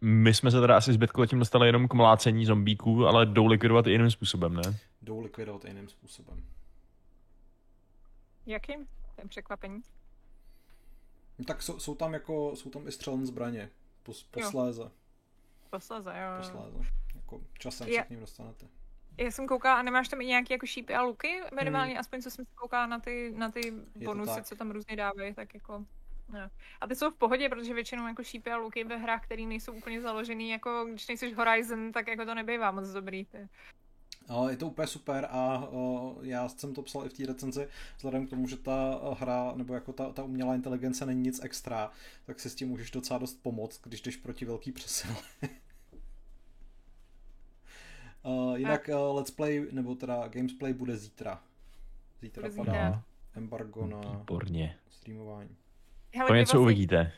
my 0.01 0.33
jsme 0.33 0.51
se 0.51 0.61
teda 0.61 0.77
asi 0.77 0.93
zbytku 0.93 1.25
tím 1.25 1.39
dostali 1.39 1.67
jenom 1.67 1.87
k 1.87 1.93
mlácení 1.93 2.45
zombíků, 2.45 3.07
ale 3.07 3.25
jdou 3.25 3.47
likvidovat 3.47 3.87
i 3.87 3.91
jiným 3.91 4.11
způsobem, 4.11 4.55
ne? 4.55 4.79
Jdou 5.01 5.21
likvidovat 5.21 5.65
i 5.65 5.67
jiným 5.67 5.89
způsobem. 5.89 6.43
Jakým? 8.45 8.87
Ten 9.15 9.29
překvapení? 9.29 9.81
No, 11.39 11.45
tak 11.45 11.61
jsou, 11.61 11.79
jsou, 11.79 11.95
tam 11.95 12.13
jako, 12.13 12.55
jsou 12.55 12.69
tam 12.69 12.87
i 12.87 12.91
střelné 12.91 13.25
zbraně. 13.25 13.69
Pos, 14.03 14.23
posléze. 14.23 14.81
Jo. 14.81 14.91
Posléze, 15.69 16.09
jo. 16.09 16.37
Posléze. 16.37 16.77
Jako 17.15 17.41
časem 17.59 17.87
je. 17.87 17.99
se 17.99 18.05
k 18.05 18.09
ním 18.09 18.19
dostanete. 18.19 18.65
Já 19.17 19.31
jsem 19.31 19.47
koukala, 19.47 19.79
a 19.79 19.81
nemáš 19.81 20.07
tam 20.07 20.21
i 20.21 20.25
nějaké 20.25 20.53
jako 20.53 20.65
šípy 20.65 20.93
a 20.93 21.01
luky? 21.01 21.41
Minimálně, 21.55 21.91
hmm. 21.91 21.99
aspoň 21.99 22.21
co 22.21 22.31
jsem 22.31 22.45
koukala 22.55 22.85
na 22.85 22.99
ty, 22.99 23.33
na 23.37 23.51
ty 23.51 23.73
bonusy, 24.05 24.43
co 24.43 24.55
tam 24.55 24.71
různě 24.71 24.95
dávají, 24.95 25.33
tak 25.33 25.53
jako... 25.53 25.85
No. 26.29 26.49
A 26.81 26.87
ty 26.87 26.95
jsou 26.95 27.11
v 27.11 27.15
pohodě, 27.15 27.49
protože 27.49 27.73
většinou 27.73 28.07
jako 28.07 28.23
šípy 28.23 28.51
a 28.51 28.57
luky 28.57 28.83
ve 28.83 28.97
hrách, 28.97 29.23
které 29.25 29.43
nejsou 29.43 29.73
úplně 29.73 30.01
založený, 30.01 30.49
jako 30.49 30.85
když 30.89 31.07
nejsi 31.07 31.33
Horizon, 31.33 31.91
tak 31.91 32.07
jako 32.07 32.25
to 32.25 32.35
nebývá 32.35 32.71
moc 32.71 32.89
dobrý. 32.89 33.25
Ty. 33.25 33.49
No, 34.29 34.49
je 34.49 34.57
to 34.57 34.67
úplně 34.67 34.87
super 34.87 35.27
a 35.29 35.67
o, 35.71 36.17
já 36.21 36.49
jsem 36.49 36.73
to 36.73 36.81
psal 36.81 37.05
i 37.05 37.09
v 37.09 37.13
té 37.13 37.25
recenzi, 37.25 37.67
vzhledem 37.97 38.27
k 38.27 38.29
tomu, 38.29 38.47
že 38.47 38.57
ta 38.57 38.99
hra, 39.19 39.53
nebo 39.55 39.73
jako 39.73 39.93
ta, 39.93 40.11
ta 40.13 40.23
umělá 40.23 40.55
inteligence 40.55 41.05
není 41.05 41.21
nic 41.21 41.43
extra, 41.43 41.91
tak 42.25 42.39
si 42.39 42.49
s 42.49 42.55
tím 42.55 42.69
můžeš 42.69 42.91
docela 42.91 43.19
dost 43.19 43.43
pomoct, 43.43 43.81
když 43.83 44.01
jdeš 44.01 44.17
proti 44.17 44.45
velký 44.45 44.71
přesil. 44.71 45.15
uh, 48.23 48.53
jinak 48.57 48.89
uh, 48.93 49.15
Let's 49.15 49.31
Play, 49.31 49.67
nebo 49.71 49.95
teda 49.95 50.27
Gamesplay 50.27 50.73
bude 50.73 50.97
zítra. 50.97 51.43
Zítra 52.21 52.49
bude 52.49 52.55
padá 52.55 52.71
zítra. 52.71 53.03
embargo 53.35 53.87
na 53.87 53.99
Výborně. 53.99 54.77
streamování. 54.89 55.57
Hele, 56.13 56.27
to 56.27 56.35
něco 56.35 56.57
vlastně, 56.57 56.59
uvidíte. 56.59 57.11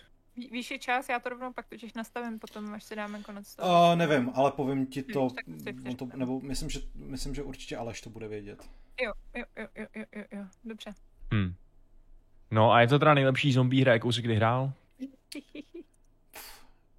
Víš 0.52 0.72
je 0.72 0.80
čas, 0.80 1.10
já 1.10 1.20
to 1.20 1.30
rovnou 1.30 1.54
pak 1.54 1.68
totiž 1.68 1.94
nastavím 1.94 2.40
potom, 2.40 2.74
až 2.74 2.84
se 2.84 2.96
dáme 2.96 3.24
konec 3.24 3.56
toho. 3.56 3.92
Uh, 3.92 3.96
nevím, 3.96 4.32
ale 4.34 4.52
povím 4.52 4.86
ti 4.86 5.04
to, 5.04 5.28
no 5.84 5.96
to 5.96 6.10
nebo 6.16 6.42
myslím 6.42 6.70
že, 6.70 6.80
myslím, 6.96 7.36
že 7.36 7.44
určitě 7.44 7.78
Aleš 7.78 8.02
to 8.02 8.10
bude 8.10 8.28
vědět. 8.28 8.70
Jo, 9.02 9.14
jo, 9.36 9.44
jo, 9.58 9.68
jo, 9.76 9.86
jo, 9.96 10.06
jo, 10.16 10.24
jo. 10.32 10.46
dobře. 10.64 10.94
Hmm. 11.32 11.56
No 12.52 12.72
a 12.72 12.82
je 12.82 12.88
to 12.88 13.00
teda 13.00 13.14
nejlepší 13.14 13.54
zombie 13.54 13.82
hra, 13.82 13.94
jakou 13.94 14.12
jsi 14.12 14.22
kdy 14.22 14.36
hrál? 14.36 14.72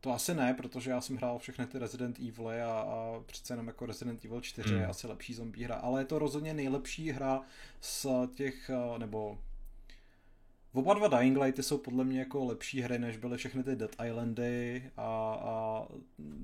To 0.01 0.13
asi 0.13 0.35
ne, 0.35 0.55
protože 0.55 0.91
já 0.91 1.01
jsem 1.01 1.17
hrál 1.17 1.39
všechny 1.39 1.67
ty 1.67 1.79
Resident 1.79 2.19
Evil 2.19 2.49
a, 2.49 2.81
a 2.81 3.21
přece 3.27 3.53
jenom 3.53 3.67
jako 3.67 3.87
Resident 3.87 4.25
Evil 4.25 4.41
4 4.41 4.69
hmm. 4.69 4.79
je 4.79 4.87
asi 4.87 5.07
lepší 5.07 5.35
zombie 5.35 5.67
hra, 5.67 5.75
ale 5.75 6.01
je 6.01 6.05
to 6.05 6.19
rozhodně 6.19 6.55
nejlepší 6.55 7.11
hra 7.11 7.41
z 7.81 8.07
těch, 8.35 8.71
eh, 8.71 8.99
nebo 8.99 9.39
Oba 10.77 10.95
dva 10.95 11.09
Dying 11.09 11.39
Lighty 11.39 11.63
jsou 11.63 11.79
podle 11.79 12.05
mě 12.05 12.19
jako 12.19 12.45
lepší 12.45 12.81
hry, 12.81 12.99
než 12.99 13.17
byly 13.17 13.37
všechny 13.37 13.63
ty 13.63 13.77
Dead 13.77 13.97
Islandy 14.07 14.91
a, 14.97 15.39
a 15.41 15.87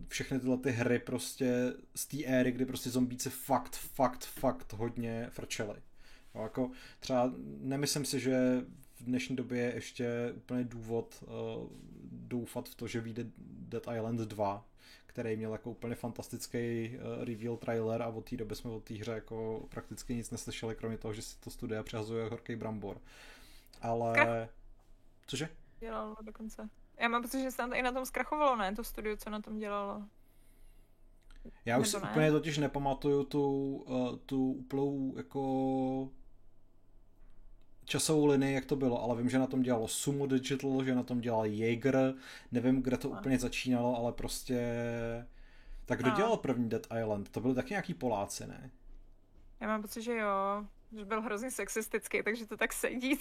všechny 0.09 0.41
tyhle 0.41 0.59
ty 0.59 0.71
hry 0.71 0.99
prostě 0.99 1.73
z 1.95 2.07
té 2.07 2.25
éry, 2.25 2.53
kdy 2.53 2.67
prostě 2.67 2.91
zombíci 2.91 3.31
fakt, 3.31 3.77
fakt, 3.77 4.25
fakt 4.25 4.73
hodně 4.73 5.27
frčeli. 5.31 5.75
No, 6.35 6.43
jako 6.43 6.71
třeba 7.01 7.33
nemyslím 7.61 8.05
si, 8.05 8.21
že 8.21 8.65
v 8.95 9.05
dnešní 9.05 9.37
době 9.37 9.59
je 9.59 9.75
ještě 9.75 10.33
úplně 10.37 10.65
důvod 10.65 11.25
uh, 11.27 11.69
doufat 12.13 12.69
v 12.69 12.75
to, 12.75 12.87
že 12.87 13.01
vyjde 13.01 13.27
Dead 13.69 13.87
Island 13.97 14.21
2, 14.21 14.69
který 15.07 15.37
měl 15.37 15.53
jako 15.53 15.71
úplně 15.71 15.95
fantastický 15.95 16.91
uh, 16.91 17.25
reveal 17.25 17.57
trailer 17.57 18.03
a 18.03 18.09
od 18.09 18.31
té 18.31 18.37
doby 18.37 18.57
jsme 18.57 18.71
o 18.71 18.81
té 18.81 18.95
hře 18.95 19.13
jako 19.13 19.67
prakticky 19.69 20.15
nic 20.15 20.31
neslyšeli, 20.31 20.75
kromě 20.75 20.99
toho, 20.99 21.15
že 21.15 21.23
si 21.23 21.41
to 21.41 21.51
studia 21.51 21.83
přehazuje 21.83 22.29
horký 22.29 22.57
brambor. 22.57 23.01
Ale... 23.83 24.13
Krach. 24.13 24.49
Cože? 25.27 25.49
Dělalo 25.81 26.17
dokonce. 26.23 26.69
Já 26.99 27.09
mám 27.09 27.23
pocit, 27.23 27.43
že 27.43 27.51
se 27.51 27.57
tam 27.57 27.75
i 27.75 27.83
na 27.83 27.93
tom 27.93 28.07
zkrachovalo, 28.07 28.57
ne? 28.57 28.75
To 28.77 28.85
studio, 28.85 29.17
co 29.17 29.31
na 29.31 29.41
tom 29.41 29.59
dělalo. 29.59 30.03
Já 31.65 31.79
už 31.79 31.89
si 31.89 31.97
ne? 31.97 32.11
úplně 32.11 32.31
totiž 32.31 32.59
nepamatuju 32.59 33.25
tu, 33.25 33.75
uh, 33.77 34.17
tu 34.17 34.53
úplnou 34.53 35.15
jako 35.17 36.11
časovou 37.85 38.27
linii, 38.27 38.55
jak 38.55 38.65
to 38.65 38.77
bylo, 38.77 39.03
ale 39.03 39.17
vím, 39.17 39.31
že 39.31 39.39
na 39.39 39.47
tom 39.47 39.63
dělalo 39.63 39.89
Sumo 39.89 40.27
Digital, 40.27 40.85
že 40.85 40.95
na 40.95 41.03
tom 41.03 41.21
dělal 41.21 41.47
Jaeger, 41.47 42.15
nevím, 42.53 42.83
kde 42.83 42.97
to 42.97 43.15
a. 43.15 43.19
úplně 43.19 43.39
začínalo, 43.39 43.97
ale 43.97 44.13
prostě... 44.13 44.61
Tak 45.85 45.99
kdo 45.99 46.11
a. 46.11 46.15
dělal 46.17 46.37
první 46.37 46.69
Dead 46.69 46.87
Island? 47.01 47.29
To 47.29 47.41
byly 47.41 47.55
taky 47.55 47.71
nějaký 47.71 47.95
Poláci, 47.95 48.47
ne? 48.47 48.71
Já 49.61 49.69
mám 49.69 49.83
pocit, 49.83 50.03
že 50.03 50.17
jo 50.17 50.65
že 50.93 51.05
byl 51.05 51.23
hrozně 51.23 51.51
sexistický, 51.51 52.23
takže 52.23 52.47
to 52.47 52.57
tak 52.57 52.73
sedí. 52.73 53.19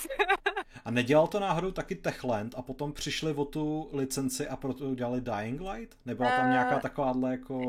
A 0.85 0.91
nedělal 0.91 1.27
to 1.27 1.39
náhodou 1.39 1.71
taky 1.71 1.95
Techland 1.95 2.55
a 2.57 2.61
potom 2.61 2.93
přišli 2.93 3.33
o 3.33 3.45
tu 3.45 3.89
licenci 3.93 4.47
a 4.47 4.55
proto 4.55 4.85
udělali 4.85 5.21
Dying 5.21 5.61
Light? 5.61 5.97
Nebyla 6.05 6.29
tam 6.29 6.45
uh, 6.45 6.51
nějaká 6.51 6.79
takováhle 6.79 7.31
jako... 7.31 7.61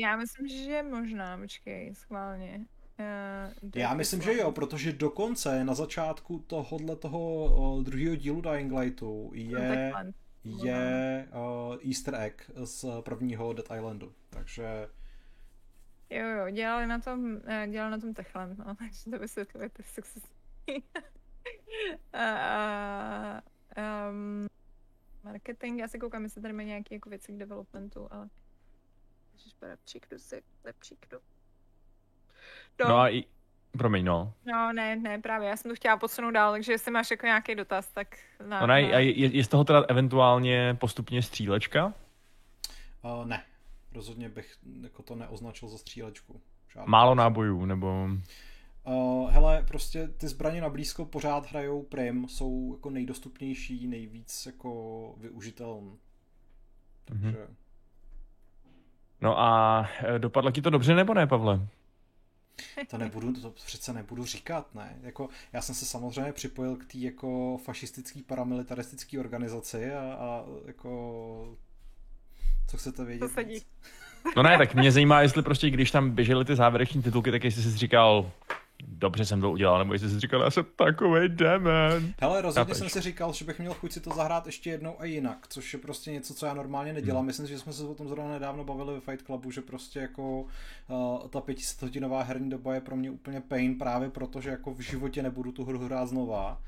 Já 0.00 0.16
myslím, 0.16 0.48
že 0.48 0.82
možná, 0.82 1.38
počkej, 1.38 1.94
schválně. 1.94 2.66
Uh, 3.62 3.70
Já 3.74 3.94
myslím, 3.94 4.22
že 4.22 4.36
jo, 4.36 4.52
protože 4.52 4.92
dokonce 4.92 5.64
na 5.64 5.74
začátku 5.74 6.38
tohohle 6.38 6.96
toho 6.96 7.44
uh, 7.44 7.82
druhého 7.82 8.16
dílu 8.16 8.40
Dying 8.40 8.72
Lightu 8.72 9.30
je, 9.34 9.92
je 10.44 11.28
uh, 11.32 11.76
easter 11.86 12.14
egg 12.14 12.50
z 12.64 12.84
prvního 13.00 13.52
Dead 13.52 13.66
Islandu, 13.76 14.12
takže... 14.30 14.88
Jo, 16.10 16.26
jo, 16.26 16.50
dělali 16.50 16.86
na 16.86 16.98
tom, 16.98 17.40
dělali 17.70 17.90
na 17.90 17.98
tom 17.98 18.14
Techland, 18.14 18.58
no, 18.58 18.74
takže 18.78 19.10
to 19.10 19.18
vysvětluje 19.18 19.68
ty 19.68 19.82
uh, 22.14 23.40
um, 24.10 24.46
marketing, 25.24 25.80
já 25.80 25.88
se 25.88 25.98
koukám, 25.98 26.22
jestli 26.22 26.42
tady 26.42 26.54
mají 26.54 26.68
nějaké 26.68 26.94
jako 26.94 27.10
věci 27.10 27.32
k 27.32 27.36
developmentu, 27.36 28.08
ale 28.10 28.28
Ježišpera, 29.32 29.76
přikdu 29.84 30.18
si, 30.18 30.42
nepřikdu. 30.64 31.18
No. 32.80 32.88
no 32.88 32.98
a 32.98 33.08
i, 33.08 33.24
promiň, 33.78 34.04
no. 34.04 34.32
No, 34.44 34.72
ne, 34.72 34.96
ne, 34.96 35.18
právě, 35.18 35.48
já 35.48 35.56
jsem 35.56 35.70
to 35.70 35.74
chtěla 35.74 35.96
posunout 35.96 36.30
dál, 36.30 36.52
takže 36.52 36.72
jestli 36.72 36.90
máš 36.90 37.10
jako 37.10 37.26
nějaký 37.26 37.54
dotaz, 37.54 37.88
tak... 37.88 38.18
Na, 38.46 38.60
no, 38.60 38.66
ne, 38.66 38.82
na... 38.82 38.98
Je, 38.98 39.36
je, 39.36 39.44
z 39.44 39.48
toho 39.48 39.64
teda 39.64 39.84
eventuálně 39.88 40.76
postupně 40.80 41.22
střílečka? 41.22 41.92
Uh, 43.02 43.26
ne, 43.26 43.44
rozhodně 43.92 44.28
bych 44.28 44.56
jako 44.82 45.02
to 45.02 45.14
neoznačil 45.14 45.68
za 45.68 45.78
střílečku. 45.78 46.40
Žádný 46.72 46.90
Málo 46.90 47.14
nábojů, 47.14 47.64
nebo... 47.64 48.08
Uh, 48.86 49.30
hele, 49.30 49.64
prostě 49.68 50.08
ty 50.08 50.28
zbraně 50.28 50.60
na 50.60 50.68
blízko 50.68 51.04
pořád 51.04 51.50
hrajou 51.50 51.82
prim, 51.82 52.28
jsou 52.28 52.72
jako 52.76 52.90
nejdostupnější, 52.90 53.86
nejvíc 53.86 54.46
jako 54.46 55.14
využitelné. 55.18 55.90
Takže... 57.04 57.30
Mm-hmm. 57.30 57.54
No 59.20 59.40
a 59.40 59.88
e, 60.04 60.18
dopadlo 60.18 60.50
ti 60.50 60.62
to 60.62 60.70
dobře 60.70 60.94
nebo 60.94 61.14
ne, 61.14 61.26
Pavle? 61.26 61.68
To 62.90 62.98
nebudu, 62.98 63.32
to 63.32 63.50
přece 63.50 63.92
nebudu 63.92 64.24
říkat, 64.24 64.74
ne. 64.74 64.96
Jako, 65.02 65.28
já 65.52 65.60
jsem 65.62 65.74
se 65.74 65.84
samozřejmě 65.84 66.32
připojil 66.32 66.76
k 66.76 66.84
té 66.84 66.98
jako 66.98 67.58
fašistické 67.64 68.20
paramilitaristické 68.26 69.20
organizaci 69.20 69.94
a, 69.94 70.00
a 70.00 70.44
jako 70.66 71.56
co 72.68 72.76
chcete 72.76 73.04
vědět? 73.04 73.34
To 73.34 73.42
No 74.36 74.42
ne, 74.42 74.58
tak 74.58 74.74
mě 74.74 74.92
zajímá, 74.92 75.22
jestli 75.22 75.42
prostě, 75.42 75.70
když 75.70 75.90
tam 75.90 76.10
běžely 76.10 76.44
ty 76.44 76.56
závěreční 76.56 77.02
titulky, 77.02 77.30
tak 77.30 77.44
jestli 77.44 77.62
jsi 77.62 77.76
říkal, 77.76 78.30
dobře 78.82 79.24
jsem 79.24 79.40
to 79.40 79.50
udělal, 79.50 79.78
nebo 79.78 79.92
jestli 79.92 80.10
jsi 80.10 80.20
říkal, 80.20 80.42
já 80.42 80.50
jsem 80.50 80.64
takový 80.76 81.28
demen. 81.28 82.14
Hele, 82.20 82.42
rozhodně 82.42 82.74
jsem 82.74 82.88
si 82.88 83.00
říkal, 83.00 83.32
že 83.32 83.44
bych 83.44 83.58
měl 83.58 83.74
chuť 83.74 83.92
si 83.92 84.00
to 84.00 84.10
zahrát 84.10 84.46
ještě 84.46 84.70
jednou 84.70 85.00
a 85.00 85.04
jinak, 85.04 85.46
což 85.48 85.72
je 85.72 85.78
prostě 85.78 86.10
něco, 86.10 86.34
co 86.34 86.46
já 86.46 86.54
normálně 86.54 86.92
nedělám. 86.92 87.20
Hmm. 87.20 87.26
Myslím, 87.26 87.46
že 87.46 87.58
jsme 87.58 87.72
se 87.72 87.84
o 87.84 87.94
tom 87.94 88.08
zrovna 88.08 88.32
nedávno 88.32 88.64
bavili 88.64 88.94
ve 88.94 89.00
Fight 89.00 89.26
Clubu, 89.26 89.50
že 89.50 89.60
prostě 89.60 89.98
jako 89.98 90.40
uh, 90.40 91.28
ta 91.30 91.40
pětistodinová 91.40 92.22
herní 92.22 92.50
doba 92.50 92.74
je 92.74 92.80
pro 92.80 92.96
mě 92.96 93.10
úplně 93.10 93.40
pain 93.40 93.78
právě 93.78 94.10
protože 94.10 94.50
jako 94.50 94.74
v 94.74 94.80
životě 94.80 95.22
nebudu 95.22 95.52
tu 95.52 95.64
hru 95.64 95.78
hrát 95.78 96.06
znova. 96.06 96.62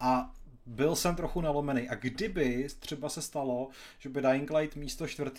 A 0.00 0.30
byl 0.66 0.96
jsem 0.96 1.16
trochu 1.16 1.40
nalomený. 1.40 1.88
A 1.88 1.94
kdyby 1.94 2.66
třeba 2.78 3.08
se 3.08 3.22
stalo, 3.22 3.68
že 3.98 4.08
by 4.08 4.22
Dying 4.22 4.50
Light 4.50 4.76
místo 4.76 5.06
4. 5.06 5.30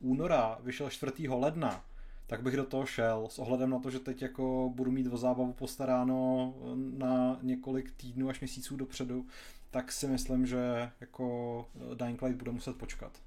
února 0.00 0.58
vyšel 0.62 0.90
4. 0.90 1.12
ledna, 1.28 1.84
tak 2.26 2.42
bych 2.42 2.56
do 2.56 2.64
toho 2.64 2.86
šel 2.86 3.26
s 3.30 3.38
ohledem 3.38 3.70
na 3.70 3.78
to, 3.78 3.90
že 3.90 4.00
teď 4.00 4.22
jako 4.22 4.72
budu 4.74 4.90
mít 4.90 5.06
o 5.06 5.16
zábavu 5.16 5.52
postaráno 5.52 6.54
na 6.74 7.38
několik 7.42 7.90
týdnů 7.90 8.28
až 8.28 8.40
měsíců 8.40 8.76
dopředu, 8.76 9.26
tak 9.70 9.92
si 9.92 10.06
myslím, 10.06 10.46
že 10.46 10.90
jako 11.00 11.66
Dying 11.94 12.22
Light 12.22 12.38
bude 12.38 12.52
muset 12.52 12.76
počkat. 12.76 13.22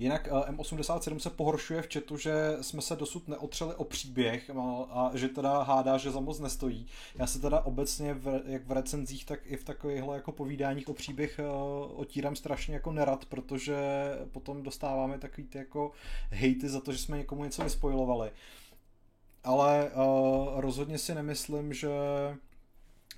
Jinak 0.00 0.28
eh, 0.28 0.52
M87 0.52 1.18
se 1.18 1.30
pohoršuje 1.30 1.82
v 1.82 1.88
chatu, 1.92 2.16
že 2.16 2.32
jsme 2.60 2.82
se 2.82 2.96
dosud 2.96 3.28
neotřeli 3.28 3.74
o 3.74 3.84
příběh 3.84 4.50
a 4.90 5.10
že 5.14 5.28
teda 5.28 5.62
hádá, 5.62 5.98
že 5.98 6.10
za 6.10 6.20
moc 6.20 6.38
nestojí. 6.38 6.86
Já 7.14 7.26
se 7.26 7.40
teda 7.40 7.60
obecně 7.60 8.14
v, 8.14 8.42
jak 8.46 8.66
v 8.66 8.72
recenzích, 8.72 9.24
tak 9.24 9.40
i 9.46 9.56
v 9.56 9.64
takovýchhle 9.64 10.16
jako 10.16 10.32
povídáních 10.32 10.88
o 10.88 10.94
příběh 10.94 11.38
eh, 11.38 11.44
otírám 11.94 12.36
strašně 12.36 12.74
jako 12.74 12.92
nerad, 12.92 13.24
protože 13.24 13.76
potom 14.32 14.62
dostáváme 14.62 15.18
takový 15.18 15.46
ty 15.46 15.58
jako 15.58 15.92
hejty 16.30 16.68
za 16.68 16.80
to, 16.80 16.92
že 16.92 16.98
jsme 16.98 17.18
někomu 17.18 17.44
něco 17.44 17.64
vyspojovali. 17.64 18.30
Ale 19.44 19.90
uh, 19.90 20.60
rozhodně 20.60 20.98
si 20.98 21.14
nemyslím, 21.14 21.72
že 21.72 21.88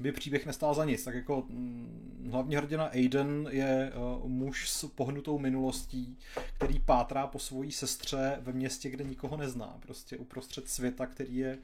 by 0.00 0.12
příběh 0.12 0.46
nestál 0.46 0.74
za 0.74 0.84
nic. 0.84 1.04
Tak 1.04 1.14
jako 1.14 1.44
hm, 1.48 2.28
hlavní 2.32 2.56
hrdina 2.56 2.84
Aiden 2.84 3.48
je 3.50 3.92
uh, 3.94 4.28
muž 4.28 4.70
s 4.70 4.84
pohnutou 4.84 5.38
minulostí, 5.38 6.18
který 6.54 6.78
pátrá 6.78 7.26
po 7.26 7.38
svojí 7.38 7.72
sestře 7.72 8.38
ve 8.40 8.52
městě, 8.52 8.90
kde 8.90 9.04
nikoho 9.04 9.36
nezná. 9.36 9.78
Prostě 9.80 10.16
uprostřed 10.16 10.68
světa, 10.68 11.06
který 11.06 11.36
je 11.36 11.58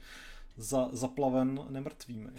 za, 0.57 0.89
zaplaven 0.91 1.65
nemrtvými 1.69 2.31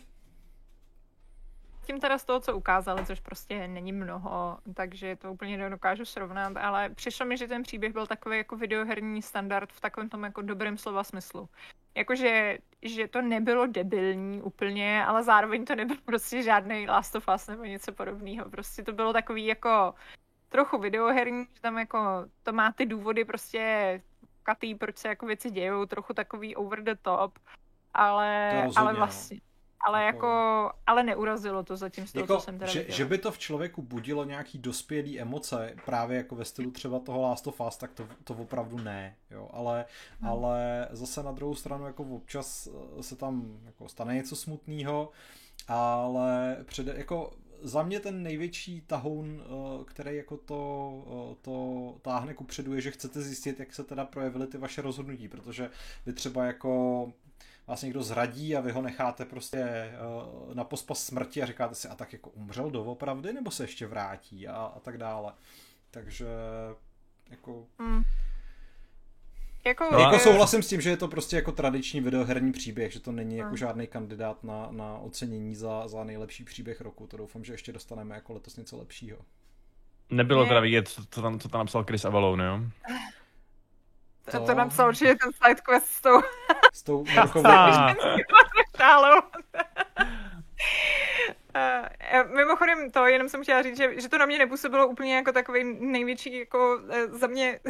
tím 1.91 2.01
teda 2.01 2.19
z 2.19 2.25
toho, 2.25 2.41
co 2.41 2.57
ukázali, 2.57 3.07
což 3.07 3.21
prostě 3.21 3.69
není 3.69 3.93
mnoho, 3.93 4.59
takže 4.75 5.17
to 5.17 5.33
úplně 5.33 5.57
nedokážu 5.57 6.05
srovnat, 6.05 6.57
ale 6.57 6.91
přišlo 6.91 7.27
mi, 7.27 7.37
že 7.37 7.49
ten 7.49 7.63
příběh 7.63 7.93
byl 7.93 8.07
takový 8.07 8.37
jako 8.37 8.57
videoherní 8.57 9.23
standard 9.23 9.73
v 9.73 9.81
takovém 9.81 10.09
tom 10.09 10.25
jako 10.25 10.43
dobrém 10.43 10.79
slova 10.79 11.05
smyslu. 11.05 11.49
Jakože, 11.95 12.59
že 12.83 13.09
to 13.09 13.23
nebylo 13.23 13.67
debilní 13.67 14.43
úplně, 14.43 15.05
ale 15.05 15.23
zároveň 15.23 15.65
to 15.65 15.75
nebyl 15.75 15.97
prostě 16.05 16.43
žádný 16.43 16.87
Last 16.87 17.17
of 17.17 17.25
Us 17.35 17.47
nebo 17.47 17.65
něco 17.65 17.93
podobného. 17.93 18.51
Prostě 18.51 18.83
to 18.83 18.93
bylo 18.93 19.13
takový 19.13 19.47
jako 19.47 19.95
trochu 20.49 20.79
videoherní, 20.79 21.47
že 21.55 21.61
tam 21.61 21.79
jako 21.79 21.99
to 22.43 22.53
má 22.53 22.73
ty 22.73 22.87
důvody 22.87 23.25
prostě 23.25 24.03
katý, 24.43 24.75
proč 24.75 24.97
se 24.97 25.09
jako 25.09 25.27
věci 25.27 25.51
dějou, 25.51 25.87
trochu 25.87 26.15
takový 26.15 26.57
over 26.57 26.83
the 26.83 26.95
top, 27.03 27.39
ale, 27.95 28.63
ale 28.77 28.93
no. 28.93 28.99
vlastně, 28.99 29.39
ale 29.87 30.05
jako, 30.05 30.27
jako, 30.27 30.73
ale 30.87 31.03
neurazilo 31.03 31.63
to 31.63 31.77
zatím 31.77 32.07
z 32.07 32.13
toho, 32.13 32.23
jako, 32.23 32.37
co 32.37 32.41
jsem 32.41 32.59
teda 32.59 32.73
že, 32.73 32.85
že 32.89 33.05
by 33.05 33.19
to 33.19 33.33
v 33.33 33.39
člověku 33.39 33.83
budilo 33.83 34.25
nějaký 34.25 34.59
dospělý 34.59 35.21
emoce, 35.21 35.75
právě 35.85 36.17
jako 36.17 36.37
ve 36.37 36.45
stylu 36.45 36.71
třeba 36.71 36.99
toho 36.99 37.21
Last 37.21 37.47
of 37.47 37.61
Us, 37.69 37.77
tak 37.77 37.93
to, 37.93 38.09
to 38.25 38.35
opravdu 38.35 38.79
ne, 38.79 39.17
jo, 39.31 39.49
ale, 39.53 39.85
hmm. 40.21 40.31
ale 40.31 40.89
zase 40.91 41.23
na 41.23 41.33
druhou 41.33 41.55
stranu 41.55 41.87
jako 41.87 42.03
občas 42.03 42.69
eh, 42.99 43.03
se 43.03 43.17
tam 43.17 43.59
jako 43.65 43.89
stane 43.89 44.15
něco 44.15 44.37
smutného, 44.37 45.11
ale 45.69 46.57
před, 46.65 46.87
jako 46.87 47.33
za 47.63 47.83
mě 47.83 48.01
ten 48.01 48.23
největší 48.23 48.81
tahoun, 48.81 49.43
eh, 49.43 49.85
který 49.85 50.17
jako 50.17 50.37
to, 50.37 50.93
eh, 51.07 51.37
to 51.43 51.95
táhne 52.03 52.35
ku 52.35 52.45
předu, 52.45 52.75
je, 52.75 52.81
že 52.81 52.91
chcete 52.91 53.23
zjistit, 53.23 53.61
jak 53.61 53.75
se 53.75 53.85
teda 53.85 54.05
projevily 54.05 54.47
ty 54.47 54.59
vaše 54.59 54.83
rozhodnutí, 54.83 55.29
protože 55.29 55.71
vy 56.07 56.13
třeba 56.13 56.45
jako 56.45 57.13
vás 57.67 57.83
někdo 57.83 58.03
zradí 58.03 58.57
a 58.57 58.61
vy 58.61 58.73
ho 58.73 58.83
necháte 58.83 59.25
prostě 59.25 59.91
uh, 60.47 60.55
na 60.55 60.65
pospas 60.65 61.05
smrti 61.05 61.43
a 61.43 61.47
říkáte 61.47 61.75
si, 61.75 61.89
a 61.89 61.95
tak 61.95 62.13
jako 62.13 62.31
umřel 62.31 62.71
doopravdy, 62.71 63.33
nebo 63.33 63.51
se 63.51 63.65
ještě 63.65 63.87
vrátí 63.87 64.49
a, 64.49 64.57
a 64.57 64.81
tak 64.81 64.99
dále. 64.99 65.33
Takže 65.91 66.27
jako... 67.31 67.67
Hmm. 67.79 68.03
Jako, 69.65 69.89
no, 69.93 69.99
jako 69.99 70.19
souhlasím 70.19 70.63
s 70.63 70.69
tím, 70.69 70.81
že 70.81 70.91
je 70.91 70.97
to 70.97 71.09
prostě 71.09 71.37
jako 71.37 71.53
tradiční 71.53 72.01
videoherní 72.01 72.53
příběh, 72.53 72.93
že 72.93 73.01
to 73.01 73.13
není 73.13 73.37
jako 73.37 73.49
hmm. 73.49 73.57
žádný 73.57 73.87
kandidát 73.87 74.45
na, 74.45 74.69
na 74.71 74.99
ocenění 74.99 75.55
za, 75.55 75.89
za 75.89 76.05
nejlepší 76.05 76.45
příběh 76.45 76.81
roku. 76.81 77.07
To 77.07 77.17
doufám, 77.17 77.45
že 77.45 77.53
ještě 77.53 77.73
dostaneme 77.73 78.15
jako 78.15 78.33
letos 78.33 78.57
něco 78.57 78.79
lepšího. 78.79 79.19
Nebylo 80.11 80.47
teda 80.47 80.61
vidět, 80.61 80.89
co 80.89 81.23
tam, 81.23 81.41
co 81.41 81.49
tam 81.49 81.59
napsal 81.59 81.85
Chris 81.85 82.05
Avalon, 82.05 82.41
jo? 82.41 82.61
To, 84.31 84.41
to 84.41 84.55
napsal 84.55 84.89
určitě 84.89 85.15
ten 85.15 85.33
sidequest 85.33 85.87
s 85.87 86.01
tou... 86.01 86.21
S 86.73 86.83
tou 86.83 87.05
Markovou. 87.15 87.51
Uh, 91.57 92.33
mimochodem 92.37 92.91
to, 92.91 93.07
jenom 93.07 93.29
jsem 93.29 93.43
chtěla 93.43 93.63
říct, 93.63 93.77
že, 93.77 94.01
že 94.01 94.09
to 94.09 94.19
na 94.19 94.27
mě 94.27 94.39
nepůsobilo 94.39 94.89
úplně 94.89 95.17
jako 95.17 95.33
takový 95.33 95.77
největší, 95.81 96.39
jako 96.39 96.79
uh, 96.83 97.19
za 97.19 97.27
mě, 97.27 97.61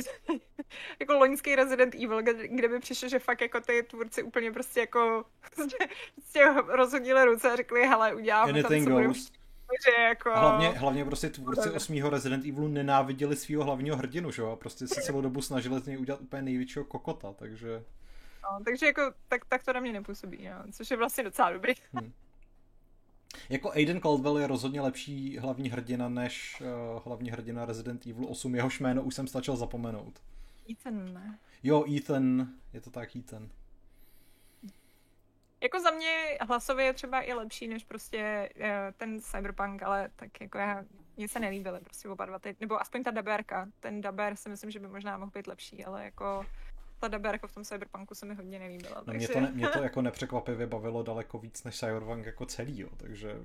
jako 1.00 1.14
loňský 1.14 1.56
Resident 1.56 1.94
Evil, 1.94 2.22
kde, 2.22 2.48
kde 2.48 2.68
by 2.68 2.78
přišlo, 2.78 3.08
že 3.08 3.18
fakt 3.18 3.40
jako 3.40 3.60
ty 3.60 3.82
tvůrci 3.82 4.22
úplně 4.22 4.52
prostě 4.52 4.80
jako 4.80 5.24
prostě 5.54 6.54
rozhodili 6.68 7.24
ruce 7.24 7.52
a 7.52 7.56
řekli, 7.56 7.86
hele, 7.86 8.14
uděláme 8.14 8.62
tam, 8.62 8.84
co 8.84 8.90
budeme 8.90 9.14
že 9.84 10.02
jako... 10.02 10.30
Hlavně, 10.30 10.68
hlavně 10.68 11.04
prostě 11.04 11.30
tvůrci 11.30 11.70
osmého 11.70 12.10
Resident 12.10 12.44
Evilu 12.44 12.68
nenáviděli 12.68 13.36
svého 13.36 13.64
hlavního 13.64 13.96
hrdinu, 13.96 14.30
že 14.30 14.42
jo? 14.42 14.50
A 14.50 14.56
prostě 14.56 14.88
se 14.88 15.02
celou 15.02 15.20
dobu 15.20 15.42
snažili 15.42 15.80
z 15.80 15.86
něj 15.86 15.98
udělat 15.98 16.20
úplně 16.20 16.42
největšího 16.42 16.84
kokota, 16.84 17.32
takže... 17.32 17.84
No, 18.42 18.64
takže 18.64 18.86
jako, 18.86 19.02
tak, 19.28 19.44
tak 19.44 19.64
to 19.64 19.72
na 19.72 19.80
mě 19.80 19.92
nepůsobí, 19.92 20.44
jo? 20.44 20.54
což 20.72 20.90
je 20.90 20.96
vlastně 20.96 21.24
docela 21.24 21.50
dobrý. 21.52 21.72
Hmm. 21.92 22.12
Jako 23.48 23.70
Aiden 23.70 24.00
Caldwell 24.00 24.38
je 24.38 24.46
rozhodně 24.46 24.80
lepší 24.80 25.38
hlavní 25.38 25.70
hrdina 25.70 26.08
než 26.08 26.62
uh, 26.94 27.02
hlavní 27.04 27.30
hrdina 27.30 27.64
Resident 27.64 28.06
Evil 28.06 28.26
8, 28.28 28.54
jehož 28.54 28.80
jméno 28.80 29.02
už 29.02 29.14
jsem 29.14 29.26
stačil 29.26 29.56
zapomenout. 29.56 30.20
Ethan, 30.70 31.14
ne? 31.14 31.38
Jo, 31.62 31.84
Ethan, 31.96 32.48
je 32.72 32.80
to 32.80 32.90
tak 32.90 33.16
Ethan. 33.16 33.48
Jako 35.62 35.80
za 35.80 35.90
mě 35.90 36.38
hlasově 36.40 36.86
je 36.86 36.92
třeba 36.92 37.20
i 37.20 37.32
lepší 37.32 37.68
než 37.68 37.84
prostě 37.84 38.48
uh, 38.56 38.64
ten 38.96 39.20
Cyberpunk, 39.20 39.82
ale 39.82 40.10
tak 40.16 40.40
jako 40.40 40.58
já, 40.58 40.84
mně 41.16 41.28
se 41.28 41.40
nelíbily 41.40 41.80
prostě 41.80 42.08
oba 42.08 42.26
dva 42.26 42.38
ty, 42.38 42.56
nebo 42.60 42.80
aspoň 42.80 43.02
ta 43.02 43.10
daberka. 43.10 43.68
Ten 43.80 44.00
daber 44.00 44.36
si 44.36 44.48
myslím, 44.48 44.70
že 44.70 44.78
by 44.78 44.88
možná 44.88 45.18
mohl 45.18 45.30
být 45.34 45.46
lepší, 45.46 45.84
ale 45.84 46.04
jako 46.04 46.46
ta 47.00 47.08
daberka 47.08 47.46
v 47.46 47.54
tom 47.54 47.64
Cyberpunku 47.64 48.14
se 48.14 48.26
mi 48.26 48.34
hodně 48.34 48.58
nelíbila. 48.58 48.94
No, 48.96 49.04
takže... 49.04 49.18
mě, 49.18 49.28
to 49.28 49.40
ne, 49.40 49.50
mě 49.52 49.68
to 49.68 49.82
jako 49.82 50.02
nepřekvapivě 50.02 50.66
bavilo 50.66 51.02
daleko 51.02 51.38
víc 51.38 51.64
než 51.64 51.78
Cyberpunk 51.78 52.26
jako 52.26 52.46
celý, 52.46 52.80
jo, 52.80 52.88
takže 52.96 53.36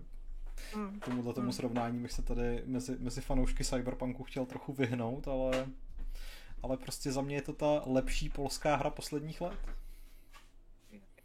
mm. 0.76 1.00
tomuhle 1.00 1.34
tomu 1.34 1.46
mm. 1.46 1.54
srovnání 1.54 2.00
bych 2.00 2.12
se 2.12 2.22
tady 2.22 2.64
mezi, 2.66 2.98
mezi 3.00 3.22
fanoušky 3.22 3.64
Cyberpunku 3.64 4.24
chtěl 4.24 4.46
trochu 4.46 4.74
vyhnout, 4.74 5.28
ale 5.28 5.68
ale 6.64 6.78
prostě 6.78 7.12
za 7.12 7.22
mě 7.22 7.36
je 7.36 7.42
to 7.42 7.54
ta 7.54 7.82
lepší 7.86 8.30
polská 8.30 8.76
hra 8.76 8.90
posledních 8.90 9.42
let. 9.42 9.60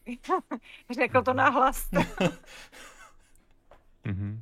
Řekl 0.90 1.22
to 1.22 1.34
nahlas. 1.34 1.90
mm-hmm. 4.04 4.40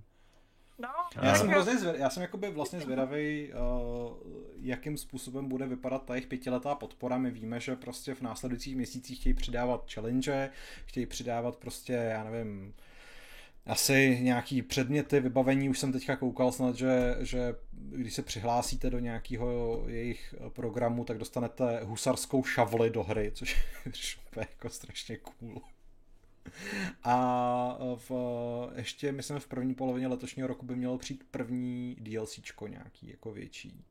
No, 0.80 0.88
já 1.22 1.34
jsem, 1.34 1.48
hrozně 1.48 1.78
zvěd, 1.78 1.96
já 1.98 2.10
jsem 2.10 2.22
jakoby 2.22 2.50
vlastně 2.50 2.80
zvědavý, 2.80 3.52
uh, 3.52 4.16
jakým 4.60 4.96
způsobem 4.96 5.48
bude 5.48 5.66
vypadat 5.66 6.04
ta 6.04 6.14
jejich 6.14 6.26
pětiletá 6.26 6.74
podpora. 6.74 7.18
My 7.18 7.30
víme, 7.30 7.60
že 7.60 7.76
prostě 7.76 8.14
v 8.14 8.20
následujících 8.20 8.76
měsících 8.76 9.20
chtějí 9.20 9.34
přidávat 9.34 9.92
challenge, 9.92 10.50
chtějí 10.84 11.06
přidávat 11.06 11.56
prostě, 11.56 11.92
já 11.92 12.24
nevím, 12.24 12.74
asi 13.68 14.18
nějaký 14.22 14.62
předměty, 14.62 15.20
vybavení, 15.20 15.68
už 15.68 15.78
jsem 15.78 15.92
teďka 15.92 16.16
koukal 16.16 16.52
snad, 16.52 16.76
že, 16.76 17.16
že 17.20 17.54
když 17.72 18.14
se 18.14 18.22
přihlásíte 18.22 18.90
do 18.90 18.98
nějakého 18.98 19.82
jejich 19.86 20.34
programu, 20.48 21.04
tak 21.04 21.18
dostanete 21.18 21.80
husarskou 21.84 22.44
šavli 22.44 22.90
do 22.90 23.02
hry, 23.02 23.32
což 23.34 23.56
je 23.86 23.92
jako 24.36 24.68
strašně 24.68 25.16
cool. 25.16 25.62
A 27.02 27.78
v, 27.96 28.10
ještě, 28.76 29.12
myslím, 29.12 29.38
v 29.38 29.48
první 29.48 29.74
polovině 29.74 30.08
letošního 30.08 30.48
roku 30.48 30.66
by 30.66 30.76
mělo 30.76 30.98
přijít 30.98 31.24
první 31.30 31.96
DLCčko 32.00 32.66
nějaký, 32.66 33.10
jako 33.10 33.32
větší. 33.32 33.84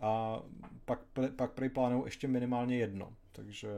A 0.00 0.42
pak, 0.84 1.00
pak 1.36 1.52
prej 1.52 1.68
plánují 1.68 2.02
ještě 2.04 2.28
minimálně 2.28 2.76
jedno, 2.76 3.12
takže... 3.32 3.68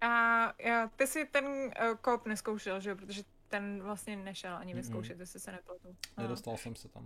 A 0.00 0.52
ty 0.96 1.06
si 1.06 1.24
ten 1.24 1.46
uh, 1.46 1.96
kop 2.00 2.26
neskoušel, 2.26 2.80
že 2.80 2.90
jo? 2.90 2.96
Protože 2.96 3.22
ten 3.48 3.82
vlastně 3.82 4.16
nešel 4.16 4.56
ani 4.56 4.74
vyzkoušet, 4.74 5.16
mm-hmm. 5.16 5.20
jestli 5.20 5.40
se 5.40 5.52
nepletu. 5.52 5.96
Nedostal 6.16 6.56
jsem 6.56 6.76
se 6.76 6.88
tam. 6.88 7.02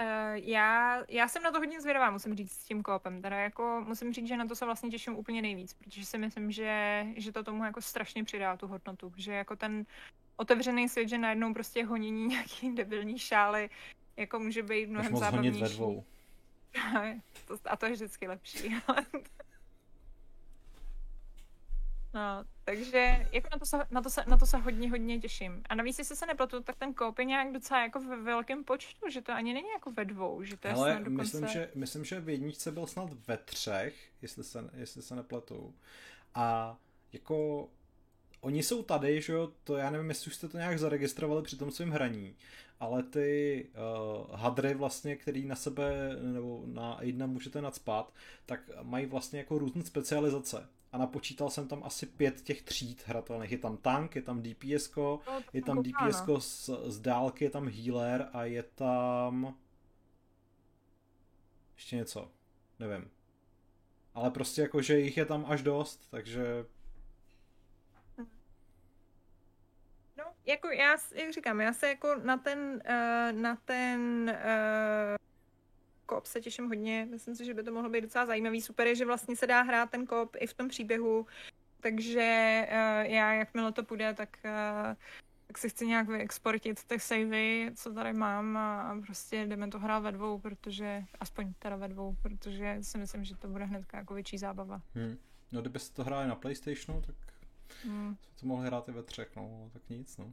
Uh, 0.00 0.34
já, 0.34 1.02
já 1.08 1.28
jsem 1.28 1.42
na 1.42 1.50
to 1.50 1.58
hodně 1.58 1.80
zvědavá, 1.80 2.10
musím 2.10 2.34
říct, 2.36 2.52
s 2.52 2.64
tím 2.64 2.82
koopem. 2.82 3.22
Teda 3.22 3.36
jako 3.36 3.84
musím 3.86 4.12
říct, 4.12 4.28
že 4.28 4.36
na 4.36 4.46
to 4.46 4.56
se 4.56 4.64
vlastně 4.64 4.90
těším 4.90 5.16
úplně 5.16 5.42
nejvíc, 5.42 5.74
protože 5.74 6.04
si 6.04 6.18
myslím, 6.18 6.50
že, 6.50 7.04
že 7.16 7.32
to 7.32 7.44
tomu 7.44 7.64
jako 7.64 7.80
strašně 7.80 8.24
přidá 8.24 8.56
tu 8.56 8.66
hodnotu. 8.66 9.12
Že 9.16 9.32
jako 9.32 9.56
ten 9.56 9.86
otevřený 10.36 10.88
svět, 10.88 11.08
že 11.08 11.18
najednou 11.18 11.54
prostě 11.54 11.84
honění 11.84 12.26
nějaký 12.26 12.74
debilní 12.74 13.18
šály, 13.18 13.70
jako 14.16 14.38
může 14.38 14.62
být 14.62 14.90
mnohem 14.90 15.16
zábavnější. 15.16 15.60
ve 15.60 15.68
dvou. 15.68 16.04
a 17.64 17.76
to 17.76 17.86
je 17.86 17.92
vždycky 17.92 18.28
lepší. 18.28 18.76
No, 22.14 22.44
takže 22.64 23.26
jako 23.32 23.48
na 23.52 23.58
to, 23.58 23.66
se, 23.66 23.76
na, 23.90 24.02
to 24.02 24.10
se, 24.10 24.24
na 24.26 24.36
to 24.36 24.46
se 24.46 24.56
hodně, 24.56 24.90
hodně 24.90 25.20
těším. 25.20 25.62
A 25.68 25.74
navíc, 25.74 25.98
jestli 25.98 26.16
se 26.16 26.26
nepletu, 26.26 26.62
tak 26.62 26.76
ten 26.76 26.94
koup 26.94 27.18
je 27.18 27.24
nějak 27.24 27.52
docela 27.52 27.82
jako 27.82 28.00
ve 28.00 28.16
velkém 28.16 28.64
počtu, 28.64 29.10
že 29.10 29.22
to 29.22 29.32
ani 29.32 29.54
není 29.54 29.68
jako 29.68 29.90
ve 29.90 30.04
dvou, 30.04 30.42
že 30.42 30.56
to 30.56 30.68
je 30.68 30.74
Ale 30.74 30.94
dokonce... 30.98 31.22
myslím, 31.22 31.46
že, 31.46 31.70
myslím, 31.74 32.04
že 32.04 32.20
v 32.20 32.28
jedničce 32.28 32.72
byl 32.72 32.86
snad 32.86 33.10
ve 33.26 33.36
třech, 33.36 33.94
jestli 34.22 34.44
se, 34.44 34.70
jestli 34.74 35.02
se 35.02 35.16
nepletu. 35.16 35.74
A 36.34 36.76
jako 37.12 37.68
oni 38.40 38.62
jsou 38.62 38.82
tady, 38.82 39.22
že 39.22 39.32
jo, 39.32 39.52
to 39.64 39.76
já 39.76 39.90
nevím, 39.90 40.08
jestli 40.08 40.28
už 40.28 40.34
jste 40.34 40.48
to 40.48 40.56
nějak 40.58 40.78
zaregistrovali 40.78 41.42
při 41.42 41.56
tom 41.56 41.70
svém 41.70 41.90
hraní, 41.90 42.36
ale 42.80 43.02
ty 43.02 43.66
uh, 44.28 44.36
hadry 44.36 44.74
vlastně, 44.74 45.16
který 45.16 45.44
na 45.44 45.56
sebe 45.56 46.16
nebo 46.22 46.62
na 46.66 46.98
jedna 47.00 47.26
můžete 47.26 47.62
nadspat, 47.62 48.12
tak 48.46 48.60
mají 48.82 49.06
vlastně 49.06 49.38
jako 49.38 49.58
různé 49.58 49.84
specializace 49.84 50.68
a 50.94 50.98
napočítal 50.98 51.50
jsem 51.50 51.68
tam 51.68 51.84
asi 51.84 52.06
pět 52.06 52.40
těch 52.40 52.62
tříd 52.62 53.02
hratelných. 53.06 53.52
Je 53.52 53.58
tam 53.58 53.76
tank, 53.76 54.16
je 54.16 54.22
tam 54.22 54.42
DPS, 54.42 54.94
no, 54.96 55.20
je 55.52 55.62
tam 55.62 55.82
DPS 55.82 56.22
z, 56.38 56.70
z 56.86 57.00
dálky, 57.00 57.44
je 57.44 57.50
tam 57.50 57.68
healer 57.68 58.28
a 58.32 58.44
je 58.44 58.62
tam 58.62 59.56
ještě 61.74 61.96
něco, 61.96 62.30
nevím. 62.78 63.10
Ale 64.14 64.30
prostě 64.30 64.62
jako, 64.62 64.82
že 64.82 64.98
jich 64.98 65.16
je 65.16 65.24
tam 65.24 65.44
až 65.48 65.62
dost, 65.62 66.10
takže 66.10 66.64
No, 70.18 70.24
jako 70.46 70.68
já, 70.68 70.96
jak 71.14 71.32
říkám, 71.32 71.60
já 71.60 71.72
se 71.72 71.88
jako 71.88 72.14
na 72.14 72.36
ten, 72.36 72.58
uh, 72.58 73.40
na 73.40 73.56
ten 73.56 74.30
uh, 74.30 75.23
koop 76.06 76.26
se 76.26 76.40
těším 76.40 76.68
hodně. 76.68 77.06
Myslím 77.10 77.34
si, 77.34 77.44
že 77.44 77.54
by 77.54 77.62
to 77.62 77.72
mohlo 77.72 77.90
být 77.90 78.00
docela 78.00 78.26
zajímavý. 78.26 78.60
Super 78.60 78.86
je, 78.86 78.94
že 78.94 79.04
vlastně 79.04 79.36
se 79.36 79.46
dá 79.46 79.62
hrát 79.62 79.90
ten 79.90 80.06
koop 80.06 80.36
i 80.38 80.46
v 80.46 80.54
tom 80.54 80.68
příběhu, 80.68 81.26
takže 81.80 82.66
uh, 82.68 83.12
já, 83.12 83.32
jakmile 83.32 83.72
to 83.72 83.84
půjde, 83.84 84.14
tak, 84.14 84.36
uh, 84.44 84.94
tak 85.46 85.58
si 85.58 85.68
chci 85.68 85.86
nějak 85.86 86.08
vyexportit 86.08 86.84
ty 86.84 87.00
savey, 87.00 87.70
co 87.74 87.94
tady 87.94 88.12
mám 88.12 88.56
a 88.56 89.00
prostě 89.06 89.46
jdeme 89.46 89.68
to 89.68 89.78
hrát 89.78 89.98
ve 89.98 90.12
dvou, 90.12 90.38
protože, 90.38 91.04
aspoň 91.20 91.52
teda 91.58 91.76
ve 91.76 91.88
dvou, 91.88 92.16
protože 92.22 92.78
si 92.80 92.98
myslím, 92.98 93.24
že 93.24 93.36
to 93.36 93.48
bude 93.48 93.64
hned 93.64 93.84
jako 93.92 94.14
větší 94.14 94.38
zábava. 94.38 94.82
Hmm. 94.94 95.18
No 95.52 95.60
kdybyste 95.60 95.96
to 95.96 96.04
hráli 96.04 96.28
na 96.28 96.34
Playstationu, 96.34 97.02
tak 97.02 97.14
hmm. 97.84 98.16
to 98.40 98.46
mohli 98.46 98.66
hrát 98.66 98.88
i 98.88 98.92
ve 98.92 99.02
třech, 99.02 99.36
no, 99.36 99.70
tak 99.72 99.82
nic, 99.88 100.16
no. 100.16 100.30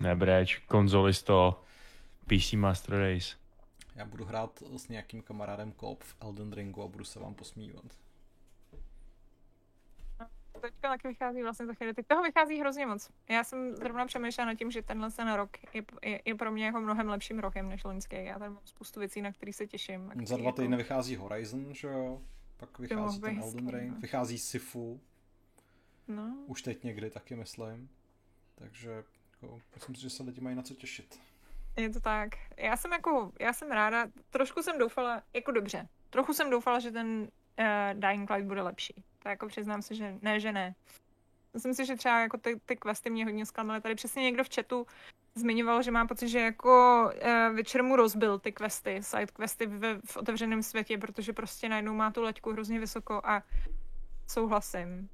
Nebreč, 0.00 0.58
konzolisto. 0.58 1.62
PC 2.26 2.52
Master 2.52 2.94
Race. 2.94 3.36
Já 3.94 4.04
budu 4.04 4.24
hrát 4.24 4.62
s 4.76 4.88
nějakým 4.88 5.22
kamarádem 5.22 5.72
Coop 5.72 6.02
v 6.02 6.16
Elden 6.20 6.52
Ringu 6.52 6.82
a 6.82 6.88
budu 6.88 7.04
se 7.04 7.20
vám 7.20 7.34
posmívat. 7.34 7.84
teďka 10.60 10.88
taky 10.88 11.08
vychází 11.08 11.42
vlastně 11.42 11.66
za 11.66 11.74
chvíli. 11.74 11.94
Teď 11.94 12.06
toho 12.06 12.22
vychází 12.22 12.60
hrozně 12.60 12.86
moc. 12.86 13.10
Já 13.28 13.44
jsem 13.44 13.76
zrovna 13.76 14.06
přemýšlela 14.06 14.46
nad 14.46 14.54
tím, 14.54 14.70
že 14.70 14.82
tenhle 14.82 15.10
ten 15.10 15.32
rok 15.32 15.50
je, 15.74 15.82
je, 16.02 16.22
je, 16.24 16.34
pro 16.34 16.52
mě 16.52 16.66
jako 16.66 16.80
mnohem 16.80 17.08
lepším 17.08 17.38
rokem 17.38 17.68
než 17.68 17.84
loňský. 17.84 18.24
Já 18.24 18.38
tady 18.38 18.50
mám 18.50 18.62
spoustu 18.64 19.00
věcí, 19.00 19.22
na 19.22 19.32
které 19.32 19.52
se 19.52 19.66
těším. 19.66 20.12
Za 20.24 20.36
dva 20.36 20.52
týdny 20.52 20.64
jako... 20.64 20.76
vychází 20.76 21.16
Horizon, 21.16 21.74
že 21.74 21.88
jo? 21.88 22.22
Pak 22.56 22.78
vychází 22.78 23.20
ten 23.20 23.38
Elden 23.38 23.68
Ring, 23.68 23.92
no. 23.92 24.00
vychází 24.00 24.38
Sifu. 24.38 25.00
No. 26.08 26.44
Už 26.46 26.62
teď 26.62 26.84
někdy 26.84 27.10
taky 27.10 27.34
myslím. 27.36 27.88
Takže 28.54 28.90
jako, 29.32 29.60
myslím 29.74 29.94
si, 29.94 30.00
že 30.00 30.10
se 30.10 30.22
lidi 30.22 30.40
mají 30.40 30.56
na 30.56 30.62
co 30.62 30.74
těšit. 30.74 31.20
Je 31.76 31.90
to 31.90 32.00
tak. 32.00 32.28
Já 32.56 32.76
jsem 32.76 32.92
jako, 32.92 33.32
já 33.40 33.52
jsem 33.52 33.70
ráda, 33.70 34.06
trošku 34.30 34.62
jsem 34.62 34.78
doufala, 34.78 35.22
jako 35.32 35.52
dobře, 35.52 35.88
trochu 36.10 36.34
jsem 36.34 36.50
doufala, 36.50 36.78
že 36.78 36.90
ten 36.90 37.28
uh, 37.58 38.00
Dying 38.00 38.30
Light 38.30 38.46
bude 38.46 38.62
lepší. 38.62 39.04
To 39.18 39.28
jako 39.28 39.48
přiznám 39.48 39.82
se, 39.82 39.94
že 39.94 40.18
ne, 40.22 40.40
že 40.40 40.52
ne. 40.52 40.74
Myslím 41.54 41.74
si, 41.74 41.86
že 41.86 41.96
třeba 41.96 42.20
jako 42.20 42.38
ty, 42.38 42.60
ty 42.66 42.76
questy 42.76 43.10
mě 43.10 43.24
hodně 43.24 43.46
zklamaly. 43.46 43.80
Tady 43.80 43.94
přesně 43.94 44.22
někdo 44.22 44.44
v 44.44 44.54
chatu 44.54 44.86
zmiňoval, 45.34 45.82
že 45.82 45.90
má 45.90 46.06
pocit, 46.06 46.28
že 46.28 46.40
jako 46.40 47.04
uh, 47.14 47.56
večer 47.56 47.82
mu 47.82 47.96
rozbil 47.96 48.38
ty 48.38 48.52
questy, 48.52 49.02
side 49.02 49.26
questy 49.26 49.66
v, 49.66 50.00
v 50.06 50.16
otevřeném 50.16 50.62
světě, 50.62 50.98
protože 50.98 51.32
prostě 51.32 51.68
najednou 51.68 51.94
má 51.94 52.10
tu 52.10 52.22
leďku 52.22 52.52
hrozně 52.52 52.80
vysoko 52.80 53.20
a 53.24 53.42
souhlasím. 54.28 55.08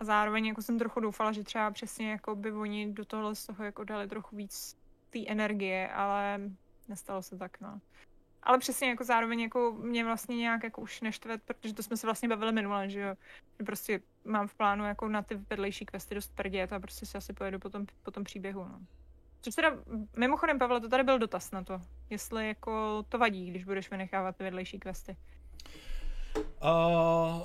A 0.00 0.04
zároveň 0.04 0.46
jako 0.46 0.62
jsem 0.62 0.78
trochu 0.78 1.00
doufala, 1.00 1.32
že 1.32 1.44
třeba 1.44 1.70
přesně 1.70 2.10
jako 2.10 2.34
by 2.34 2.52
oni 2.52 2.92
do 2.92 3.04
tohle 3.04 3.34
z 3.34 3.46
toho 3.46 3.64
jako 3.64 3.84
dali 3.84 4.08
trochu 4.08 4.36
víc 4.36 4.79
té 5.10 5.18
energie, 5.26 5.88
ale 5.88 6.40
nestalo 6.88 7.22
se 7.22 7.38
tak, 7.38 7.60
no. 7.60 7.80
Ale 8.42 8.58
přesně 8.58 8.88
jako 8.88 9.04
zároveň 9.04 9.40
jako 9.40 9.76
mě 9.80 10.04
vlastně 10.04 10.36
nějak 10.36 10.64
jako 10.64 10.80
už 10.80 11.00
neštve, 11.00 11.38
protože 11.38 11.74
to 11.74 11.82
jsme 11.82 11.96
se 11.96 12.06
vlastně 12.06 12.28
bavili 12.28 12.52
minule, 12.52 12.90
že 12.90 13.00
jo. 13.00 13.14
Prostě 13.66 14.00
mám 14.24 14.48
v 14.48 14.54
plánu 14.54 14.84
jako 14.84 15.08
na 15.08 15.22
ty 15.22 15.34
vedlejší 15.34 15.86
questy 15.86 16.14
dost 16.14 16.34
prdět 16.34 16.72
a 16.72 16.80
prostě 16.80 17.06
si 17.06 17.18
asi 17.18 17.32
pojedu 17.32 17.58
po 17.58 17.70
tom, 17.70 17.86
po 18.02 18.10
tom 18.10 18.24
příběhu, 18.24 18.64
no. 18.64 18.80
Což 19.40 19.54
teda, 19.54 19.72
mimochodem, 20.16 20.58
Pavle, 20.58 20.80
to 20.80 20.88
tady 20.88 21.04
byl 21.04 21.18
dotaz 21.18 21.50
na 21.50 21.64
to. 21.64 21.80
Jestli 22.10 22.48
jako 22.48 23.02
to 23.08 23.18
vadí, 23.18 23.50
když 23.50 23.64
budeš 23.64 23.90
vynechávat 23.90 24.36
ty 24.36 24.44
vedlejší 24.44 24.78
questy. 24.78 25.16
Uh, 26.36 27.42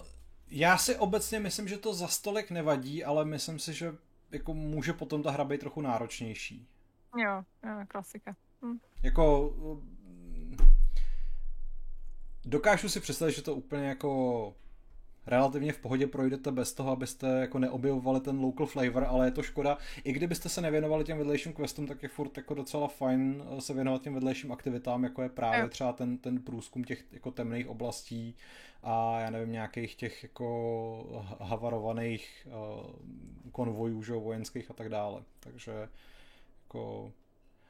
já 0.47 0.78
si 0.78 0.95
obecně 0.95 1.39
myslím, 1.39 1.68
že 1.68 1.78
to 1.78 1.93
za 1.93 2.07
stolik 2.07 2.51
nevadí, 2.51 3.03
ale 3.03 3.26
myslím 3.26 3.59
si, 3.59 3.74
že 3.74 3.95
jako 4.32 4.53
může 4.53 4.93
potom 4.93 5.24
ta 5.24 5.32
hra 5.32 5.43
být 5.43 5.59
trochu 5.59 5.82
náročnější. 5.82 6.68
Jo, 7.18 7.43
jo 7.63 7.86
klasika. 7.88 8.36
Hm. 8.61 8.78
Jako 9.03 9.53
dokážu 12.45 12.89
si 12.89 12.99
představit, 12.99 13.32
že 13.32 13.41
to 13.41 13.55
úplně 13.55 13.88
jako 13.88 14.53
relativně 15.28 15.74
v 15.74 15.78
pohodě 15.78 16.07
projdete 16.07 16.51
bez 16.51 16.74
toho, 16.74 16.91
abyste 16.91 17.28
jako 17.28 17.59
neobjevovali 17.59 18.20
ten 18.20 18.39
local 18.39 18.68
flavor, 18.68 19.03
ale 19.03 19.28
je 19.28 19.32
to 19.32 19.43
škoda. 19.43 19.78
I 20.03 20.11
kdybyste 20.11 20.49
se 20.49 20.61
nevěnovali 20.61 21.03
těm 21.03 21.18
vedlejším 21.18 21.53
questům, 21.53 21.88
tak 21.88 22.03
je 22.03 22.09
furt 22.09 22.38
jako 22.38 22.53
docela 22.53 22.88
fajn 22.88 23.43
eh, 23.57 23.61
se 23.61 23.74
věnovat 23.74 24.01
těm 24.01 24.13
vedlejším 24.13 24.51
aktivitám, 24.51 25.03
jako 25.03 25.22
je 25.22 25.30
právě 25.30 25.70
třeba 25.70 25.93
ten, 25.93 26.18
ten 26.18 26.41
průzkum 26.41 26.84
těch 26.84 27.03
jako 27.11 27.32
temných 27.32 27.68
oblastí 27.68 28.36
a 28.84 29.20
já 29.20 29.30
nevím, 29.30 29.51
nějakých 29.51 29.95
těch 29.95 30.24
jako 30.24 31.26
havarovaných 31.39 32.47
uh, 32.47 33.51
konvojů, 33.51 34.03
že, 34.03 34.13
vojenských 34.13 34.72
a 34.72 34.74
tak 34.74 34.89
dále. 34.89 35.24
Takže 35.39 35.89
jako 36.66 37.13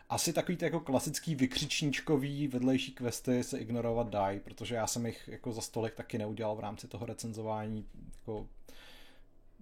asi 0.10 0.34
takový 0.34 0.58
ty 0.58 0.66
jako 0.66 0.80
klasický 0.80 1.36
vykřičníčkový 1.36 2.48
vedlejší 2.48 2.96
questy 2.96 3.43
se 3.43 3.60
ignorovat 3.60 4.10
dají, 4.10 4.39
protože 4.39 4.76
já 4.76 4.88
jsem 4.88 5.06
jich 5.06 5.28
jako 5.28 5.52
za 5.52 5.62
stolek 5.62 5.96
taky 5.96 6.18
neudělal 6.18 6.56
v 6.56 6.60
rámci 6.60 6.88
toho 6.88 7.06
recenzování 7.06 7.89
jako, 8.20 8.48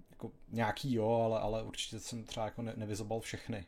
jako 0.09 0.31
nějaký 0.49 0.93
jo, 0.93 1.21
ale, 1.25 1.39
ale 1.39 1.63
určitě 1.63 1.99
jsem 1.99 2.23
třeba 2.23 2.45
jako 2.45 2.61
ne, 2.61 2.73
nevyzobal 2.75 3.19
všechny. 3.19 3.65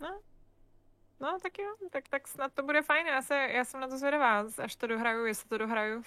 No. 0.00 0.20
No, 1.20 1.38
tak 1.42 1.58
jo, 1.58 1.74
tak, 1.90 2.08
tak 2.08 2.28
snad 2.28 2.52
to 2.54 2.62
bude 2.62 2.82
fajn. 2.82 3.06
Já, 3.06 3.22
se, 3.22 3.34
já 3.34 3.64
jsem 3.64 3.80
na 3.80 3.88
to 3.88 3.98
zvědavá, 3.98 4.46
až 4.62 4.76
to 4.76 4.86
dohraju, 4.86 5.24
jestli 5.24 5.48
to 5.48 5.58
dohraju. 5.58 6.02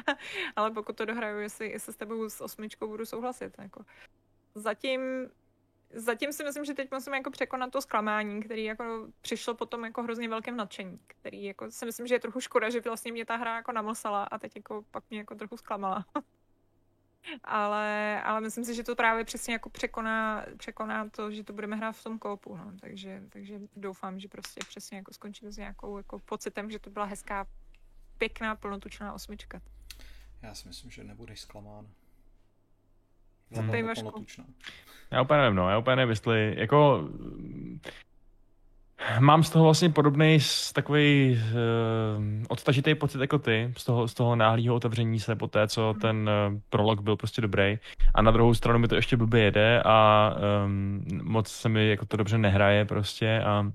ale 0.56 0.70
pokud 0.70 0.96
to 0.96 1.04
dohraju, 1.04 1.38
jestli, 1.38 1.70
jestli 1.70 1.92
s 1.92 1.96
tebou 1.96 2.28
s 2.28 2.40
osmičkou 2.40 2.88
budu 2.88 3.06
souhlasit. 3.06 3.54
Jako. 3.58 3.84
Zatím 4.54 5.00
zatím 5.94 6.32
si 6.32 6.44
myslím, 6.44 6.64
že 6.64 6.74
teď 6.74 6.90
musím 6.90 7.14
jako 7.14 7.30
překonat 7.30 7.70
to 7.70 7.82
zklamání, 7.82 8.42
který 8.42 8.64
jako 8.64 9.08
přišlo 9.20 9.54
potom 9.54 9.84
jako 9.84 10.02
hrozně 10.02 10.28
velkém 10.28 10.56
nadšení, 10.56 11.00
který 11.06 11.44
jako 11.44 11.70
si 11.70 11.86
myslím, 11.86 12.06
že 12.06 12.14
je 12.14 12.20
trochu 12.20 12.40
škoda, 12.40 12.70
že 12.70 12.80
vlastně 12.80 13.12
mě 13.12 13.26
ta 13.26 13.36
hra 13.36 13.56
jako 13.56 13.72
namlsala 13.72 14.24
a 14.24 14.38
teď 14.38 14.56
jako 14.56 14.84
pak 14.90 15.04
mě 15.10 15.18
jako 15.18 15.34
trochu 15.34 15.56
zklamala. 15.56 16.06
ale, 17.44 18.22
ale 18.22 18.40
myslím 18.40 18.64
si, 18.64 18.74
že 18.74 18.82
to 18.82 18.96
právě 18.96 19.24
přesně 19.24 19.52
jako 19.52 19.70
překoná, 19.70 20.46
překoná 20.56 21.08
to, 21.08 21.30
že 21.30 21.44
to 21.44 21.52
budeme 21.52 21.76
hrát 21.76 21.92
v 21.92 22.04
tom 22.04 22.18
koupu, 22.18 22.56
no. 22.56 22.72
takže, 22.80 23.22
takže 23.28 23.60
doufám, 23.76 24.20
že 24.20 24.28
prostě 24.28 24.60
přesně 24.68 24.96
jako 24.96 25.12
skončím 25.12 25.50
s 25.50 25.56
nějakou 25.56 25.96
jako 25.96 26.18
pocitem, 26.18 26.70
že 26.70 26.78
to 26.78 26.90
byla 26.90 27.04
hezká, 27.04 27.46
pěkná, 28.18 28.56
plnotučná 28.56 29.12
osmička. 29.12 29.60
Já 30.42 30.54
si 30.54 30.68
myslím, 30.68 30.90
že 30.90 31.04
nebudeš 31.04 31.40
zklamán. 31.40 31.88
Hmm. 33.56 34.54
Já 35.10 35.22
úplně 35.22 35.40
nevím, 35.40 35.56
no, 35.56 35.70
já 35.70 35.78
úplně 35.78 35.96
nevím, 35.96 36.10
jestli, 36.10 36.54
jako, 36.58 37.08
Mám 39.18 39.42
z 39.42 39.50
toho 39.50 39.64
vlastně 39.64 39.90
podobný 39.90 40.38
takový 40.72 41.38
uh, 41.52 42.44
odtažitý 42.48 42.94
pocit 42.94 43.20
jako 43.20 43.38
ty, 43.38 43.72
z 43.76 43.84
toho, 43.84 44.08
z 44.08 44.14
toho 44.14 44.36
náhlého 44.36 44.74
otevření 44.74 45.20
se 45.20 45.36
po 45.36 45.46
té, 45.46 45.68
co 45.68 45.94
ten 46.00 46.30
uh, 46.52 46.58
prolog 46.68 47.00
byl 47.00 47.16
prostě 47.16 47.42
dobrý. 47.42 47.78
A 48.14 48.22
na 48.22 48.30
druhou 48.30 48.54
stranu 48.54 48.78
mi 48.78 48.88
to 48.88 48.94
ještě 48.94 49.16
blbě 49.16 49.42
jede 49.42 49.82
a 49.84 50.30
um, 50.64 51.04
moc 51.22 51.48
se 51.48 51.68
mi 51.68 51.88
jako 51.88 52.06
to 52.06 52.16
dobře 52.16 52.38
nehraje 52.38 52.84
prostě 52.84 53.42
a 53.46 53.72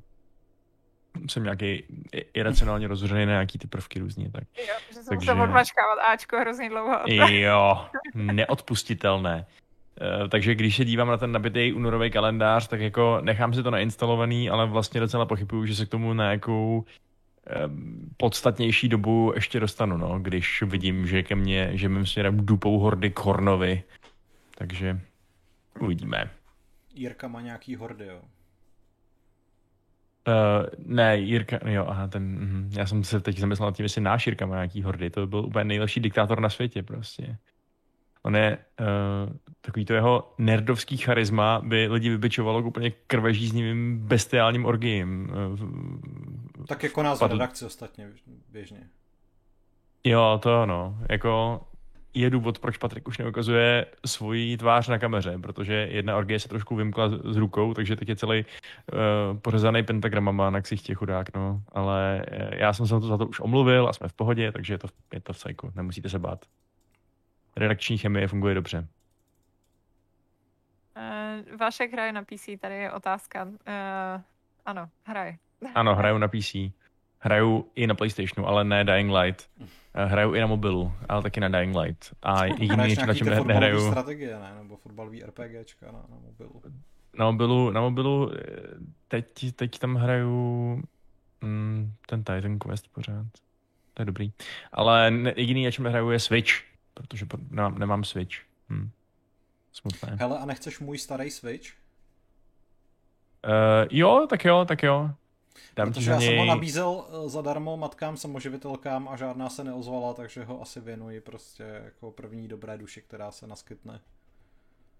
jsem 1.30 1.44
nějaký 1.44 1.84
iracionálně 2.34 2.88
rozhořený 2.88 3.26
na 3.26 3.32
nějaký 3.32 3.58
ty 3.60 3.68
prvky 3.68 4.00
různě. 4.00 4.32
Tak. 4.32 4.44
Jo, 4.58 4.76
že 4.88 4.94
jsem 4.94 5.06
Takže... 5.06 5.32
musel 5.32 5.42
odmačkávat 5.42 6.00
Ačko 6.14 6.40
hrozně 6.40 6.70
dlouho. 6.70 7.00
Jo, 7.30 7.86
neodpustitelné. 8.14 9.46
Eh, 10.02 10.28
takže 10.28 10.56
když 10.56 10.76
se 10.76 10.86
dívám 10.86 11.08
na 11.08 11.18
ten 11.18 11.32
nabitý 11.32 11.74
únorový 11.74 12.12
kalendář, 12.12 12.68
tak 12.68 12.80
jako 12.80 13.20
nechám 13.22 13.54
si 13.54 13.64
to 13.64 13.72
nainstalovaný, 13.72 14.50
ale 14.50 14.66
vlastně 14.66 15.00
docela 15.00 15.26
pochybuju, 15.26 15.66
že 15.66 15.76
se 15.76 15.86
k 15.86 15.90
tomu 15.90 16.14
na 16.14 16.24
nějakou 16.24 16.86
podstatnější 18.18 18.90
dobu 18.90 19.32
ještě 19.36 19.60
dostanu, 19.60 19.98
no, 19.98 20.20
když 20.20 20.62
vidím, 20.62 21.08
že 21.08 21.24
ke 21.24 21.36
mně, 21.36 21.70
že 21.74 21.90
mým 21.90 22.06
směrem 22.06 22.46
dupou 22.46 22.80
hordy 22.80 23.10
Kornovi. 23.10 23.84
Takže 24.58 25.00
uvidíme. 25.80 26.30
Jirka 26.96 27.28
má 27.28 27.42
nějaký 27.42 27.76
hordy, 27.76 28.06
jo? 28.06 28.22
Uh, 30.28 30.66
ne, 30.86 31.18
Jirka, 31.18 31.70
jo, 31.70 31.86
aha, 31.88 32.08
ten, 32.08 32.40
uh, 32.68 32.78
já 32.78 32.86
jsem 32.86 33.04
se 33.04 33.20
teď 33.20 33.38
zamyslel 33.38 33.68
nad 33.68 33.76
tím, 33.76 33.84
jestli 33.84 34.02
náš 34.02 34.28
Jirka 34.28 34.46
má 34.46 34.56
nějaký 34.56 34.84
hordy, 34.84 35.10
to 35.10 35.28
byl 35.28 35.40
úplně 35.40 35.64
nejlepší 35.64 36.00
diktátor 36.00 36.40
na 36.40 36.50
světě 36.50 36.84
prostě. 36.84 37.38
On 38.28 38.36
je 38.36 38.58
uh, 38.80 39.36
takový 39.62 39.86
to 39.86 39.94
jeho 39.94 40.34
nerdovský 40.38 40.98
charisma 40.98 41.62
by 41.64 41.88
lidi 41.88 42.10
vybičovalo 42.10 42.62
k 42.62 42.66
úplně 42.66 42.92
krvežíznivým 43.08 44.00
bestiálním 44.00 44.66
orgiem. 44.66 45.30
Uh, 45.52 46.66
tak 46.68 46.84
jako 46.84 47.04
nás 47.04 47.20
Padl... 47.20 47.34
redakci 47.34 47.66
ostatně 47.66 48.10
běžně. 48.52 48.90
Jo, 50.04 50.40
to 50.44 50.62
ano. 50.62 50.98
Jako 51.10 51.62
je 52.14 52.30
důvod, 52.30 52.60
proč 52.60 52.78
Patrik 52.78 53.08
už 53.08 53.18
neukazuje 53.18 53.86
svoji 54.06 54.58
tvář 54.58 54.88
na 54.88 55.00
kameře, 55.00 55.38
protože 55.38 55.74
jedna 55.74 56.18
orgie 56.18 56.40
se 56.40 56.50
trošku 56.50 56.76
vymkla 56.76 57.10
z 57.10 57.36
rukou, 57.36 57.74
takže 57.74 57.96
teď 57.96 58.10
je 58.10 58.16
celý 58.16 58.46
uh, 58.46 59.38
pořezaný 59.40 59.84
pentagramama 59.84 60.50
na 60.50 60.62
ksichtě 60.62 60.94
chudák, 60.94 61.36
no. 61.36 61.62
Ale 61.72 62.26
já 62.52 62.74
jsem 62.74 62.88
se 62.88 63.00
to 63.00 63.08
za 63.08 63.18
to 63.18 63.28
už 63.28 63.40
omluvil 63.40 63.88
a 63.90 63.94
jsme 63.94 64.08
v 64.08 64.14
pohodě, 64.14 64.52
takže 64.52 64.74
je 64.74 64.78
to, 64.78 64.88
je 65.14 65.22
to 65.22 65.34
v 65.34 65.38
cajku, 65.38 65.72
nemusíte 65.76 66.10
se 66.10 66.20
bát 66.20 66.46
redakční 67.58 67.98
chemie 67.98 68.28
funguje 68.28 68.56
dobře. 68.56 68.88
Uh, 70.98 71.58
Vašek 71.58 71.92
hraje 71.92 72.12
na 72.14 72.24
PC, 72.24 72.50
tady 72.60 72.76
je 72.76 72.92
otázka. 72.92 73.44
Uh, 73.46 74.22
ano, 74.66 74.90
hraje. 75.04 75.38
ano, 75.76 75.96
hraju 75.96 76.18
na 76.18 76.28
PC. 76.28 76.56
Hraju 77.20 77.72
i 77.76 77.88
na 77.88 77.96
PlayStationu, 77.96 78.48
ale 78.48 78.64
ne 78.64 78.84
Dying 78.84 79.12
Light. 79.12 79.50
Uh, 79.60 79.66
hraju 80.04 80.36
i 80.36 80.40
na 80.40 80.48
mobilu, 80.48 80.92
ale 81.10 81.22
taky 81.22 81.40
na 81.40 81.50
Dying 81.50 81.76
Light. 81.78 82.14
A 82.24 82.46
jediný, 82.46 82.96
na 83.08 83.14
čem 83.14 83.30
ne, 83.30 83.42
nehraju... 83.42 83.92
strategie, 83.92 84.40
ne? 84.40 84.56
Nebo 84.58 84.78
fotbalový 84.78 85.24
RPGčka 85.24 85.86
na, 85.86 86.06
na 86.10 86.18
mobilu. 86.26 86.62
Na 87.18 87.26
mobilu, 87.26 87.72
na 87.72 87.82
mobilu 87.82 88.32
teď, 89.08 89.56
teď 89.56 89.80
tam 89.80 89.96
hraju 89.96 90.82
mm, 91.42 91.94
ten 92.06 92.24
Titan 92.24 92.60
Quest 92.60 92.94
pořád. 92.94 93.26
To 93.94 94.02
je 94.02 94.06
dobrý. 94.06 94.32
Ale 94.72 95.14
jediný, 95.36 95.66
na 95.66 95.72
čem 95.72 95.84
nehraju, 95.84 96.10
je 96.10 96.20
Switch 96.20 96.52
protože 96.98 97.26
nemám, 97.50 97.80
nemám 97.80 98.04
Switch. 98.04 98.36
Hm. 98.70 98.90
Smutné. 99.72 100.18
Hele, 100.20 100.40
a 100.40 100.46
nechceš 100.46 100.80
můj 100.80 100.98
starý 100.98 101.32
Switch? 101.32 101.70
Uh, 103.46 103.88
jo, 103.92 104.28
tak 104.30 104.46
jo, 104.46 104.66
tak 104.66 104.84
jo. 104.84 105.10
Dám 105.76 105.94
Protože 105.94 106.12
já 106.12 106.18
něj... 106.18 106.30
jsem 106.30 106.38
ho 106.38 106.46
nabízel 106.46 107.06
eh, 107.10 107.30
zadarmo 107.30 107.78
matkám 107.78 108.18
samoživitelkám 108.18 109.08
a 109.08 109.18
žádná 109.18 109.50
se 109.50 109.64
neozvala, 109.64 110.14
takže 110.14 110.44
ho 110.44 110.62
asi 110.62 110.82
věnuji 110.82 111.22
prostě 111.22 111.64
jako 111.64 112.12
první 112.12 112.48
dobré 112.48 112.78
duši, 112.78 113.02
která 113.02 113.32
se 113.32 113.48
naskytne. 113.48 114.00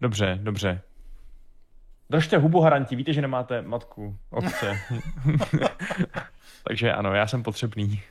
Dobře, 0.02 0.40
dobře. 0.42 0.82
Držte 2.10 2.38
hubu 2.38 2.62
haranti, 2.62 2.96
víte, 2.96 3.14
že 3.14 3.22
nemáte 3.22 3.62
matku, 3.62 4.18
otce. 4.30 4.80
takže 6.64 6.94
ano, 6.94 7.14
já 7.14 7.28
jsem 7.28 7.44
potřebný. 7.44 8.02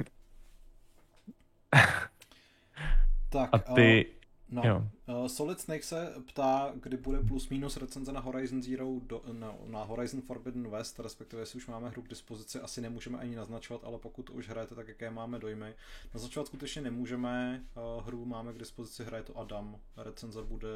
Tak, 3.36 3.50
a 3.52 3.58
ty... 3.58 4.06
Uh, 4.06 4.12
no, 4.50 4.62
jo. 4.64 4.88
Uh, 5.06 5.26
Solid 5.26 5.60
Snake 5.60 5.82
se 5.82 6.14
ptá, 6.26 6.72
kdy 6.82 6.96
bude 6.96 7.22
plus 7.22 7.48
minus 7.48 7.76
recenze 7.76 8.12
na 8.12 8.20
Horizon 8.20 8.62
Zero, 8.62 8.86
do, 9.02 9.22
no, 9.32 9.58
na 9.66 9.82
Horizon 9.82 10.20
Forbidden 10.20 10.70
West, 10.70 11.00
respektive 11.00 11.42
jestli 11.42 11.56
už 11.56 11.66
máme 11.66 11.88
hru 11.88 12.02
k 12.02 12.08
dispozici, 12.08 12.60
asi 12.60 12.80
nemůžeme 12.80 13.18
ani 13.18 13.36
naznačovat, 13.36 13.84
ale 13.84 13.98
pokud 13.98 14.30
už 14.30 14.48
hrajete, 14.48 14.74
tak 14.74 14.88
jaké 14.88 15.10
máme 15.10 15.38
dojmy. 15.38 15.74
Naznačovat 16.14 16.46
skutečně 16.46 16.82
nemůžeme, 16.82 17.64
uh, 17.74 18.06
hru 18.06 18.24
máme 18.24 18.52
k 18.52 18.58
dispozici, 18.58 19.04
hraje 19.04 19.22
to 19.22 19.38
Adam, 19.38 19.76
recenze 19.96 20.42
bude... 20.42 20.68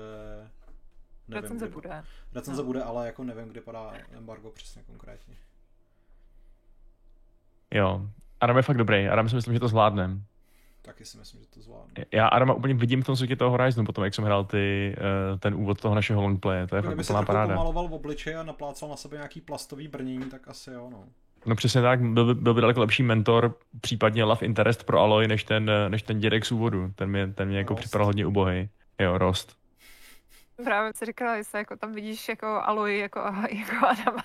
Nevím, 1.28 1.42
recenze 1.42 1.66
kdy, 1.66 1.74
bude. 1.74 2.04
Recenze 2.34 2.62
no. 2.62 2.66
bude, 2.66 2.82
ale 2.82 3.06
jako 3.06 3.24
nevím, 3.24 3.48
kdy 3.48 3.60
padá 3.60 3.92
embargo 4.12 4.50
přesně 4.50 4.82
konkrétně. 4.82 5.36
Jo, 7.74 8.06
Adam 8.40 8.56
je 8.56 8.62
fakt 8.62 8.76
dobrý, 8.76 9.08
Adam 9.08 9.28
si 9.28 9.34
myslím, 9.34 9.54
že 9.54 9.60
to 9.60 9.68
zvládnem 9.68 10.24
taky 10.82 11.04
si 11.04 11.18
myslím, 11.18 11.40
že 11.40 11.46
to 11.46 11.60
zvládnu. 11.60 11.94
Já 12.12 12.26
Adama 12.28 12.54
úplně 12.54 12.74
vidím 12.74 13.02
v 13.02 13.06
tom 13.06 13.16
světě 13.16 13.36
toho 13.36 13.50
Horizonu, 13.50 13.86
potom 13.86 14.04
jak 14.04 14.14
jsem 14.14 14.24
hrál 14.24 14.44
ty, 14.44 14.96
uh, 15.32 15.38
ten 15.38 15.54
úvod 15.54 15.80
toho 15.80 15.94
našeho 15.94 16.22
longplaye, 16.22 16.66
to 16.66 16.76
je 16.76 16.82
Kdyby 16.82 16.94
fakt 17.02 17.10
úplná 17.10 17.22
paráda. 17.22 17.54
pomaloval 17.54 17.88
v 17.88 17.94
obličeji 17.94 18.36
a 18.36 18.42
naplácal 18.42 18.88
na 18.88 18.96
sebe 18.96 19.16
nějaký 19.16 19.40
plastový 19.40 19.88
brnění, 19.88 20.24
tak 20.30 20.48
asi 20.48 20.70
jo, 20.70 20.88
no. 20.92 21.04
No 21.46 21.54
přesně 21.56 21.82
tak, 21.82 22.00
byl 22.02 22.26
by, 22.26 22.34
byl 22.42 22.54
by 22.54 22.60
daleko 22.60 22.80
lepší 22.80 23.02
mentor, 23.02 23.54
případně 23.80 24.24
love 24.24 24.46
interest 24.46 24.84
pro 24.84 25.00
Aloy, 25.00 25.28
než 25.28 25.44
ten, 25.44 25.70
než 25.88 26.02
ten 26.02 26.18
dědek 26.20 26.46
z 26.46 26.52
úvodu. 26.52 26.92
Ten 26.94 27.10
mě, 27.10 27.26
ten 27.26 27.48
mě 27.48 27.58
jako 27.58 27.74
připadal 27.74 28.06
hodně 28.06 28.26
ubohý. 28.26 28.68
Jo, 28.98 29.18
Rost. 29.18 29.56
Právě 30.64 30.92
si 30.96 31.04
říkala, 31.06 31.36
jestli 31.36 31.58
jako 31.58 31.76
tam 31.76 31.92
vidíš 31.92 32.28
jako 32.28 32.46
Aloy 32.46 32.98
jako, 32.98 33.18
jako 33.50 33.86
Adama. 33.86 34.24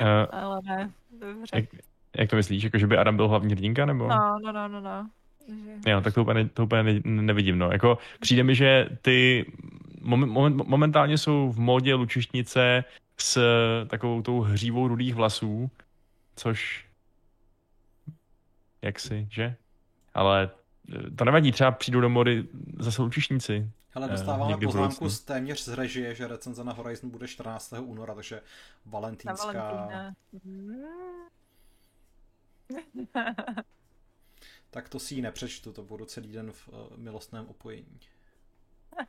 uh, 0.00 0.40
Ale 0.40 0.60
ne, 0.64 0.90
dobře. 1.20 1.56
Jak, 1.56 1.64
jak 2.16 2.30
to 2.30 2.36
myslíš? 2.36 2.62
Jako, 2.62 2.78
že 2.78 2.86
by 2.86 2.96
Adam 2.96 3.16
byl 3.16 3.28
hlavní 3.28 3.52
hrdinka, 3.52 3.86
nebo? 3.86 4.08
No, 4.08 4.38
no, 4.44 4.52
no, 4.52 4.68
no, 4.68 4.80
no. 4.80 5.08
Jo, 5.86 6.00
tak 6.00 6.14
to 6.14 6.22
úplně, 6.22 6.48
to 6.48 6.64
úplně 6.64 6.82
ne, 6.82 7.00
nevidím, 7.04 7.58
no. 7.58 7.70
Jako, 7.70 7.98
přijde 8.20 8.42
mi, 8.42 8.54
že 8.54 8.88
ty 9.02 9.46
moment, 10.00 10.56
momentálně 10.66 11.18
jsou 11.18 11.52
v 11.52 11.58
módě 11.58 11.94
lučišnice 11.94 12.84
s 13.20 13.40
takovou 13.86 14.22
tou 14.22 14.40
hřívou 14.40 14.88
rudých 14.88 15.14
vlasů, 15.14 15.70
což 16.36 16.86
jaksi, 18.82 19.28
že? 19.30 19.54
Ale 20.14 20.50
to 21.16 21.24
nevadí, 21.24 21.52
třeba 21.52 21.70
přijdou 21.70 22.00
do 22.00 22.08
mody 22.08 22.44
zase 22.78 23.02
lučišníci. 23.02 23.70
Hele, 23.90 24.08
dostáváme 24.08 24.56
uh, 24.56 24.60
poznámku 24.60 25.08
z 25.08 25.20
téměř 25.20 25.64
z 25.64 25.68
režie, 25.68 26.14
že 26.14 26.28
recenze 26.28 26.64
na 26.64 26.72
Horizon 26.72 27.10
bude 27.10 27.28
14. 27.28 27.74
února, 27.80 28.14
takže 28.14 28.40
valentínská... 28.86 29.90
tak 34.70 34.88
to 34.88 34.98
si 34.98 35.14
ji 35.14 35.22
nepřečtu, 35.22 35.72
to 35.72 35.82
budu 35.82 36.04
celý 36.04 36.32
den 36.32 36.52
v 36.52 36.68
uh, 36.68 36.96
milostném 36.96 37.46
opojení. 37.46 38.00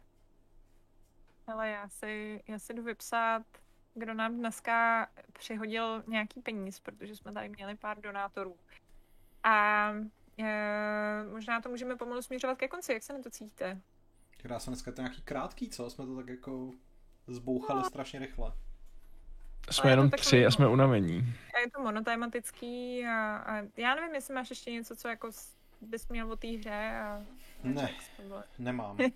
Ale 1.47 1.69
já 1.69 1.89
si, 1.89 2.43
já 2.47 2.59
si 2.59 2.73
jdu 2.73 2.83
vypsat, 2.83 3.43
kdo 3.93 4.13
nám 4.13 4.35
dneska 4.35 5.07
přihodil 5.33 6.03
nějaký 6.07 6.41
peníz, 6.41 6.79
protože 6.79 7.15
jsme 7.15 7.31
tady 7.31 7.49
měli 7.49 7.75
pár 7.75 8.01
donátorů. 8.01 8.57
A 9.43 9.89
e, 10.39 11.23
možná 11.31 11.61
to 11.61 11.69
můžeme 11.69 11.95
pomalu 11.95 12.21
směřovat 12.21 12.57
ke 12.57 12.67
konci, 12.67 12.93
jak 12.93 13.03
se 13.03 13.13
na 13.13 13.19
to 13.19 13.29
cítíte? 13.29 13.81
Já 14.43 14.59
jsem 14.59 14.73
dneska 14.73 14.91
to 14.91 15.01
nějaký 15.01 15.21
krátký, 15.21 15.69
co? 15.69 15.89
Jsme 15.89 16.05
to 16.05 16.15
tak 16.15 16.27
jako 16.27 16.71
zbouchali 17.27 17.79
no. 17.79 17.85
strašně 17.85 18.19
rychle. 18.19 18.53
Jsme 19.71 19.89
jenom 19.89 20.09
takový, 20.09 20.25
tři 20.25 20.45
a 20.45 20.51
jsme 20.51 20.67
unavení. 20.67 21.33
A 21.55 21.59
je 21.59 21.71
to 21.75 21.81
monotematický 21.81 23.05
a, 23.05 23.37
a 23.37 23.61
já 23.77 23.95
nevím, 23.95 24.15
jestli 24.15 24.33
máš 24.33 24.49
ještě 24.49 24.71
něco, 24.71 24.95
co 24.95 25.07
jako 25.07 25.29
bys 25.81 26.07
měl 26.07 26.31
o 26.31 26.35
té 26.35 26.47
hře 26.47 26.91
a... 27.03 27.21
Ne, 27.63 27.89
nemám. 28.59 28.97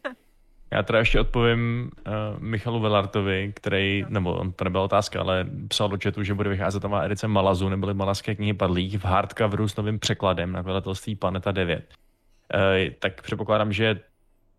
Já 0.73 0.83
teda 0.83 0.99
ještě 0.99 1.19
odpovím 1.19 1.91
uh, 2.07 2.13
Michalu 2.39 2.79
Velartovi, 2.79 3.53
který, 3.55 4.01
no. 4.01 4.09
nebo 4.09 4.33
on 4.33 4.51
to 4.51 4.63
nebyla 4.63 4.83
otázka, 4.83 5.19
ale 5.19 5.47
psal 5.67 5.89
do 5.89 5.97
chatu, 6.03 6.23
že 6.23 6.33
bude 6.33 6.49
vycházet 6.49 6.83
nová 6.83 7.03
edice 7.03 7.27
Malazu, 7.27 7.69
neboli 7.69 7.93
Malazské 7.93 8.35
knihy 8.35 8.53
padlých 8.53 8.99
v 8.99 9.05
hardcoveru 9.05 9.67
s 9.67 9.75
novým 9.75 9.99
překladem 9.99 10.51
na 10.51 10.61
vydavatelství 10.61 11.15
Planeta 11.15 11.51
9. 11.51 11.89
Uh, 12.53 12.61
eh, 12.61 12.91
tak 12.99 13.21
předpokládám, 13.21 13.73
že 13.73 13.99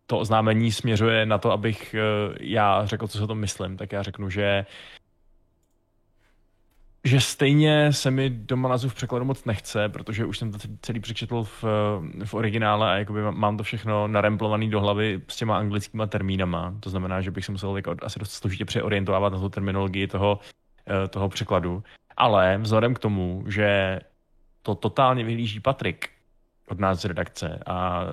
to 0.06 0.18
oznámení 0.18 0.72
směřuje 0.72 1.26
na 1.26 1.38
to, 1.38 1.52
abych 1.52 1.94
uh, 1.94 2.36
já 2.40 2.86
řekl, 2.86 3.08
co 3.08 3.18
si 3.18 3.24
o 3.24 3.26
tom 3.26 3.38
myslím. 3.38 3.76
Tak 3.76 3.92
já 3.92 4.02
řeknu, 4.02 4.30
že 4.30 4.66
že 7.04 7.20
stejně 7.20 7.92
se 7.92 8.10
mi 8.10 8.30
do 8.30 8.56
Malazu 8.56 8.88
v 8.88 8.94
překladu 8.94 9.24
moc 9.24 9.44
nechce, 9.44 9.88
protože 9.88 10.24
už 10.24 10.38
jsem 10.38 10.52
to 10.52 10.58
celý 10.82 11.00
přečetl 11.00 11.44
v, 11.44 11.64
v 12.24 12.34
originále 12.34 12.90
a 12.92 12.96
jakoby 12.96 13.22
mám 13.22 13.56
to 13.56 13.62
všechno 13.62 14.08
naremplovaný 14.08 14.70
do 14.70 14.80
hlavy 14.80 15.22
s 15.28 15.36
těma 15.36 15.58
anglickýma 15.58 16.06
termínama. 16.06 16.74
To 16.80 16.90
znamená, 16.90 17.20
že 17.20 17.30
bych 17.30 17.44
se 17.44 17.52
musel 17.52 17.76
jako 17.76 17.94
asi 18.02 18.18
dost 18.18 18.30
složitě 18.30 18.64
přeorientovat 18.64 19.32
na 19.32 19.38
tu 19.38 19.48
terminologii 19.48 20.06
toho, 20.06 20.38
eh, 20.88 21.08
toho 21.08 21.28
překladu. 21.28 21.82
Ale 22.16 22.58
vzhledem 22.58 22.94
k 22.94 22.98
tomu, 22.98 23.44
že 23.46 24.00
to 24.62 24.74
totálně 24.74 25.24
vyhlíží 25.24 25.60
Patrik, 25.60 26.10
od 26.68 26.80
nás 26.80 27.00
z 27.00 27.04
redakce. 27.04 27.60
A, 27.66 27.76
a 27.76 28.12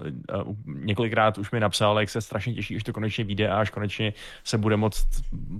několikrát 0.65 1.37
už 1.37 1.51
mi 1.51 1.59
napsal, 1.59 1.99
jak 1.99 2.09
se 2.09 2.21
strašně 2.21 2.53
těší, 2.53 2.75
až 2.75 2.83
to 2.83 2.93
konečně 2.93 3.23
vyjde 3.23 3.49
a 3.49 3.59
až 3.59 3.69
konečně 3.69 4.13
se 4.43 4.57
bude 4.57 4.77
moct 4.77 5.07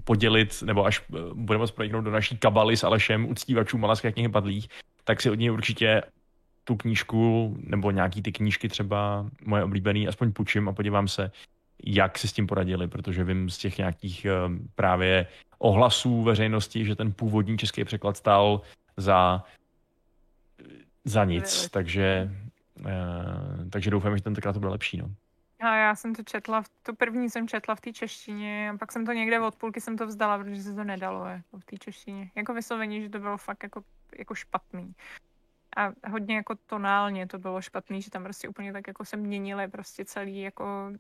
podělit, 0.03 0.63
nebo 0.65 0.85
až 0.85 1.01
eh, 1.09 1.17
bude 1.33 1.57
moct 1.57 1.71
projiknout 1.71 2.03
do 2.03 2.11
naší 2.11 2.37
kabaly 2.37 2.77
s 2.77 2.83
Alešem 2.83 3.29
uctívačů 3.29 3.77
Malaské 3.77 4.11
knihy 4.11 4.29
padlých, 4.29 4.67
tak 5.03 5.21
si 5.21 5.29
od 5.29 5.39
něj 5.39 5.51
určitě 5.51 6.01
tu 6.63 6.75
knížku 6.75 7.55
nebo 7.59 7.91
nějaký 7.91 8.21
ty 8.21 8.31
knížky 8.31 8.69
třeba 8.69 9.25
moje 9.45 9.63
oblíbený 9.63 10.07
aspoň 10.07 10.31
půjčím 10.31 10.69
a 10.69 10.73
podívám 10.73 11.07
se, 11.07 11.31
jak 11.85 12.17
si 12.17 12.27
s 12.27 12.33
tím 12.33 12.47
poradili, 12.47 12.87
protože 12.87 13.23
vím 13.23 13.49
z 13.49 13.57
těch 13.57 13.77
nějakých 13.77 14.25
eh, 14.25 14.31
právě 14.75 15.27
ohlasů 15.59 16.23
veřejnosti, 16.23 16.85
že 16.85 16.95
ten 16.95 17.13
původní 17.13 17.57
český 17.57 17.83
překlad 17.83 18.17
stál 18.17 18.61
za 18.97 19.43
za 21.05 21.25
nic, 21.25 21.69
takže 21.69 22.31
takže 23.71 23.91
doufám, 23.91 24.17
že 24.17 24.23
tentokrát 24.23 24.53
to 24.53 24.59
bude 24.59 24.71
lepší. 24.71 24.97
No. 24.97 25.09
A 25.59 25.75
já 25.75 25.95
jsem 25.95 26.15
to 26.15 26.23
četla, 26.23 26.63
to 26.83 26.93
první 26.93 27.29
jsem 27.29 27.47
četla 27.47 27.75
v 27.75 27.81
té 27.81 27.93
češtině 27.93 28.69
a 28.69 28.77
pak 28.77 28.91
jsem 28.91 29.05
to 29.05 29.11
někde 29.11 29.39
od 29.39 29.55
půlky 29.55 29.81
jsem 29.81 29.97
to 29.97 30.07
vzdala, 30.07 30.37
protože 30.37 30.63
se 30.63 30.75
to 30.75 30.83
nedalo 30.83 31.25
jako 31.25 31.59
v 31.59 31.65
té 31.65 31.77
češtině. 31.77 32.31
Jako 32.35 32.53
vyslovení, 32.53 33.01
že 33.01 33.09
to 33.09 33.19
bylo 33.19 33.37
fakt 33.37 33.63
jako, 33.63 33.83
jako 34.17 34.35
špatný. 34.35 34.95
A 35.77 36.09
hodně 36.09 36.35
jako 36.35 36.55
tonálně 36.65 37.27
to 37.27 37.39
bylo 37.39 37.61
špatný, 37.61 38.01
že 38.01 38.09
tam 38.09 38.23
prostě 38.23 38.49
úplně 38.49 38.73
tak 38.73 38.87
jako 38.87 39.05
se 39.05 39.17
měnily 39.17 39.67
prostě 39.67 40.05
celý 40.05 40.41
jako, 40.41 40.91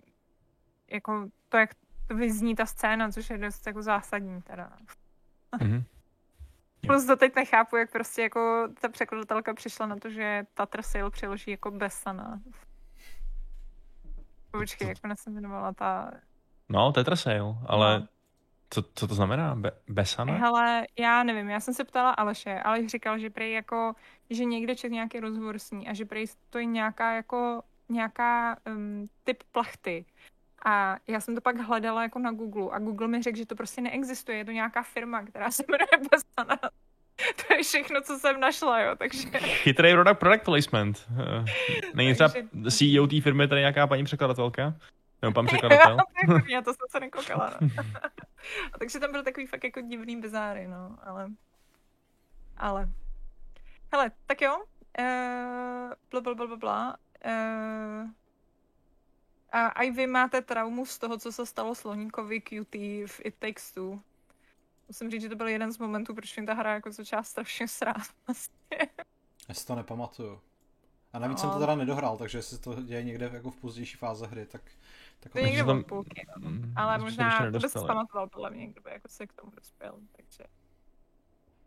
jako 0.91 1.29
to, 1.49 1.57
jak 1.57 1.69
to 2.07 2.15
vyzní 2.15 2.55
ta 2.55 2.65
scéna, 2.65 3.11
což 3.11 3.29
je 3.29 3.37
dost 3.37 3.67
jako 3.67 3.81
zásadní 3.81 4.41
teda. 4.41 4.71
Mm-hmm. 5.59 5.83
Plus 6.87 7.05
doteď 7.05 7.35
nechápu, 7.35 7.75
jak 7.75 7.91
prostě 7.91 8.21
jako 8.21 8.67
ta 8.81 8.89
překladatelka 8.89 9.53
přišla 9.53 9.85
na 9.85 9.95
to, 9.95 10.09
že 10.09 10.43
Tatra 10.53 10.83
Sail 10.83 11.11
přeloží 11.11 11.51
jako 11.51 11.71
Besana. 11.71 12.41
Počkej, 14.51 14.87
jak 14.87 14.97
ona 15.03 15.15
se 15.15 15.29
jmenovala 15.29 15.73
ta... 15.73 16.11
No, 16.69 16.91
Tetra 16.91 17.15
Sail, 17.15 17.57
ale 17.65 17.99
no. 17.99 18.07
co, 18.69 18.83
co 18.95 19.07
to 19.07 19.15
znamená? 19.15 19.55
Be- 19.55 19.71
Besana? 19.87 20.33
Hele, 20.33 20.87
já 20.99 21.23
nevím, 21.23 21.49
já 21.49 21.59
jsem 21.59 21.73
se 21.73 21.83
ptala 21.83 22.11
Aleše, 22.11 22.59
ale 22.59 22.89
říkal, 22.89 23.19
že 23.19 23.29
prej 23.29 23.53
jako, 23.53 23.93
že 24.29 24.45
někde 24.45 24.75
čet 24.75 24.89
nějaký 24.89 25.19
rozhovor 25.19 25.59
s 25.59 25.71
ní 25.71 25.87
a 25.87 25.93
že 25.93 26.05
prej 26.05 26.27
to 26.49 26.59
je 26.59 26.65
nějaká 26.65 27.13
jako, 27.13 27.63
nějaká 27.89 28.57
um, 28.67 29.09
typ 29.23 29.43
plachty. 29.51 30.05
A 30.65 30.97
já 31.07 31.19
jsem 31.19 31.35
to 31.35 31.41
pak 31.41 31.57
hledala 31.57 32.03
jako 32.03 32.19
na 32.19 32.31
Google 32.31 32.69
a 32.71 32.79
Google 32.79 33.07
mi 33.07 33.21
řekl, 33.21 33.37
že 33.37 33.45
to 33.45 33.55
prostě 33.55 33.81
neexistuje. 33.81 34.37
Je 34.37 34.45
to 34.45 34.51
nějaká 34.51 34.83
firma, 34.83 35.23
která 35.23 35.51
se 35.51 35.63
jmenuje 35.67 36.09
Besana. 36.11 36.59
To 37.47 37.53
je 37.53 37.63
všechno, 37.63 38.01
co 38.01 38.19
jsem 38.19 38.39
našla, 38.39 38.79
jo, 38.79 38.95
takže... 38.95 39.29
Chytrý 39.39 39.93
product, 39.93 40.19
product 40.19 40.45
placement. 40.45 41.07
Eh, 41.19 41.45
není 41.93 42.13
třeba 42.13 42.29
CEO 42.69 43.07
té 43.07 43.21
firmy 43.21 43.47
tady 43.47 43.61
nějaká 43.61 43.87
paní 43.87 44.03
překladatelka? 44.03 44.73
Nebo 45.21 45.33
pan 45.33 45.45
překladatel? 45.47 45.97
já 46.47 46.61
to 46.61 46.73
jsem 46.73 46.85
se 46.89 46.99
nekoukala. 46.99 47.53
No. 47.61 47.69
a 48.73 48.79
takže 48.79 48.99
tam 48.99 49.11
byl 49.11 49.23
takový 49.23 49.45
fakt 49.45 49.63
jako 49.63 49.81
divný 49.81 50.21
bizáry, 50.21 50.67
no, 50.67 50.97
ale... 51.03 51.29
Ale... 52.57 52.89
Hele, 53.93 54.11
tak 54.25 54.41
jo. 54.41 54.57
Uh, 54.99 55.05
bla, 56.11 56.21
bla, 56.21 56.35
bla, 56.35 56.47
bla, 56.47 56.57
bla. 56.57 56.97
Uh, 57.25 58.09
a 59.51 59.81
i 59.83 59.91
vy 59.91 60.07
máte 60.07 60.41
traumu 60.41 60.85
z 60.85 60.97
toho, 60.97 61.17
co 61.17 61.31
se 61.31 61.45
stalo 61.45 61.75
Sloníkovi 61.75 62.41
QT 62.41 62.75
v 63.05 63.21
It 63.23 63.35
Takes 63.39 63.71
Two. 63.71 63.99
Musím 64.87 65.11
říct, 65.11 65.21
že 65.21 65.29
to 65.29 65.35
byl 65.35 65.47
jeden 65.47 65.71
z 65.71 65.77
momentů, 65.77 66.15
proč 66.15 66.37
mi 66.37 66.45
ta 66.45 66.53
hra 66.53 66.73
jako 66.73 66.91
začala 66.91 67.23
strašně 67.23 67.67
srát. 67.67 68.07
Vlastně. 68.27 68.77
Já 69.49 69.55
si 69.55 69.67
to 69.67 69.75
nepamatuju. 69.75 70.41
A 71.13 71.19
navíc 71.19 71.37
no. 71.37 71.41
jsem 71.41 71.49
to 71.49 71.59
teda 71.59 71.75
nedohrál, 71.75 72.17
takže 72.17 72.37
jestli 72.37 72.57
to 72.57 72.81
děje 72.81 73.03
někde 73.03 73.29
jako 73.33 73.51
v 73.51 73.55
pozdější 73.55 73.97
fáze 73.97 74.27
hry, 74.27 74.45
tak... 74.45 74.61
tak 75.19 75.31
to 75.31 75.39
je 75.39 75.45
někde 75.45 75.63
tam... 75.63 75.83
půlky, 75.83 76.27
no. 76.37 76.49
Mm, 76.49 76.73
Ale 76.75 76.97
možná 76.97 77.51
to 77.51 77.59
bys 77.59 77.73
pamatoval 77.73 78.29
podle 78.29 78.49
mě, 78.49 78.67
kdo 78.67 78.81
by 78.81 78.89
jako 78.89 79.07
se 79.07 79.27
k 79.27 79.33
tomu 79.33 79.51
dospěl, 79.55 79.95
takže 80.11 80.43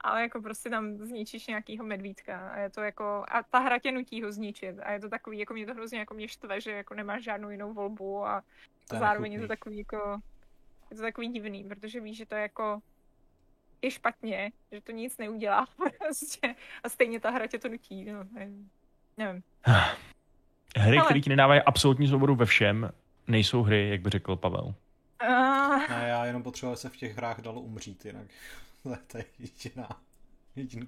ale 0.05 0.23
jako 0.23 0.43
prostě 0.43 0.71
tam 0.71 0.97
zničíš 0.97 1.47
nějakýho 1.47 1.85
medvídka 1.85 2.49
a 2.49 2.59
je 2.59 2.71
to 2.71 2.81
jako, 2.81 3.25
a 3.29 3.43
ta 3.43 3.59
hra 3.59 3.79
tě 3.79 3.93
nutí 3.93 4.23
ho 4.23 4.33
zničit 4.33 4.77
a 4.83 4.93
je 4.93 5.01
to 5.01 5.09
takový, 5.09 5.39
jako 5.39 5.55
mě 5.55 5.67
to 5.67 5.75
hrozně 5.75 5.99
jako 5.99 6.15
mě 6.15 6.29
štve, 6.29 6.61
že 6.61 6.71
jako 6.71 6.95
nemáš 6.95 7.25
žádnou 7.25 7.51
jinou 7.51 7.73
volbu 7.73 8.27
a 8.27 8.43
to 8.89 8.97
zároveň 8.97 9.33
je 9.33 9.41
to 9.41 9.49
takový 9.49 9.79
jako, 9.79 10.21
je 10.91 10.97
to 10.97 11.03
takový 11.03 11.29
divný, 11.29 11.65
protože 11.65 12.01
víš, 12.01 12.17
že 12.17 12.27
to 12.27 12.35
je 12.35 12.43
jako, 12.43 12.81
je 13.83 13.91
špatně, 13.91 14.53
že 14.73 14.81
to 14.81 14.93
nic 14.93 15.19
neudělá 15.19 15.67
prostě 15.99 16.55
a 16.83 16.89
stejně 16.89 17.21
ta 17.21 17.31
hra 17.31 17.47
tě 17.47 17.59
to 17.59 17.69
nutí, 17.69 18.05
no, 18.05 18.25
nevím. 19.17 19.43
Hry, 20.77 20.97
Ale... 20.99 21.05
které 21.05 21.21
ti 21.21 21.31
nedávají 21.31 21.63
absolutní 21.63 22.09
svobodu 22.09 22.35
ve 22.35 22.47
všem, 22.47 22.91
nejsou 23.27 23.63
hry, 23.63 23.89
jak 23.89 24.01
by 24.01 24.11
řekl 24.11 24.37
Pavel. 24.37 24.75
Uh... 25.23 25.89
Ne, 25.89 26.09
já 26.09 26.25
jenom 26.25 26.43
potřebuji 26.43 26.77
se 26.77 26.89
v 26.89 26.97
těch 26.97 27.17
hrách 27.17 27.41
dalo 27.41 27.61
umřít, 27.61 28.05
jinak 28.05 28.27
to 29.07 29.19
je 29.19 29.25
jediná. 29.39 29.89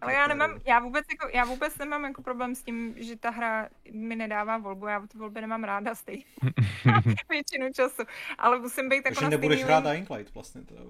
Ale 0.01 0.13
já 0.13 0.27
nemám, 0.27 0.61
já 0.67 0.79
vůbec, 0.79 1.07
jako, 1.11 1.37
já 1.37 1.45
vůbec 1.45 1.79
nemám 1.79 2.05
jako 2.05 2.23
problém 2.23 2.55
s 2.55 2.63
tím, 2.63 2.95
že 2.97 3.17
ta 3.17 3.31
hra 3.31 3.69
mi 3.93 4.17
nedává 4.17 4.59
volbu, 4.59 4.87
já 4.87 5.01
ty 5.07 5.19
volby 5.19 5.41
nemám 5.41 5.65
ráda 5.65 5.95
stejně. 5.95 6.25
Většinu 7.31 7.73
času. 7.73 8.03
Ale 8.39 8.59
musím 8.59 8.89
být 8.89 9.03
jako 9.05 9.25
na 9.25 9.29
nebudeš 9.29 9.65
hrát 9.65 9.85
Dying 9.85 10.11
Light 10.11 10.35
vlastně. 10.35 10.63
To 10.63 10.75
je 10.75 10.81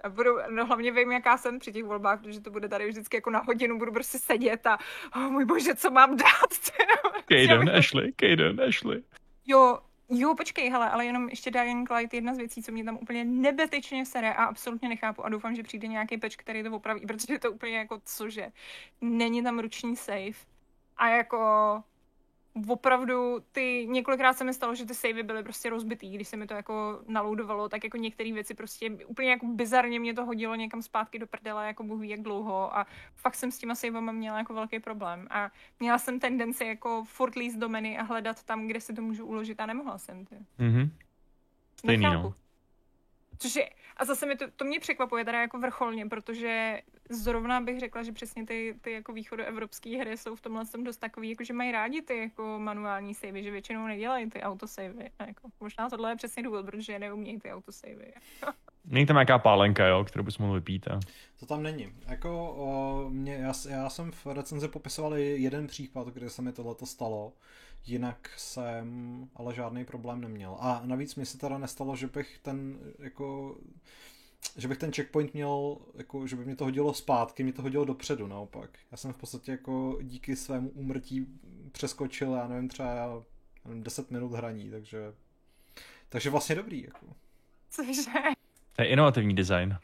a 0.00 0.08
budu, 0.08 0.30
no 0.50 0.66
hlavně 0.66 0.92
vím, 0.92 1.12
jaká 1.12 1.38
jsem 1.38 1.58
při 1.58 1.72
těch 1.72 1.84
volbách, 1.84 2.22
protože 2.22 2.40
to 2.40 2.50
bude 2.50 2.68
tady 2.68 2.88
vždycky 2.88 3.16
jako 3.16 3.30
na 3.30 3.42
hodinu, 3.46 3.78
budu 3.78 3.92
prostě 3.92 4.18
sedět 4.18 4.66
a 4.66 4.78
oh, 5.16 5.30
můj 5.30 5.44
bože, 5.44 5.74
co 5.74 5.90
mám 5.90 6.16
dát? 6.16 6.72
Kaden, 7.28 7.76
Ashley, 7.76 8.12
Kaden, 8.12 8.60
Ashley. 8.60 9.02
Jo, 9.46 9.78
Jo, 10.10 10.34
počkej, 10.34 10.70
hele, 10.70 10.90
ale 10.90 11.06
jenom 11.06 11.28
ještě 11.28 11.50
Dying 11.50 11.90
Light 11.90 12.14
jedna 12.14 12.34
z 12.34 12.38
věcí, 12.38 12.62
co 12.62 12.72
mě 12.72 12.84
tam 12.84 12.98
úplně 13.02 13.24
nebetečně 13.24 14.06
sere 14.06 14.34
a 14.34 14.44
absolutně 14.44 14.88
nechápu 14.88 15.24
a 15.24 15.28
doufám, 15.28 15.54
že 15.54 15.62
přijde 15.62 15.88
nějaký 15.88 16.18
peč, 16.18 16.36
který 16.36 16.62
to 16.62 16.72
opraví, 16.76 17.00
protože 17.06 17.38
to 17.38 17.52
úplně 17.52 17.78
jako 17.78 18.00
cože. 18.04 18.52
Není 19.00 19.42
tam 19.42 19.58
ruční 19.58 19.96
save. 19.96 20.38
A 20.96 21.08
jako 21.08 21.38
opravdu 22.68 23.38
ty, 23.52 23.86
několikrát 23.88 24.32
se 24.32 24.44
mi 24.44 24.54
stalo, 24.54 24.74
že 24.74 24.86
ty 24.86 24.94
savey 24.94 25.22
byly 25.22 25.42
prostě 25.42 25.70
rozbitý, 25.70 26.14
když 26.14 26.28
se 26.28 26.36
mi 26.36 26.46
to 26.46 26.54
jako 26.54 27.00
naloudovalo, 27.06 27.68
tak 27.68 27.84
jako 27.84 27.96
některé 27.96 28.32
věci 28.32 28.54
prostě 28.54 28.90
úplně 29.06 29.30
jako 29.30 29.46
bizarně 29.46 30.00
mě 30.00 30.14
to 30.14 30.24
hodilo 30.24 30.54
někam 30.54 30.82
zpátky 30.82 31.18
do 31.18 31.26
prdele, 31.26 31.66
jako 31.66 31.82
bůh 31.82 32.00
ví 32.00 32.08
jak 32.08 32.22
dlouho 32.22 32.78
a 32.78 32.86
fakt 33.16 33.34
jsem 33.34 33.50
s 33.50 33.58
těma 33.58 33.74
savama 33.74 34.12
měla 34.12 34.38
jako 34.38 34.54
velký 34.54 34.80
problém 34.80 35.26
a 35.30 35.50
měla 35.80 35.98
jsem 35.98 36.20
tendenci 36.20 36.64
jako 36.64 37.04
furt 37.04 37.34
líst 37.34 37.58
do 37.58 37.68
menu 37.68 37.96
a 37.98 38.02
hledat 38.02 38.42
tam, 38.42 38.66
kde 38.66 38.80
si 38.80 38.94
to 38.94 39.02
můžu 39.02 39.26
uložit 39.26 39.60
a 39.60 39.66
nemohla 39.66 39.98
jsem. 39.98 40.24
Ty. 40.24 40.36
Mm-hmm. 40.58 40.90
Stejný, 41.76 42.04
no. 42.04 42.34
Což 43.38 43.56
je, 43.56 43.70
a 43.98 44.04
zase 44.04 44.26
mi 44.26 44.36
to, 44.36 44.44
to 44.56 44.64
mě 44.64 44.80
překvapuje 44.80 45.24
teda 45.24 45.40
jako 45.40 45.58
vrcholně, 45.58 46.06
protože 46.06 46.80
zrovna 47.10 47.60
bych 47.60 47.80
řekla, 47.80 48.02
že 48.02 48.12
přesně 48.12 48.46
ty, 48.46 48.74
ty 48.80 48.92
jako 48.92 49.12
východoevropské 49.12 49.98
hry 49.98 50.16
jsou 50.16 50.36
v 50.36 50.40
tomhle 50.40 50.66
tom 50.66 50.84
dost 50.84 50.96
takový, 50.96 51.30
jako 51.30 51.44
že 51.44 51.52
mají 51.52 51.72
rádi 51.72 52.02
ty 52.02 52.18
jako 52.18 52.58
manuální 52.58 53.14
savey, 53.14 53.42
že 53.42 53.50
většinou 53.50 53.86
nedělají 53.86 54.30
ty 54.30 54.42
autosavey. 54.42 55.10
Jako, 55.26 55.48
možná 55.60 55.90
tohle 55.90 56.12
je 56.12 56.16
přesně 56.16 56.42
důvod, 56.42 56.66
protože 56.66 56.98
neumějí 56.98 57.40
ty 57.40 57.52
autosavey. 57.52 58.12
Není 58.84 59.06
tam 59.06 59.14
nějaká 59.16 59.38
pálenka, 59.38 59.86
jo, 59.86 60.04
kterou 60.04 60.24
bys 60.24 60.38
mohl 60.38 60.54
vypít. 60.54 60.88
A... 60.88 61.00
To 61.40 61.46
tam 61.46 61.62
není. 61.62 61.92
Jako, 62.06 62.54
o, 62.58 63.04
mě, 63.10 63.34
já, 63.34 63.52
já, 63.68 63.88
jsem 63.88 64.12
v 64.12 64.26
recenzi 64.26 64.68
popisoval 64.68 65.16
jeden 65.16 65.66
případ, 65.66 66.08
kde 66.08 66.30
se 66.30 66.42
mi 66.42 66.52
tohleto 66.52 66.86
stalo. 66.86 67.32
Jinak 67.86 68.30
jsem 68.36 69.28
ale 69.34 69.54
žádný 69.54 69.84
problém 69.84 70.20
neměl. 70.20 70.56
A 70.60 70.82
navíc 70.84 71.14
mi 71.14 71.26
se 71.26 71.38
teda 71.38 71.58
nestalo, 71.58 71.96
že 71.96 72.06
bych 72.06 72.38
ten 72.38 72.78
jako 72.98 73.56
že 74.56 74.68
bych 74.68 74.78
ten 74.78 74.92
checkpoint 74.92 75.34
měl, 75.34 75.78
jako, 75.94 76.26
že 76.26 76.36
by 76.36 76.44
mě 76.44 76.56
to 76.56 76.64
hodilo 76.64 76.94
zpátky, 76.94 77.42
mě 77.42 77.52
to 77.52 77.62
hodilo 77.62 77.84
dopředu 77.84 78.26
naopak. 78.26 78.70
Já 78.90 78.96
jsem 78.96 79.12
v 79.12 79.16
podstatě 79.16 79.52
jako 79.52 79.98
díky 80.02 80.36
svému 80.36 80.68
úmrtí 80.68 81.26
přeskočil, 81.72 82.32
já 82.32 82.48
nevím, 82.48 82.68
třeba 82.68 83.24
nevím, 83.64 83.82
10 83.82 84.10
minut 84.10 84.32
hraní, 84.32 84.70
takže 84.70 85.12
takže 86.08 86.30
vlastně 86.30 86.54
dobrý. 86.54 86.82
Jako. 86.82 87.06
Cože? 87.70 88.10
To 88.72 88.82
je 88.82 88.88
inovativní 88.88 89.34
design. 89.34 89.78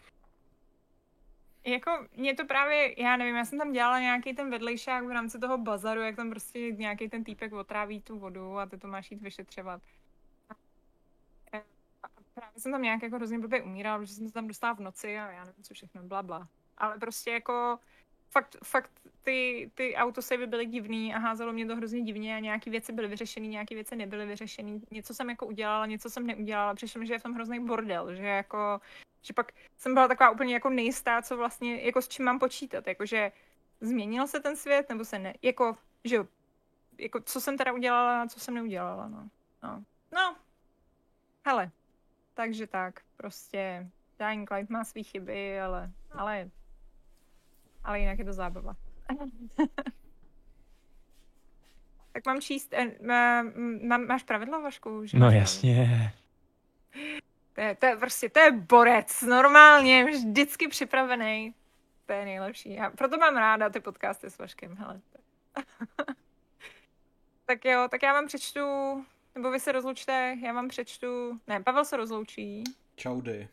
Jako, 1.67 2.07
mě 2.17 2.35
to 2.35 2.47
právě, 2.47 3.03
já 3.03 3.17
nevím, 3.17 3.37
já 3.37 3.45
jsem 3.45 3.59
tam 3.59 3.73
dělala 3.73 4.01
nějaký 4.01 4.35
ten 4.35 4.51
vedlejšák 4.51 5.05
v 5.05 5.11
rámci 5.11 5.39
toho 5.39 5.59
bazaru, 5.59 6.01
jak 6.01 6.17
tam 6.17 6.31
prostě 6.31 6.59
nějaký 6.73 7.09
ten 7.09 7.25
týpek 7.25 7.53
otráví 7.53 8.01
tu 8.01 8.19
vodu 8.19 8.59
a 8.59 8.67
ty 8.67 8.79
to 8.79 8.89
máš 8.89 9.11
jít 9.11 9.23
vyšetřovat. 9.23 9.83
A 12.03 12.09
právě 12.35 12.61
jsem 12.61 12.73
tam 12.73 12.83
nějak 12.83 13.03
jako 13.03 13.17
hrozně 13.17 13.39
blbě 13.39 13.63
umírala, 13.63 13.99
protože 13.99 14.15
jsem 14.15 14.29
se 14.29 14.35
tam 14.35 14.49
dostala 14.49 14.75
v 14.75 14.81
noci 14.81 15.19
a 15.19 15.31
já 15.31 15.45
nevím, 15.45 15.65
co 15.65 15.75
všechno, 15.75 16.03
bla, 16.03 16.23
bla. 16.23 16.49
Ale 16.79 16.99
prostě 16.99 17.31
jako 17.31 17.79
fakt, 18.31 18.57
fakt 18.65 18.91
ty, 19.23 19.71
ty 19.75 19.95
autosavy 19.95 20.47
byly 20.47 20.67
divný 20.67 21.15
a 21.15 21.19
házelo 21.19 21.53
mě 21.53 21.67
to 21.67 21.77
hrozně 21.77 22.03
divně 22.03 22.37
a 22.37 22.39
nějaké 22.39 22.71
věci 22.71 22.93
byly 22.93 23.09
vyřešené, 23.09 23.47
nějaké 23.47 23.75
věci 23.75 23.97
nebyly 23.97 24.27
vyřešené. 24.27 24.81
Něco 24.91 25.15
jsem 25.15 25.31
jako 25.31 25.47
udělala, 25.47 25.87
něco 25.87 26.11
jsem 26.11 26.27
neudělala. 26.27 26.75
Přišlo 26.75 27.01
mi, 27.01 27.07
že 27.07 27.15
je 27.15 27.19
v 27.19 27.23
tom 27.23 27.35
hrozný 27.35 27.61
bordel, 27.61 28.15
že 28.15 28.27
jako, 28.27 28.81
že 29.27 29.33
pak 29.33 29.53
jsem 29.77 29.95
byla 29.95 30.09
taková 30.09 30.31
úplně 30.31 30.55
jako 30.55 30.71
nejistá, 30.71 31.23
co 31.23 31.37
vlastně, 31.37 31.83
jako 31.83 32.03
s 32.03 32.09
čím 32.09 32.25
mám 32.25 32.39
počítat, 32.39 32.87
jakože 32.87 33.33
změnil 33.81 34.27
se 34.27 34.41
ten 34.41 34.57
svět, 34.57 34.89
nebo 34.89 35.05
se 35.05 35.19
ne, 35.19 35.35
jako, 35.43 35.77
že 36.05 36.19
jako 36.99 37.21
co 37.21 37.41
jsem 37.41 37.59
teda 37.59 37.73
udělala 37.73 38.23
a 38.23 38.27
co 38.27 38.41
jsem 38.41 38.55
neudělala, 38.55 39.09
no. 39.09 39.29
No, 39.63 39.85
no. 40.13 40.37
hele, 41.47 41.71
takže 42.35 42.67
tak, 42.67 43.01
prostě 43.17 43.91
Dying 44.19 44.51
Light 44.51 44.71
má 44.71 44.85
svý 44.85 45.05
chyby, 45.05 45.61
ale, 45.61 45.91
ale 46.13 46.51
ale 47.85 48.01
jinak 48.01 48.19
je 48.19 48.25
to 48.25 48.33
zábava. 48.33 48.77
tak 52.13 52.27
mám 52.27 52.41
číst, 52.41 52.73
eh, 52.73 53.07
má, 53.07 53.99
máš 53.99 54.23
pravidlo, 54.23 54.63
Vašku? 54.63 55.07
Že 55.07 55.19
no 55.19 55.31
jasně. 55.31 56.13
To 57.55 57.61
je, 57.61 57.75
to 57.75 57.87
je 57.87 57.97
prostě, 57.97 58.29
to 58.29 58.41
je 58.41 58.53
borec, 58.53 59.23
normálně, 59.23 60.05
vždycky 60.05 60.69
připravený. 60.69 61.55
To 62.07 62.13
je 62.13 62.25
nejlepší. 62.25 62.75
Já 62.75 62.91
proto 62.91 63.19
mám 63.19 63.37
ráda 63.37 63.71
ty 63.71 63.81
podcasty 63.81 64.31
s 64.31 64.39
Vaškem, 64.39 64.77
hele. 64.77 65.01
tak 67.47 67.65
jo, 67.65 67.89
tak 67.91 68.03
já 68.03 68.13
vám 68.13 68.27
přečtu, 68.27 68.61
nebo 69.35 69.51
vy 69.51 69.61
se 69.61 69.73
rozlučte, 69.73 70.37
já 70.43 70.53
vám 70.53 70.69
přečtu, 70.69 71.41
ne, 71.47 71.63
Pavel 71.63 71.85
se 71.85 71.97
rozloučí. 71.97 72.65
Čaudy. 72.97 73.49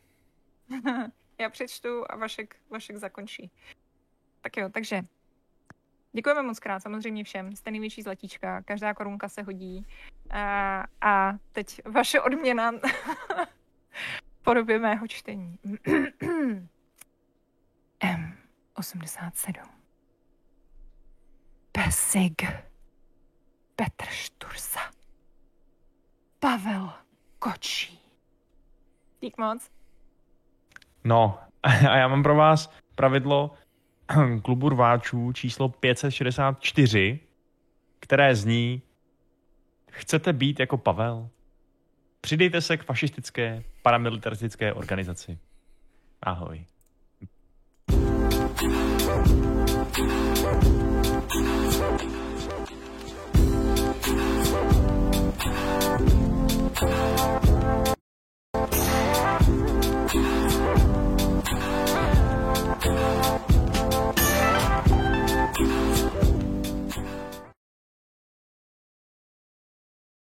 já 1.38 1.50
přečtu 1.50 2.04
a 2.08 2.16
Vašek, 2.16 2.56
Vašek 2.70 2.96
zakončí. 2.96 3.50
Tak 4.40 4.56
jo, 4.56 4.68
takže 4.68 5.02
děkujeme 6.12 6.42
moc 6.42 6.58
krát 6.58 6.80
samozřejmě 6.80 7.24
všem. 7.24 7.56
Jste 7.56 7.70
největší 7.70 8.02
zlatíčka, 8.02 8.62
každá 8.62 8.94
korunka 8.94 9.28
se 9.28 9.42
hodí. 9.42 9.86
A, 10.30 10.84
a 11.00 11.32
teď 11.52 11.80
vaše 11.86 12.20
odměna 12.20 12.72
podobě 14.42 14.78
mého 14.78 15.08
čtení. 15.08 15.58
M87 18.76 19.68
Pesig 21.72 22.42
Petr 23.76 24.06
Štursa 24.06 24.80
Pavel 26.38 26.92
Kočí 27.38 27.98
Dík 29.20 29.38
moc. 29.38 29.70
No, 31.04 31.38
a 31.62 31.96
já 31.96 32.08
mám 32.08 32.22
pro 32.22 32.34
vás 32.34 32.72
pravidlo, 32.94 33.54
klubu 34.42 34.68
rváčů 34.68 35.32
číslo 35.32 35.68
564, 35.68 37.20
které 38.00 38.34
zní 38.34 38.82
Chcete 39.92 40.32
být 40.32 40.60
jako 40.60 40.78
Pavel? 40.78 41.28
Přidejte 42.24 42.60
se 42.60 42.76
k 42.76 42.84
fašistické 42.84 43.62
paramilitaristické 43.82 44.72
organizaci. 44.72 45.38
Ahoj. 46.22 46.64